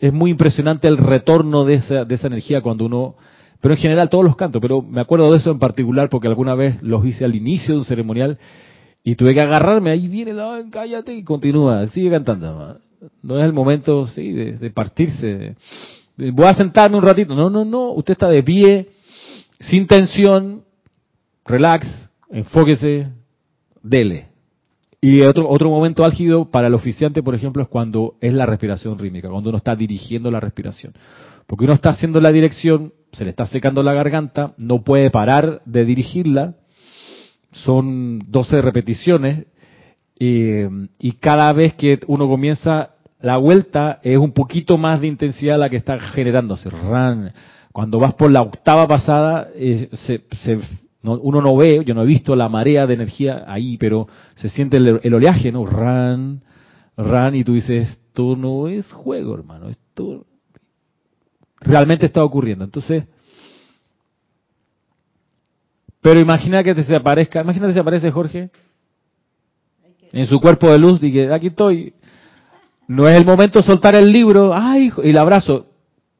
es 0.00 0.12
muy 0.12 0.30
impresionante 0.30 0.88
el 0.88 0.98
retorno 0.98 1.64
de 1.64 1.74
esa, 1.74 2.04
de 2.04 2.14
esa 2.14 2.26
energía 2.26 2.60
cuando 2.60 2.86
uno, 2.86 3.16
pero 3.60 3.74
en 3.74 3.80
general 3.80 4.08
todos 4.08 4.24
los 4.24 4.36
cantos, 4.36 4.60
pero 4.60 4.82
me 4.82 5.00
acuerdo 5.00 5.30
de 5.30 5.38
eso 5.38 5.50
en 5.50 5.58
particular 5.58 6.08
porque 6.08 6.28
alguna 6.28 6.54
vez 6.54 6.82
los 6.82 7.04
hice 7.06 7.24
al 7.24 7.36
inicio 7.36 7.74
de 7.74 7.78
un 7.80 7.84
ceremonial 7.84 8.38
y 9.04 9.14
tuve 9.14 9.34
que 9.34 9.40
agarrarme, 9.40 9.90
ahí 9.90 10.08
viene 10.08 10.32
la, 10.32 10.64
cállate 10.70 11.14
y 11.14 11.22
continúa, 11.22 11.86
sigue 11.88 12.10
cantando. 12.10 12.78
No 13.22 13.38
es 13.38 13.44
el 13.44 13.52
momento, 13.52 14.06
sí, 14.08 14.32
de, 14.32 14.70
partirse. 14.70 15.54
voy 16.16 16.46
a 16.46 16.54
sentarme 16.54 16.96
un 16.96 17.04
ratito. 17.04 17.34
No, 17.34 17.48
no, 17.48 17.64
no, 17.64 17.92
usted 17.92 18.12
está 18.12 18.28
de 18.28 18.42
pie, 18.42 18.88
sin 19.60 19.86
tensión, 19.86 20.64
relax, 21.44 21.86
enfóquese, 22.30 23.08
dele. 23.82 24.26
Y 25.08 25.22
otro, 25.22 25.48
otro 25.48 25.70
momento 25.70 26.04
álgido 26.04 26.50
para 26.50 26.66
el 26.66 26.74
oficiante, 26.74 27.22
por 27.22 27.36
ejemplo, 27.36 27.62
es 27.62 27.68
cuando 27.68 28.16
es 28.20 28.34
la 28.34 28.44
respiración 28.44 28.98
rítmica, 28.98 29.28
cuando 29.28 29.50
uno 29.50 29.58
está 29.58 29.76
dirigiendo 29.76 30.32
la 30.32 30.40
respiración. 30.40 30.94
Porque 31.46 31.62
uno 31.62 31.74
está 31.74 31.90
haciendo 31.90 32.20
la 32.20 32.32
dirección, 32.32 32.92
se 33.12 33.22
le 33.22 33.30
está 33.30 33.46
secando 33.46 33.84
la 33.84 33.92
garganta, 33.92 34.54
no 34.58 34.82
puede 34.82 35.12
parar 35.12 35.62
de 35.64 35.84
dirigirla, 35.84 36.56
son 37.52 38.18
12 38.26 38.60
repeticiones, 38.60 39.46
eh, 40.18 40.68
y 40.98 41.12
cada 41.12 41.52
vez 41.52 41.74
que 41.74 42.00
uno 42.08 42.26
comienza 42.26 42.96
la 43.20 43.36
vuelta 43.36 44.00
es 44.02 44.18
un 44.18 44.32
poquito 44.32 44.76
más 44.76 45.00
de 45.00 45.06
intensidad 45.06 45.56
la 45.56 45.70
que 45.70 45.76
está 45.76 46.00
generándose. 46.00 46.68
Cuando 47.72 48.00
vas 48.00 48.14
por 48.14 48.32
la 48.32 48.42
octava 48.42 48.88
pasada, 48.88 49.50
eh, 49.54 49.88
se, 49.92 50.24
se, 50.38 50.58
uno 51.14 51.40
no 51.40 51.56
ve, 51.56 51.82
yo 51.84 51.94
no 51.94 52.02
he 52.02 52.06
visto 52.06 52.34
la 52.34 52.48
marea 52.48 52.86
de 52.86 52.94
energía 52.94 53.44
ahí, 53.46 53.76
pero 53.78 54.08
se 54.34 54.48
siente 54.48 54.76
el, 54.76 55.14
oleaje, 55.14 55.52
¿no? 55.52 55.66
Ran, 55.66 56.42
ran, 56.96 57.34
y 57.34 57.44
tú 57.44 57.54
dices, 57.54 57.90
esto 57.90 58.36
no 58.36 58.68
es 58.68 58.90
juego, 58.92 59.34
hermano, 59.34 59.68
esto 59.68 60.26
realmente 61.60 62.06
está 62.06 62.24
ocurriendo. 62.24 62.64
Entonces, 62.64 63.04
pero 66.00 66.20
imagina 66.20 66.62
que 66.62 66.74
te 66.74 66.82
desaparezca, 66.82 67.40
imagínate 67.40 67.72
que 67.72 67.74
desaparece 67.74 68.10
Jorge 68.10 68.50
en 70.12 70.26
su 70.26 70.40
cuerpo 70.40 70.70
de 70.70 70.78
luz 70.78 71.02
y 71.02 71.12
que 71.12 71.32
aquí 71.32 71.48
estoy. 71.48 71.94
No 72.88 73.08
es 73.08 73.16
el 73.18 73.24
momento 73.24 73.58
de 73.58 73.66
soltar 73.66 73.96
el 73.96 74.12
libro, 74.12 74.52
ay, 74.54 74.92
y 75.02 75.10
el 75.10 75.18
abrazo. 75.18 75.66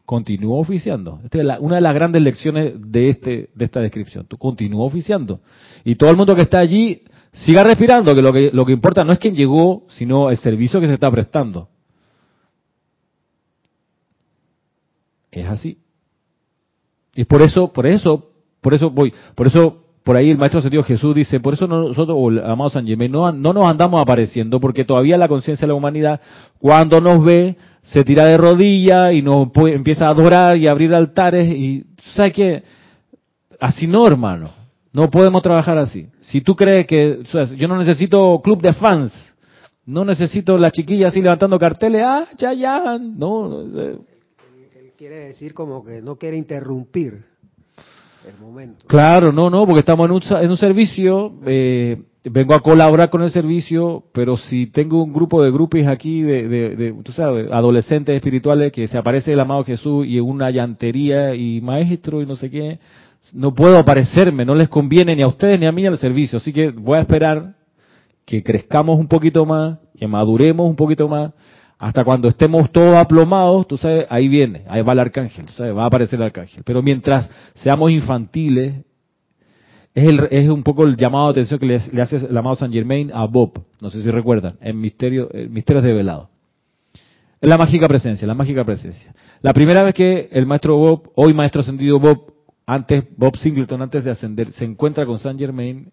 Continúa 0.07 0.59
oficiando. 0.59 1.21
Esta 1.25 1.41
es 1.41 1.47
una 1.61 1.75
de 1.75 1.81
las 1.81 1.95
grandes 1.95 2.23
lecciones 2.23 2.75
de 2.79 3.11
este 3.11 3.51
de 3.55 3.65
esta 3.65 3.81
descripción. 3.81 4.25
Tú 4.27 4.39
continúa 4.39 4.85
oficiando. 4.85 5.41
Y 5.85 5.97
todo 5.97 6.11
el 6.11 6.17
mundo 6.17 6.35
que 6.35 6.43
está 6.43 6.61
allí 6.61 7.03
siga 7.33 7.65
respirando, 7.65 8.15
que 8.15 8.23
lo 8.23 8.33
que 8.33 8.51
lo 8.53 8.65
que 8.65 8.73
importa 8.73 9.05
no 9.05 9.13
es 9.13 9.19
quién 9.19 9.35
llegó, 9.35 9.85
sino 9.89 10.31
el 10.31 10.39
servicio 10.39 10.81
que 10.81 10.87
se 10.87 10.95
está 10.95 11.11
prestando. 11.11 11.69
Es 15.33 15.47
así. 15.47 15.79
Y 17.15 17.25
por 17.25 17.43
eso, 17.43 17.73
por 17.73 17.87
eso, 17.87 18.31
por 18.61 18.75
eso 18.75 18.91
voy, 18.91 19.13
por 19.35 19.47
eso 19.49 19.87
por 20.07 20.17
ahí 20.17 20.31
el 20.31 20.39
maestro 20.39 20.61
sentido 20.61 20.85
Jesús 20.85 21.17
dice, 21.17 21.41
por 21.41 21.55
eso 21.55 21.67
nosotros, 21.67 22.17
o 22.17 22.31
el 22.31 22.39
amado 22.39 22.71
San 22.71 22.87
Germain, 22.87 23.11
no, 23.11 23.33
no 23.33 23.53
nos 23.53 23.67
andamos 23.67 24.01
apareciendo, 24.01 24.61
porque 24.61 24.85
todavía 24.85 25.19
la 25.19 25.27
conciencia 25.27 25.67
de 25.67 25.73
la 25.73 25.75
humanidad, 25.75 26.21
cuando 26.61 27.01
nos 27.01 27.25
ve, 27.25 27.57
se 27.87 28.05
tira 28.05 28.27
de 28.27 28.37
rodillas 28.37 29.13
y 29.13 29.23
nos 29.23 29.49
empieza 29.57 30.07
a 30.07 30.11
adorar 30.11 30.57
y 30.57 30.67
a 30.67 30.73
abrir 30.73 30.95
altares 30.95 31.49
y, 31.49 31.85
¿sabes 32.15 32.33
qué? 32.33 32.63
Así 33.61 33.87
no, 33.87 34.07
hermano. 34.07 34.51
No 34.93 35.11
podemos 35.11 35.43
trabajar 35.43 35.79
así. 35.79 36.09
Si 36.21 36.41
tú 36.41 36.57
crees 36.57 36.87
que, 36.87 37.23
yo 37.57 37.69
no 37.69 37.77
necesito 37.77 38.41
club 38.43 38.63
de 38.63 38.73
fans, 38.73 39.13
no 39.85 40.05
necesito 40.05 40.57
la 40.57 40.71
chiquilla 40.71 41.09
así 41.09 41.21
levantando 41.21 41.59
carteles, 41.59 42.03
ah, 42.05 42.27
ya, 42.37 42.53
ya, 42.55 42.99
no. 42.99 43.49
no 43.49 43.81
Él 43.81 44.93
quiere 44.97 45.17
decir 45.29 45.55
como 45.55 45.85
que 45.85 46.01
no 46.03 46.17
quiere 46.17 46.37
interrumpir 46.37 47.25
el 48.27 48.41
momento. 48.41 48.87
Claro, 48.87 49.33
no, 49.33 49.49
no, 49.49 49.65
porque 49.65 49.81
estamos 49.81 50.07
en 50.07 50.13
un, 50.13 50.23
en 50.43 50.51
un 50.51 50.57
servicio, 50.57 51.35
eh, 51.47 52.03
vengo 52.31 52.55
a 52.55 52.61
colaborar 52.61 53.11
con 53.11 53.23
el 53.23 53.31
servicio, 53.31 54.05
pero 54.13 54.37
si 54.37 54.67
tengo 54.67 55.03
un 55.03 55.13
grupo 55.13 55.43
de 55.43 55.51
grupos 55.51 55.87
aquí, 55.87 56.23
de, 56.23 56.49
de, 56.49 56.95
tú 57.03 57.13
sabes, 57.13 57.51
adolescentes 57.51 58.15
espirituales, 58.15 58.73
que 58.73 58.89
se 58.89 58.99
aparece 58.99 59.33
el 59.33 59.41
amado 59.41 59.65
Jesús 59.65 60.07
y 60.07 60.19
una 60.21 60.51
llantería 60.51 61.35
y 61.35 61.61
maestro 61.61 62.23
y 62.23 62.27
no 62.27 62.37
sé 62.37 62.51
qué, 62.51 62.79
no 63.33 63.55
puedo 63.55 63.79
aparecerme, 63.79 64.45
no 64.45 64.55
les 64.55 64.69
conviene 64.69 65.15
ni 65.15 65.23
a 65.23 65.27
ustedes 65.27 65.59
ni 65.59 65.67
a 65.67 65.73
mí 65.73 65.87
al 65.87 65.99
servicio, 65.99 66.39
así 66.39 66.53
que 66.53 66.71
voy 66.71 66.99
a 66.99 67.01
esperar 67.01 67.55
que 68.25 68.43
crezcamos 68.43 68.99
un 68.99 69.09
poquito 69.09 69.45
más, 69.47 69.79
que 69.97 70.09
maduremos 70.09 70.69
un 70.69 70.77
poquito 70.77 71.09
más, 71.09 71.33
hasta 71.79 72.05
cuando 72.05 72.29
estemos 72.29 72.73
todos 72.73 72.97
aplomados, 72.97 73.67
tú 73.69 73.77
sabes, 73.77 74.07
ahí 74.09 74.29
viene, 74.29 74.63
ahí 74.69 74.83
va 74.83 74.95
el 74.95 75.01
arcángel, 75.01 75.47
tú 75.47 75.53
sabes, 75.53 75.77
va 75.77 75.85
a 75.85 75.87
aparecer 75.87 76.19
el 76.19 76.27
arcángel. 76.27 76.63
Pero 76.65 76.83
mientras 76.83 77.29
seamos 77.55 77.91
infantiles, 77.91 78.85
es, 79.97 80.49
un 80.51 80.63
poco 80.63 80.85
el 80.85 80.95
llamado 80.97 81.27
de 81.27 81.31
atención 81.41 81.59
que 81.59 81.67
le, 81.67 82.03
hace 82.03 82.17
el 82.17 82.37
amado 82.37 82.55
San 82.55 82.71
Germain 82.71 83.11
a 83.15 83.25
Bob, 83.25 83.65
no 83.81 83.89
sé 83.89 84.03
si 84.03 84.11
recuerdan, 84.11 84.57
en 84.61 84.79
Misterio, 84.79 85.27
de 85.33 85.49
Misterios 85.49 85.85
Develados. 85.85 86.29
Es 87.41 87.49
la 87.49 87.57
mágica 87.57 87.89
presencia, 87.89 88.27
la 88.27 88.35
mágica 88.35 88.63
presencia. 88.63 89.15
La 89.41 89.55
primera 89.55 89.83
vez 89.83 89.95
que 89.95 90.29
el 90.33 90.45
maestro 90.45 90.77
Bob, 90.77 91.13
hoy 91.15 91.33
maestro 91.33 91.63
ascendido 91.63 91.99
Bob, 91.99 92.35
antes, 92.67 93.05
Bob 93.17 93.37
Singleton, 93.39 93.81
antes 93.81 94.05
de 94.05 94.11
ascender, 94.11 94.53
se 94.53 94.67
encuentra 94.67 95.07
con 95.07 95.19
San 95.19 95.39
Germain, 95.39 95.91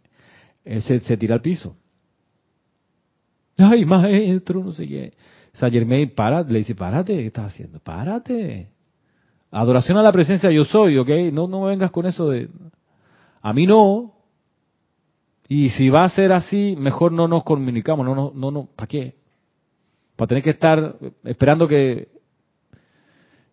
él 0.66 0.82
se, 0.82 1.00
tira 1.16 1.36
al 1.36 1.42
piso. 1.42 1.78
Ay, 3.58 3.86
maestro, 3.86 4.64
no 4.66 4.74
sé 4.74 4.86
qué. 4.86 5.14
Saint 5.54 5.74
Germain 5.74 6.10
para, 6.14 6.44
le 6.44 6.60
dice, 6.60 6.76
párate, 6.76 7.14
¿qué 7.14 7.28
estás 7.28 7.54
haciendo? 7.54 7.80
Párate. 7.80 8.68
Adoración 9.52 9.98
a 9.98 10.02
la 10.02 10.12
presencia 10.12 10.52
yo 10.52 10.66
soy, 10.66 10.98
¿ok? 10.98 11.10
No, 11.32 11.48
no 11.48 11.62
vengas 11.64 11.92
con 11.92 12.06
eso 12.06 12.30
de... 12.30 12.50
A 13.44 13.54
mí 13.54 13.68
no. 13.68 14.14
Y 15.50 15.70
si 15.72 15.90
va 15.90 16.06
a 16.06 16.10
ser 16.10 16.32
así, 16.32 16.76
mejor 16.80 17.12
no 17.12 17.28
nos 17.28 17.44
comunicamos, 17.44 18.06
no, 18.06 18.16
no, 18.16 18.32
no, 18.34 18.50
no 18.50 18.66
¿para 18.76 18.88
qué? 18.88 19.16
Para 20.16 20.28
tener 20.30 20.44
que 20.44 20.52
estar 20.52 20.96
esperando 21.26 21.68
que, 21.68 22.08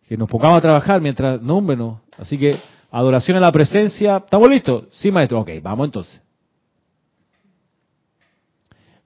que 0.08 0.16
nos 0.16 0.30
pongamos 0.30 0.58
a 0.58 0.62
trabajar 0.62 1.00
mientras, 1.00 1.42
no, 1.42 1.58
hombre, 1.58 1.76
no. 1.76 2.02
Así 2.16 2.38
que, 2.38 2.56
adoración 2.90 3.36
a 3.36 3.40
la 3.40 3.52
presencia, 3.52 4.18
¿estamos 4.18 4.48
listos? 4.48 4.84
Sí, 4.92 5.10
maestro, 5.10 5.40
ok, 5.40 5.50
vamos 5.60 5.86
entonces. 5.86 6.22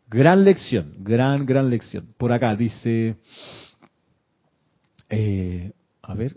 Gran 0.06 0.44
lección, 0.44 0.94
gran, 0.98 1.46
gran 1.46 1.70
lección. 1.70 2.14
Por 2.18 2.30
acá 2.30 2.54
dice, 2.54 3.16
eh, 5.08 5.72
a 6.02 6.14
ver, 6.14 6.36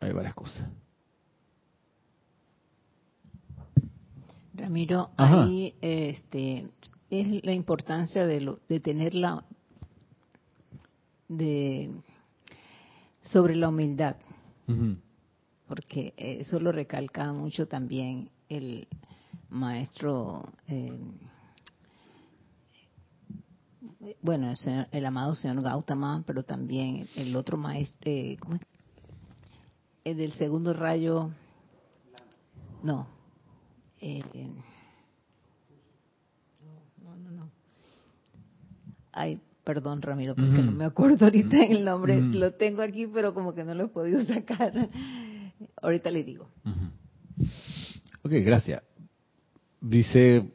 hay 0.00 0.12
varias 0.12 0.34
cosas. 0.34 0.68
Ramiro, 4.56 5.10
ahí 5.18 5.74
este, 5.82 6.70
es 7.10 7.44
la 7.44 7.52
importancia 7.52 8.26
de, 8.26 8.40
lo, 8.40 8.58
de 8.68 8.80
tener 8.80 9.14
la, 9.14 9.44
de, 11.28 12.00
sobre 13.30 13.54
la 13.54 13.68
humildad, 13.68 14.16
porque 15.68 16.14
eso 16.16 16.58
lo 16.58 16.72
recalca 16.72 17.32
mucho 17.32 17.68
también 17.68 18.30
el 18.48 18.88
maestro. 19.50 20.52
Eh, 20.68 20.98
bueno, 24.22 24.54
el, 24.90 25.06
amado 25.06 25.34
señor 25.34 25.62
Gautama, 25.62 26.22
pero 26.26 26.44
también 26.44 27.06
el 27.14 27.36
otro 27.36 27.56
maestro, 27.58 28.10
eh, 28.10 28.36
¿cómo 28.40 28.54
es? 28.54 28.62
El 30.04 30.16
del 30.18 30.32
segundo 30.34 30.72
rayo, 30.72 31.30
no, 32.82 33.15
eh, 34.00 34.22
no, 37.02 37.16
no, 37.16 37.30
no. 37.30 37.50
Ay, 39.12 39.40
perdón 39.64 40.02
Ramiro, 40.02 40.34
porque 40.34 40.62
no 40.62 40.72
me 40.72 40.84
acuerdo 40.84 41.24
ahorita 41.26 41.64
el 41.64 41.84
nombre, 41.84 42.20
lo 42.20 42.52
tengo 42.52 42.82
aquí, 42.82 43.06
pero 43.06 43.34
como 43.34 43.54
que 43.54 43.64
no 43.64 43.74
lo 43.74 43.84
he 43.84 43.88
podido 43.88 44.24
sacar. 44.24 44.72
ahorita 45.82 46.10
le 46.10 46.24
digo. 46.24 46.48
Ok, 48.22 48.32
gracias. 48.44 48.82
Dice 49.80 50.50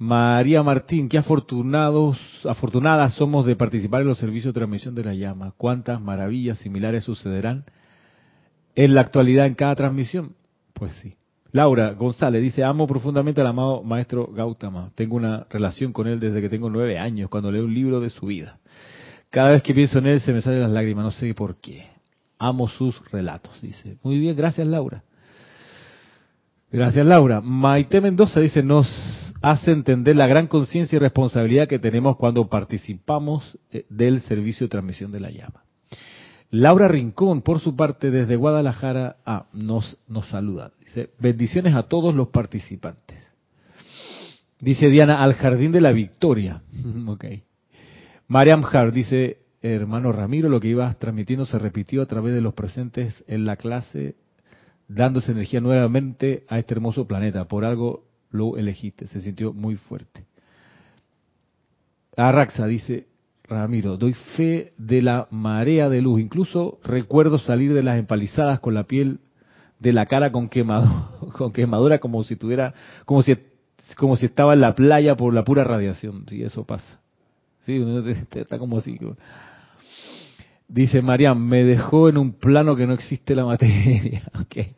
María 0.00 0.62
Martín, 0.62 1.10
qué 1.10 1.18
afortunados, 1.18 2.18
afortunadas 2.48 3.14
somos 3.14 3.44
de 3.44 3.54
participar 3.54 4.00
en 4.00 4.08
los 4.08 4.18
servicios 4.18 4.54
de 4.54 4.58
transmisión 4.58 4.94
de 4.94 5.04
la 5.04 5.14
llama. 5.14 5.52
Cuántas 5.58 6.00
maravillas 6.00 6.56
similares 6.58 7.04
sucederán 7.04 7.66
en 8.74 8.94
la 8.94 9.02
actualidad 9.02 9.44
en 9.44 9.54
cada 9.54 9.74
transmisión. 9.76 10.34
Pues 10.72 10.92
sí. 11.02 11.16
Laura 11.52 11.92
González 11.92 12.42
dice, 12.42 12.62
amo 12.62 12.86
profundamente 12.86 13.40
al 13.40 13.48
amado 13.48 13.82
maestro 13.82 14.28
Gautama. 14.28 14.90
Tengo 14.94 15.16
una 15.16 15.46
relación 15.50 15.92
con 15.92 16.06
él 16.06 16.20
desde 16.20 16.40
que 16.40 16.48
tengo 16.48 16.70
nueve 16.70 16.98
años, 16.98 17.28
cuando 17.28 17.50
leo 17.50 17.64
un 17.64 17.74
libro 17.74 18.00
de 18.00 18.10
su 18.10 18.26
vida. 18.26 18.58
Cada 19.30 19.50
vez 19.50 19.62
que 19.62 19.74
pienso 19.74 19.98
en 19.98 20.06
él 20.06 20.20
se 20.20 20.32
me 20.32 20.42
salen 20.42 20.60
las 20.60 20.70
lágrimas, 20.70 21.04
no 21.04 21.10
sé 21.10 21.34
por 21.34 21.56
qué. 21.56 21.86
Amo 22.38 22.68
sus 22.68 23.00
relatos, 23.10 23.60
dice. 23.60 23.98
Muy 24.02 24.18
bien, 24.18 24.36
gracias 24.36 24.66
Laura. 24.66 25.02
Gracias 26.70 27.04
Laura. 27.04 27.40
Maite 27.40 28.00
Mendoza 28.00 28.40
dice, 28.40 28.62
nos 28.62 28.86
hace 29.42 29.72
entender 29.72 30.16
la 30.16 30.26
gran 30.26 30.46
conciencia 30.46 30.96
y 30.96 30.98
responsabilidad 31.00 31.68
que 31.68 31.78
tenemos 31.78 32.16
cuando 32.16 32.48
participamos 32.48 33.58
eh, 33.72 33.86
del 33.88 34.20
servicio 34.20 34.66
de 34.66 34.70
transmisión 34.70 35.10
de 35.10 35.20
la 35.20 35.30
llama. 35.30 35.64
Laura 36.50 36.88
Rincón, 36.88 37.42
por 37.42 37.60
su 37.60 37.76
parte, 37.76 38.10
desde 38.10 38.36
Guadalajara, 38.36 39.16
nos, 39.52 39.98
nos 40.08 40.26
saluda. 40.28 40.72
Dice, 40.80 41.10
bendiciones 41.18 41.74
a 41.74 41.84
todos 41.84 42.14
los 42.14 42.28
participantes. 42.28 43.18
Dice 44.58 44.88
Diana, 44.88 45.22
al 45.22 45.34
Jardín 45.34 45.70
de 45.72 45.80
la 45.80 45.92
Victoria. 45.92 46.62
ok. 47.06 47.24
Mariam 48.26 48.64
Har 48.64 48.92
dice, 48.92 49.38
hermano 49.62 50.12
Ramiro, 50.12 50.48
lo 50.48 50.60
que 50.60 50.68
ibas 50.68 50.98
transmitiendo 50.98 51.46
se 51.46 51.58
repitió 51.58 52.02
a 52.02 52.06
través 52.06 52.34
de 52.34 52.40
los 52.40 52.54
presentes 52.54 53.24
en 53.26 53.46
la 53.46 53.56
clase, 53.56 54.16
dándose 54.88 55.32
energía 55.32 55.60
nuevamente 55.60 56.44
a 56.48 56.58
este 56.58 56.74
hermoso 56.74 57.06
planeta. 57.06 57.46
Por 57.46 57.64
algo 57.64 58.04
lo 58.30 58.56
elegiste. 58.56 59.06
Se 59.06 59.20
sintió 59.20 59.52
muy 59.52 59.76
fuerte. 59.76 60.26
Arraxa 62.16 62.66
dice, 62.66 63.06
Ramiro, 63.50 63.96
doy 63.96 64.14
fe 64.36 64.72
de 64.78 65.02
la 65.02 65.26
marea 65.30 65.88
de 65.88 66.00
luz. 66.00 66.20
Incluso 66.20 66.78
recuerdo 66.84 67.36
salir 67.36 67.74
de 67.74 67.82
las 67.82 67.98
empalizadas 67.98 68.60
con 68.60 68.74
la 68.74 68.84
piel 68.84 69.18
de 69.80 69.92
la 69.92 70.06
cara 70.06 70.30
con 70.30 70.48
quemadura, 70.48 71.08
con 71.36 71.52
quemadura 71.52 71.98
como 71.98 72.22
si 72.22 72.36
tuviera, 72.36 72.72
como 73.04 73.22
si, 73.22 73.36
como 73.96 74.16
si 74.16 74.26
estaba 74.26 74.54
en 74.54 74.60
la 74.60 74.74
playa 74.74 75.16
por 75.16 75.34
la 75.34 75.42
pura 75.42 75.64
radiación. 75.64 76.24
Sí, 76.28 76.42
eso 76.42 76.64
pasa. 76.64 77.00
Sí, 77.66 77.78
uno 77.78 78.08
está 78.34 78.58
como 78.58 78.78
así. 78.78 78.98
Dice 80.68 81.02
María, 81.02 81.34
me 81.34 81.64
dejó 81.64 82.08
en 82.08 82.18
un 82.18 82.32
plano 82.34 82.76
que 82.76 82.86
no 82.86 82.94
existe 82.94 83.34
la 83.34 83.44
materia. 83.44 84.22
Okay. 84.42 84.74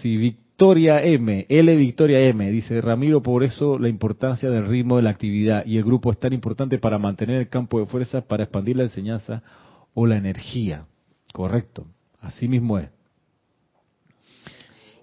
Sí, 0.00 0.36
Victoria 0.54 1.02
M, 1.02 1.46
L 1.48 1.76
Victoria 1.76 2.20
M, 2.20 2.48
dice 2.48 2.80
Ramiro, 2.80 3.20
por 3.20 3.42
eso 3.42 3.76
la 3.76 3.88
importancia 3.88 4.48
del 4.48 4.68
ritmo 4.68 4.96
de 4.96 5.02
la 5.02 5.10
actividad 5.10 5.66
y 5.66 5.78
el 5.78 5.82
grupo 5.82 6.12
es 6.12 6.20
tan 6.20 6.32
importante 6.32 6.78
para 6.78 6.96
mantener 6.96 7.40
el 7.40 7.48
campo 7.48 7.80
de 7.80 7.86
fuerza, 7.86 8.20
para 8.20 8.44
expandir 8.44 8.76
la 8.76 8.84
enseñanza 8.84 9.42
o 9.94 10.06
la 10.06 10.16
energía. 10.16 10.86
Correcto, 11.32 11.88
así 12.20 12.46
mismo 12.46 12.78
es. 12.78 12.88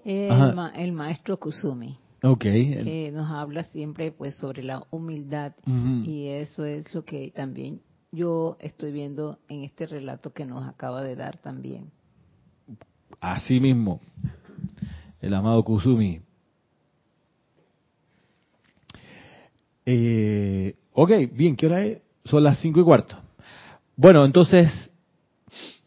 El, 0.06 0.58
el, 0.74 0.92
maestro 0.92 1.38
Kusumi. 1.38 1.98
Okay. 2.22 2.82
Que 2.82 3.10
nos 3.12 3.30
habla 3.30 3.64
siempre 3.64 4.10
pues 4.10 4.34
sobre 4.38 4.62
la 4.62 4.86
humildad 4.90 5.52
y 5.66 6.28
eso 6.28 6.64
es 6.64 6.94
lo 6.94 7.04
que 7.04 7.30
también 7.30 7.82
yo 8.10 8.56
estoy 8.58 8.90
viendo 8.90 9.38
en 9.50 9.64
este 9.64 9.84
relato 9.84 10.32
que 10.32 10.46
nos 10.46 10.66
acaba 10.66 11.02
de 11.02 11.14
dar 11.14 11.36
también. 11.36 11.90
Así 13.20 13.60
mismo 13.60 14.00
el 15.22 15.32
amado 15.32 15.62
Kusumi. 15.62 16.20
Eh, 19.86 20.74
ok, 20.92 21.10
bien, 21.32 21.56
¿qué 21.56 21.66
hora 21.66 21.84
es? 21.84 21.98
Son 22.24 22.42
las 22.42 22.58
cinco 22.58 22.80
y 22.80 22.84
cuarto. 22.84 23.16
Bueno, 23.96 24.24
entonces, 24.24 24.90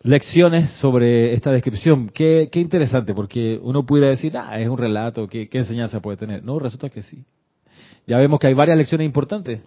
lecciones 0.01 0.71
sobre 0.79 1.33
esta 1.33 1.51
descripción. 1.51 2.09
Qué, 2.09 2.49
interesante, 2.53 3.13
porque 3.13 3.59
uno 3.61 3.85
pudiera 3.85 4.09
decir, 4.09 4.37
ah, 4.37 4.59
es 4.59 4.69
un 4.69 4.77
relato, 4.77 5.27
¿qué, 5.27 5.49
¿qué, 5.49 5.59
enseñanza 5.59 6.01
puede 6.01 6.17
tener? 6.17 6.43
No, 6.43 6.57
resulta 6.57 6.89
que 6.89 7.03
sí. 7.03 7.23
Ya 8.07 8.17
vemos 8.17 8.39
que 8.39 8.47
hay 8.47 8.53
varias 8.53 8.77
lecciones 8.77 9.05
importantes. 9.05 9.61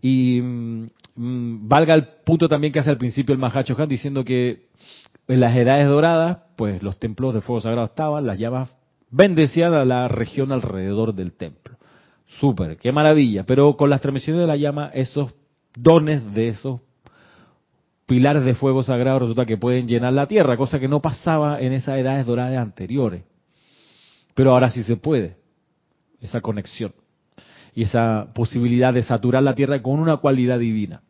Y 0.00 0.40
mm, 0.40 0.86
mm, 1.16 1.68
valga 1.68 1.94
el 1.94 2.06
punto 2.24 2.48
también 2.48 2.72
que 2.72 2.80
hace 2.80 2.90
al 2.90 2.98
principio 2.98 3.34
el 3.34 3.38
Mahacho 3.38 3.76
Han 3.78 3.88
diciendo 3.88 4.24
que 4.24 4.66
en 5.28 5.40
las 5.40 5.56
edades 5.56 5.86
doradas, 5.88 6.38
pues 6.56 6.82
los 6.82 6.98
templos 6.98 7.34
de 7.34 7.40
fuego 7.40 7.60
sagrado 7.60 7.86
estaban, 7.86 8.26
las 8.26 8.38
llamas 8.38 8.74
bendecían 9.12 9.74
a 9.74 9.84
la 9.84 10.08
región 10.08 10.50
alrededor 10.50 11.14
del 11.14 11.32
templo. 11.32 11.76
Súper, 12.40 12.78
qué 12.78 12.92
maravilla. 12.92 13.44
Pero 13.44 13.76
con 13.76 13.90
las 13.90 14.00
transmisiones 14.00 14.40
de 14.40 14.46
la 14.46 14.56
llama, 14.56 14.90
esos 14.94 15.34
dones 15.76 16.34
de 16.34 16.48
esos 16.48 16.80
pilares 18.06 18.44
de 18.44 18.54
fuego 18.54 18.82
sagrado 18.82 19.20
resulta 19.20 19.46
que 19.46 19.58
pueden 19.58 19.86
llenar 19.86 20.12
la 20.14 20.26
tierra, 20.26 20.56
cosa 20.56 20.80
que 20.80 20.88
no 20.88 21.00
pasaba 21.00 21.60
en 21.60 21.72
esas 21.72 21.98
edades 21.98 22.26
doradas 22.26 22.58
anteriores. 22.58 23.22
Pero 24.34 24.52
ahora 24.52 24.70
sí 24.70 24.82
se 24.82 24.96
puede, 24.96 25.36
esa 26.20 26.40
conexión 26.40 26.94
y 27.74 27.82
esa 27.82 28.28
posibilidad 28.34 28.92
de 28.92 29.02
saturar 29.02 29.42
la 29.42 29.54
tierra 29.54 29.82
con 29.82 30.00
una 30.00 30.16
cualidad 30.16 30.58
divina. 30.58 31.02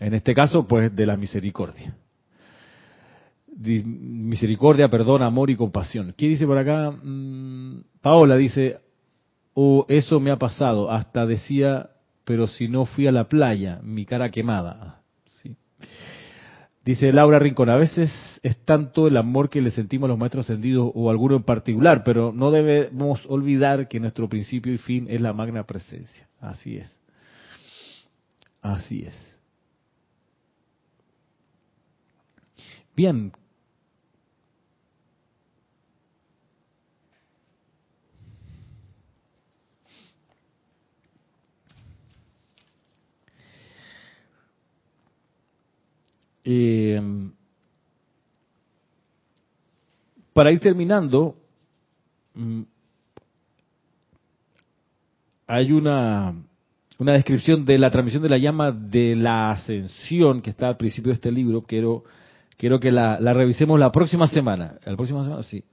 En 0.00 0.14
este 0.14 0.34
caso, 0.34 0.66
pues 0.66 0.94
de 0.94 1.06
la 1.06 1.16
misericordia 1.16 1.94
misericordia, 3.56 4.88
perdón, 4.88 5.22
amor 5.22 5.50
y 5.50 5.56
compasión. 5.56 6.14
¿Qué 6.16 6.28
dice 6.28 6.46
por 6.46 6.58
acá? 6.58 6.90
Mm, 6.90 7.82
Paola 8.00 8.36
dice, 8.36 8.80
oh, 9.54 9.86
eso 9.88 10.20
me 10.20 10.30
ha 10.30 10.38
pasado, 10.38 10.90
hasta 10.90 11.26
decía, 11.26 11.90
pero 12.24 12.46
si 12.46 12.68
no 12.68 12.86
fui 12.86 13.06
a 13.06 13.12
la 13.12 13.28
playa, 13.28 13.80
mi 13.82 14.04
cara 14.04 14.30
quemada. 14.30 15.02
¿Sí? 15.28 15.56
Dice 16.84 17.12
Laura 17.12 17.38
Rincón, 17.38 17.68
a 17.68 17.76
veces 17.76 18.10
es 18.42 18.56
tanto 18.64 19.06
el 19.06 19.16
amor 19.16 19.50
que 19.50 19.60
le 19.60 19.70
sentimos 19.70 20.06
a 20.06 20.08
los 20.08 20.18
maestros 20.18 20.46
ascendidos 20.46 20.90
o 20.94 21.10
alguno 21.10 21.36
en 21.36 21.44
particular, 21.44 22.02
pero 22.04 22.32
no 22.32 22.50
debemos 22.50 23.24
olvidar 23.28 23.86
que 23.88 24.00
nuestro 24.00 24.28
principio 24.28 24.72
y 24.72 24.78
fin 24.78 25.06
es 25.08 25.20
la 25.20 25.32
magna 25.32 25.64
presencia. 25.64 26.28
Así 26.40 26.76
es. 26.76 27.00
Así 28.60 29.02
es. 29.02 29.32
Bien, 32.94 33.32
Eh, 46.44 47.00
para 50.32 50.50
ir 50.50 50.60
terminando, 50.60 51.36
mm, 52.34 52.62
hay 55.46 55.72
una, 55.72 56.34
una 56.98 57.12
descripción 57.12 57.64
de 57.64 57.78
la 57.78 57.90
transmisión 57.90 58.22
de 58.22 58.30
la 58.30 58.38
llama 58.38 58.72
de 58.72 59.14
la 59.14 59.50
ascensión 59.50 60.40
que 60.40 60.50
está 60.50 60.68
al 60.68 60.76
principio 60.76 61.10
de 61.10 61.14
este 61.14 61.30
libro. 61.30 61.62
Quiero, 61.62 62.04
quiero 62.56 62.80
que 62.80 62.90
la, 62.90 63.18
revisemos 63.18 63.78
la 63.78 63.92
próxima 63.92 64.26
semana. 64.26 64.78
La 64.84 64.96
próxima 64.96 65.24
semana, 65.24 65.42
sí. 65.42 65.64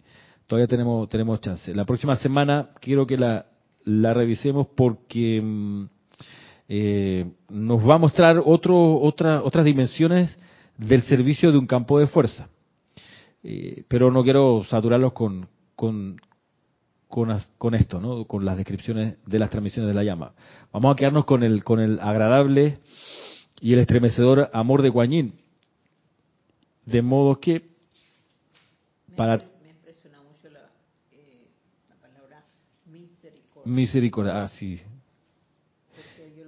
Todavía 0.47 0.67
tenemos, 0.67 1.07
tenemos 1.07 1.39
chance. 1.39 1.73
La 1.73 1.85
próxima 1.85 2.15
semana 2.17 2.71
quiero 2.81 3.07
que 3.07 3.17
la, 3.17 3.45
la 3.85 4.13
revisemos 4.13 4.67
porque 4.75 5.39
mm, 5.41 5.85
eh, 6.67 7.31
nos 7.49 7.87
va 7.87 7.95
a 7.95 7.99
mostrar 7.99 8.41
otro, 8.43 8.99
otra, 8.99 9.41
otras 9.43 9.63
dimensiones 9.63 10.37
del 10.79 11.03
servicio 11.03 11.51
de 11.51 11.57
un 11.57 11.67
campo 11.67 11.99
de 11.99 12.07
fuerza. 12.07 12.47
Eh, 13.43 13.83
pero 13.87 14.11
no 14.11 14.23
quiero 14.23 14.63
saturarlos 14.63 15.13
con, 15.13 15.47
con, 15.75 16.19
con, 17.07 17.75
esto, 17.75 17.99
¿no? 17.99 18.25
con 18.25 18.45
las 18.45 18.57
descripciones 18.57 19.17
de 19.25 19.39
las 19.39 19.49
transmisiones 19.49 19.89
de 19.89 19.95
la 19.95 20.03
llama. 20.03 20.33
Vamos 20.71 20.93
a 20.93 20.95
quedarnos 20.95 21.25
con 21.25 21.43
el, 21.43 21.63
con 21.63 21.79
el 21.79 21.99
agradable 21.99 22.79
y 23.61 23.73
el 23.73 23.79
estremecedor 23.79 24.49
amor 24.53 24.81
de 24.81 24.89
Guanyin. 24.89 25.33
De 26.85 27.01
modo 27.01 27.39
que 27.39 27.69
para... 29.15 29.37
Me 29.61 29.69
impresiona 29.69 30.21
mucho 30.21 30.49
la, 30.49 30.69
eh, 31.11 31.49
palabra 32.01 32.43
misericordia. 32.85 33.71
Misericordia, 33.71 34.43
ah, 34.43 34.47
sí. 34.47 34.81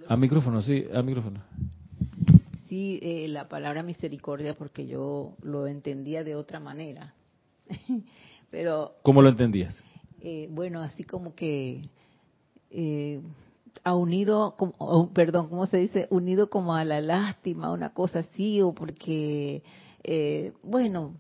A 0.08 0.18
micrófono, 0.18 0.62
sí, 0.62 0.86
a 0.94 1.02
micrófono 1.02 1.42
sí 2.72 2.99
eh, 3.01 3.28
la 3.28 3.49
palabra 3.49 3.84
misericordia 3.84 4.53
porque 4.53 4.88
yo 4.88 5.36
lo 5.41 5.67
entendía 5.67 6.24
de 6.24 6.36
otra 6.36 6.61
manera. 6.61 7.13
Pero 8.49 8.95
¿Cómo 9.03 9.22
lo 9.22 9.28
entendías? 9.28 9.76
Eh, 10.22 10.47
bueno, 10.49 10.80
así 10.80 11.03
como 11.03 11.36
que 11.36 11.89
eh, 12.69 13.22
ha 13.84 13.93
unido, 13.93 14.55
como, 14.55 15.11
perdón, 15.11 15.49
¿cómo 15.49 15.65
se 15.65 15.78
dice? 15.78 16.07
Unido 16.11 16.49
como 16.49 16.74
a 16.74 16.86
la 16.86 17.01
lástima, 17.01 17.74
una 17.74 17.89
cosa 17.89 18.19
así, 18.19 18.61
o 18.61 18.72
porque, 18.74 19.63
eh, 20.03 20.53
bueno, 20.63 21.15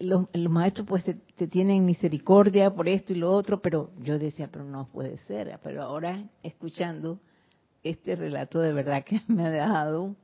los, 0.00 0.26
maestros 0.50 0.84
pues 0.88 1.04
te, 1.04 1.46
tienen 1.46 1.84
misericordia 1.84 2.74
por 2.74 2.88
esto 2.88 3.12
y 3.12 3.16
lo 3.16 3.30
otro, 3.30 3.62
pero 3.62 3.92
yo 4.02 4.18
decía, 4.18 4.48
pero 4.50 4.64
no 4.64 4.88
puede 4.88 5.16
ser. 5.18 5.60
Pero 5.62 5.84
ahora, 5.84 6.24
escuchando 6.42 7.20
este 7.84 8.16
relato, 8.16 8.58
de 8.60 8.72
verdad 8.72 9.04
que 9.04 9.20
me 9.28 9.46
ha 9.46 9.50
dejado 9.50 10.16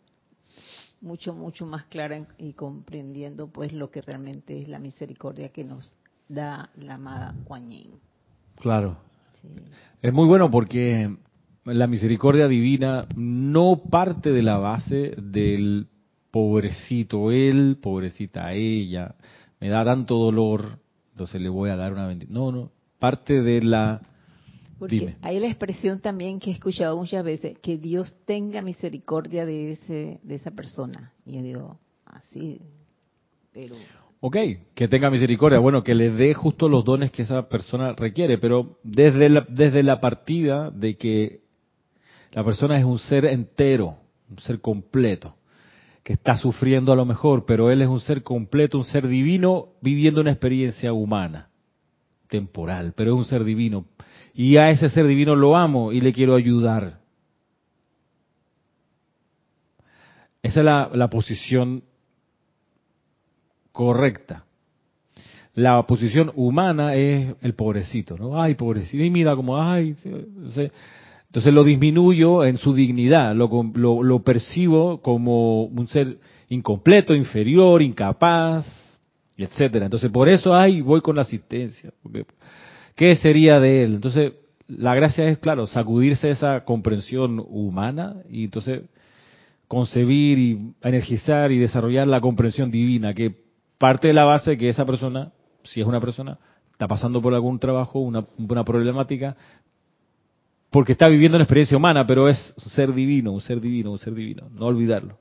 mucho, 1.03 1.35
mucho 1.35 1.67
más 1.67 1.85
clara 1.87 2.27
y 2.39 2.55
comprendiendo 2.55 3.49
pues 3.49 3.73
lo 3.73 3.91
que 3.91 4.01
realmente 4.01 4.61
es 4.63 4.69
la 4.69 4.79
misericordia 4.79 5.51
que 5.51 5.65
nos 5.65 5.95
da 6.29 6.71
la 6.77 6.95
amada 6.95 7.35
Kuan 7.45 7.69
Claro. 8.57 8.97
Es 10.01 10.13
muy 10.13 10.27
bueno 10.27 10.51
porque 10.51 11.15
la 11.65 11.87
misericordia 11.87 12.49
divina 12.49 13.07
no 13.17 13.83
parte 13.91 14.31
de 14.31 14.43
la 14.43 14.57
base 14.59 15.15
del 15.17 15.89
pobrecito 16.31 17.31
él, 17.33 17.79
pobrecita 17.83 18.53
ella, 18.53 19.17
me 19.61 19.69
da 19.69 19.85
tanto 19.85 20.17
dolor, 20.17 20.79
entonces 21.11 21.41
le 21.41 21.49
voy 21.49 21.71
a 21.71 21.77
dar 21.77 21.93
una 21.93 22.07
bendición. 22.07 22.35
No, 22.35 22.53
no, 22.53 22.71
parte 22.99 23.43
de 23.43 23.63
la 23.63 24.01
porque 24.83 25.15
hay 25.23 25.39
la 25.39 25.47
expresión 25.47 26.01
también 26.01 26.41
que 26.41 26.51
he 26.51 26.55
escuchado 26.55 26.97
muchas 26.97 27.25
veces, 27.25 27.57
que 27.61 27.79
Dios 27.79 28.17
tenga 28.25 28.63
misericordia 28.63 29.47
de 29.47 29.71
ese 29.71 30.19
de 30.25 30.35
esa 30.35 30.51
persona. 30.51 31.13
Y 31.25 31.35
yo 31.35 31.43
digo, 31.43 31.79
así, 32.05 32.61
pero... 33.53 33.77
Ok, 34.19 34.37
que 34.75 34.89
tenga 34.89 35.09
misericordia, 35.09 35.61
bueno, 35.61 35.85
que 35.85 35.95
le 35.95 36.11
dé 36.11 36.35
justo 36.35 36.69
los 36.69 36.85
dones 36.85 37.13
que 37.13 37.23
esa 37.23 37.49
persona 37.49 37.93
requiere, 37.93 38.39
pero 38.39 38.81
desde 38.83 39.29
la, 39.29 39.47
desde 39.49 39.85
la 39.85 40.01
partida 40.01 40.71
de 40.71 40.97
que 40.97 41.43
la 42.33 42.43
persona 42.43 42.77
es 42.77 42.85
un 42.85 42.99
ser 42.99 43.27
entero, 43.27 43.99
un 44.29 44.39
ser 44.41 44.61
completo, 44.61 45.37
que 46.03 46.15
está 46.15 46.37
sufriendo 46.37 46.93
a 46.93 46.97
lo 46.97 47.05
mejor, 47.05 47.47
pero 47.47 47.71
él 47.71 47.83
es 47.83 47.89
un 47.89 48.01
ser 48.01 48.25
completo, 48.25 48.79
un 48.79 48.85
ser 48.85 49.07
divino 49.07 49.69
viviendo 49.81 50.21
una 50.21 50.33
experiencia 50.33 50.93
humana, 50.93 51.51
temporal, 52.33 52.95
pero 52.97 53.13
es 53.13 53.19
un 53.19 53.25
ser 53.27 53.45
divino 53.45 53.85
y 54.35 54.57
a 54.57 54.71
ese 54.71 54.89
ser 54.89 55.07
divino 55.07 55.37
lo 55.37 55.57
amo 55.57 55.93
y 55.93 56.01
le 56.01 56.13
quiero 56.13 56.35
ayudar. 56.35 57.01
Esa 60.43 60.61
es 60.61 60.67
la, 60.97 61.09
posición 61.09 61.85
correcta. 63.71 64.47
La 65.55 65.83
posición 65.87 66.33
humana 66.35 66.95
es 66.95 67.37
el 67.43 67.55
pobrecito, 67.55 68.17
¿no? 68.17 68.41
Ay, 68.41 68.55
pobrecito. 68.55 69.05
Y 69.05 69.11
mira 69.11 69.37
como, 69.37 69.61
ay. 69.63 69.95
Entonces 70.05 71.53
lo 71.55 71.63
disminuyo 71.63 72.45
en 72.45 72.57
su 72.57 72.75
dignidad, 72.75 73.35
lo, 73.35 73.49
lo, 73.75 74.03
lo 74.03 74.23
percibo 74.23 75.01
como 75.03 75.65
un 75.65 75.89
ser 75.89 76.19
incompleto, 76.49 77.15
inferior, 77.15 77.83
incapaz, 77.83 78.67
etcétera. 79.43 79.87
Entonces 79.87 80.11
por 80.11 80.29
eso, 80.29 80.55
ay, 80.55 80.81
voy 80.81 81.01
con 81.01 81.17
la 81.17 81.23
asistencia. 81.23 81.93
¿Qué 82.97 83.17
sería 83.17 83.59
de 83.61 83.85
él? 83.85 83.95
Entonces 83.95 84.33
la 84.69 84.95
gracia 84.95 85.27
es, 85.27 85.39
claro, 85.39 85.67
sacudirse 85.67 86.31
esa 86.31 86.65
comprensión 86.65 87.45
humana 87.47 88.17
y 88.31 88.45
entonces 88.45 88.83
concebir 89.69 90.39
y 90.39 90.75
energizar 90.83 91.51
y 91.51 91.59
desarrollar 91.59 92.07
la 92.07 92.21
comprensión 92.21 92.71
divina, 92.71 93.15
que 93.15 93.35
parte 93.79 94.09
de 94.09 94.15
la 94.15 94.25
base 94.25 94.57
que 94.57 94.69
esa 94.69 94.85
persona, 94.85 95.33
si 95.65 95.81
es 95.81 95.87
una 95.87 96.01
persona, 96.01 96.39
está 96.73 96.87
pasando 96.87 97.23
por 97.23 97.35
algún 97.35 97.59
trabajo, 97.59 98.01
una, 98.01 98.27
una 98.39 98.65
problemática, 98.65 99.37
porque 100.71 100.93
está 100.93 101.09
viviendo 101.09 101.37
una 101.37 101.45
experiencia 101.45 101.77
humana, 101.77 102.07
pero 102.07 102.29
es 102.29 102.55
un 102.65 102.71
ser 102.71 102.93
divino, 102.93 103.33
un 103.33 103.41
ser 103.41 103.61
divino, 103.61 103.93
un 103.93 103.99
ser 103.99 104.15
divino, 104.15 104.49
no 104.51 104.67
olvidarlo. 104.67 105.19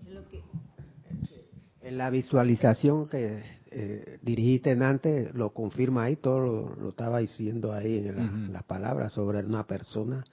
En 1.82 1.98
la 1.98 2.10
visualización 2.10 3.10
que 3.10 3.61
eh, 3.74 4.20
dirigiste 4.22 4.72
antes, 4.72 5.34
lo 5.34 5.52
confirma 5.54 6.04
ahí, 6.04 6.18
todo 6.18 6.76
lo, 6.78 6.90
estaba 6.90 7.20
diciendo 7.20 7.72
ahí 7.72 8.00
en 8.00 8.52
las 8.52 8.64
palabras 8.64 9.14
sobre 9.14 9.40
una 9.46 9.66
persona. 9.66 10.26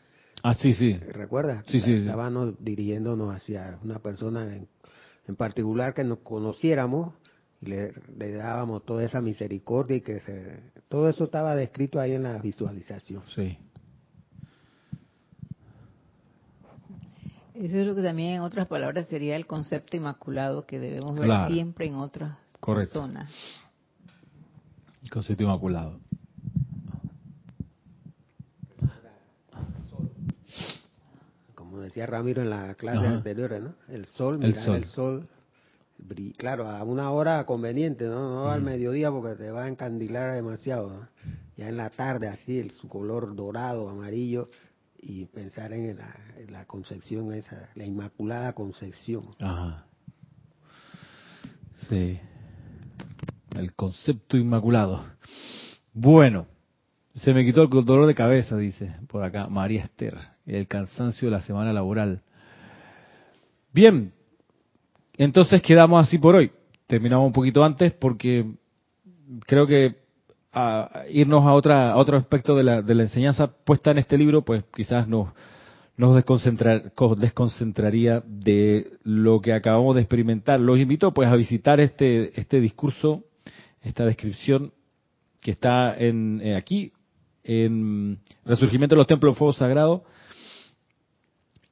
Ah, 0.43 0.55
sí, 0.55 0.74
sí. 0.74 0.95
¿Recuerdas? 0.97 1.64
Sí, 1.68 1.80
sí, 1.80 1.95
Estábamos 1.95 2.62
dirigiéndonos 2.62 3.32
hacia 3.34 3.78
una 3.84 4.01
persona 4.01 4.43
en, 4.57 4.68
en 5.28 5.36
particular 5.36 5.95
que 5.95 6.03
nos 6.03 6.18
conociéramos 6.18 7.14
y 7.61 7.66
le, 7.66 7.93
le, 8.16 8.32
dábamos 8.32 8.84
toda 8.84 9.05
esa 9.05 9.20
misericordia 9.20 9.99
y 9.99 10.01
que 10.01 10.18
se, 10.20 10.72
todo 10.89 11.09
eso 11.09 11.24
estaba 11.24 11.55
descrito 11.55 12.01
ahí 12.01 12.12
en 12.12 12.24
la 12.24 12.39
visualización. 12.41 13.22
Sí. 13.34 13.57
Eso 17.55 17.78
es 17.78 17.86
lo 17.86 17.95
que 17.95 18.03
también 18.03 18.34
en 18.34 18.41
otras 18.41 18.66
palabras 18.66 19.07
sería 19.09 19.36
el 19.36 19.47
concepto 19.47 19.97
inmaculado 19.97 20.66
que 20.66 20.78
debemos 20.78 21.18
ver 21.18 21.30
siempre 21.49 21.86
en 21.86 21.97
otras 21.97 22.36
personas. 22.61 23.31
El 25.03 25.11
concepto 25.11 25.45
inmaculado. 25.45 26.01
Como 31.55 31.79
decía 31.81 32.07
Ramiro 32.07 32.43
en 32.43 32.51
la 32.51 32.75
clase 32.75 33.07
anterior, 33.07 33.61
¿no? 33.61 33.75
El 33.89 34.07
sol, 34.07 34.43
el 34.43 34.55
sol, 34.55 34.77
el 34.77 34.85
sol 34.87 35.29
claro, 36.37 36.69
a 36.69 36.83
una 36.85 37.11
hora 37.11 37.45
conveniente, 37.45 38.07
¿no? 38.07 38.35
No 38.35 38.49
al 38.49 38.63
mediodía 38.63 39.11
porque 39.11 39.37
te 39.37 39.51
va 39.51 39.65
a 39.65 39.69
encandilar 39.69 40.35
demasiado, 40.35 41.09
Ya 41.57 41.69
en 41.69 41.77
la 41.77 41.91
tarde, 41.91 42.29
así, 42.29 42.59
el, 42.59 42.71
su 42.71 42.89
color 42.89 43.35
dorado, 43.35 43.89
amarillo, 43.89 44.49
y 45.01 45.27
pensar 45.27 45.73
en 45.73 45.99
la, 46.51 46.65
concepción 46.67 47.33
esa, 47.33 47.69
la 47.75 47.85
inmaculada 47.85 48.53
concepción. 48.53 49.23
Ajá. 49.41 49.87
Sí. 51.89 52.21
El 53.59 53.75
concepto 53.75 54.37
inmaculado. 54.37 55.05
Bueno, 55.93 56.47
se 57.13 57.35
me 57.35 57.45
quitó 57.45 57.63
el 57.63 57.71
dolor 57.85 58.07
de 58.07 58.15
cabeza, 58.15 58.57
dice 58.57 58.95
por 59.09 59.25
acá 59.25 59.49
María 59.49 59.83
Esther, 59.83 60.17
el 60.47 60.69
cansancio 60.69 61.27
de 61.27 61.33
la 61.33 61.43
semana 61.43 61.73
laboral. 61.73 62.23
Bien, 63.73 64.13
entonces 65.17 65.61
quedamos 65.61 66.07
así 66.07 66.19
por 66.19 66.37
hoy. 66.37 66.53
Terminamos 66.87 67.27
un 67.27 67.33
poquito 67.33 67.65
antes 67.65 67.93
porque 67.95 68.49
creo 69.45 69.67
que 69.67 69.97
a 70.53 71.03
irnos 71.11 71.45
a 71.45 71.53
otra 71.53 71.97
otro 71.97 72.17
aspecto 72.17 72.55
de 72.55 72.63
la, 72.63 72.81
de 72.81 72.95
la 72.95 73.03
enseñanza 73.03 73.49
puesta 73.49 73.91
en 73.91 73.99
este 73.99 74.17
libro, 74.17 74.43
pues 74.43 74.63
quizás 74.73 75.09
nos 75.09 75.31
nos 75.97 76.15
desconcentraría 76.15 78.23
de 78.25 78.93
lo 79.03 79.41
que 79.41 79.53
acabamos 79.53 79.97
de 79.97 80.03
experimentar. 80.03 80.61
Los 80.61 80.79
invito 80.79 81.13
pues 81.13 81.29
a 81.29 81.35
visitar 81.35 81.81
este 81.81 82.41
este 82.41 82.61
discurso, 82.61 83.25
esta 83.89 84.05
descripción 84.05 84.72
que 85.41 85.53
está 85.53 85.97
en, 85.97 86.41
eh, 86.43 86.57
aquí 86.57 86.93
en 87.43 88.18
Resurgimiento 88.45 88.95
de 88.95 88.99
los 88.99 89.07
Templos 89.07 89.34
Fuego 89.36 89.55
Sagrado 89.55 90.05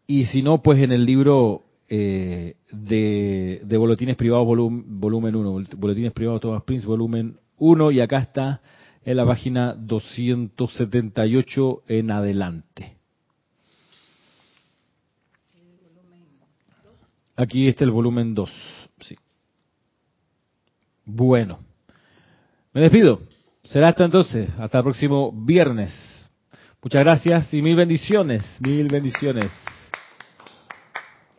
y 0.06 0.24
si 0.26 0.42
no 0.42 0.62
pues 0.62 0.78
en 0.80 0.92
el 0.92 1.04
libro 1.04 1.64
eh, 1.88 2.54
de, 2.72 3.60
de, 3.64 3.76
Boletines 3.76 4.16
Privados 4.16 4.46
volumen 4.46 5.36
1, 5.36 5.64
Boletines 5.76 6.12
Privados 6.12 6.40
Thomas 6.40 6.62
Prince 6.62 6.86
volumen 6.86 7.36
1 7.58 7.90
y 7.90 8.00
acá 8.00 8.18
está 8.18 8.62
en 9.04 9.16
la 9.16 9.26
página 9.26 9.74
278 9.74 11.82
en 11.86 12.10
adelante. 12.10 12.96
Aquí 17.36 17.68
está 17.68 17.84
el 17.84 17.92
volumen 17.92 18.34
2. 18.34 18.50
Sí. 19.00 19.14
Bueno, 21.04 21.60
me 22.76 22.82
despido. 22.82 23.20
Será 23.64 23.88
hasta 23.88 24.04
entonces, 24.04 24.50
hasta 24.58 24.76
el 24.78 24.84
próximo 24.84 25.32
viernes. 25.32 25.90
Muchas 26.82 27.02
gracias 27.02 27.54
y 27.54 27.62
mil 27.62 27.74
bendiciones, 27.74 28.42
mil 28.60 28.88
bendiciones. 28.88 29.50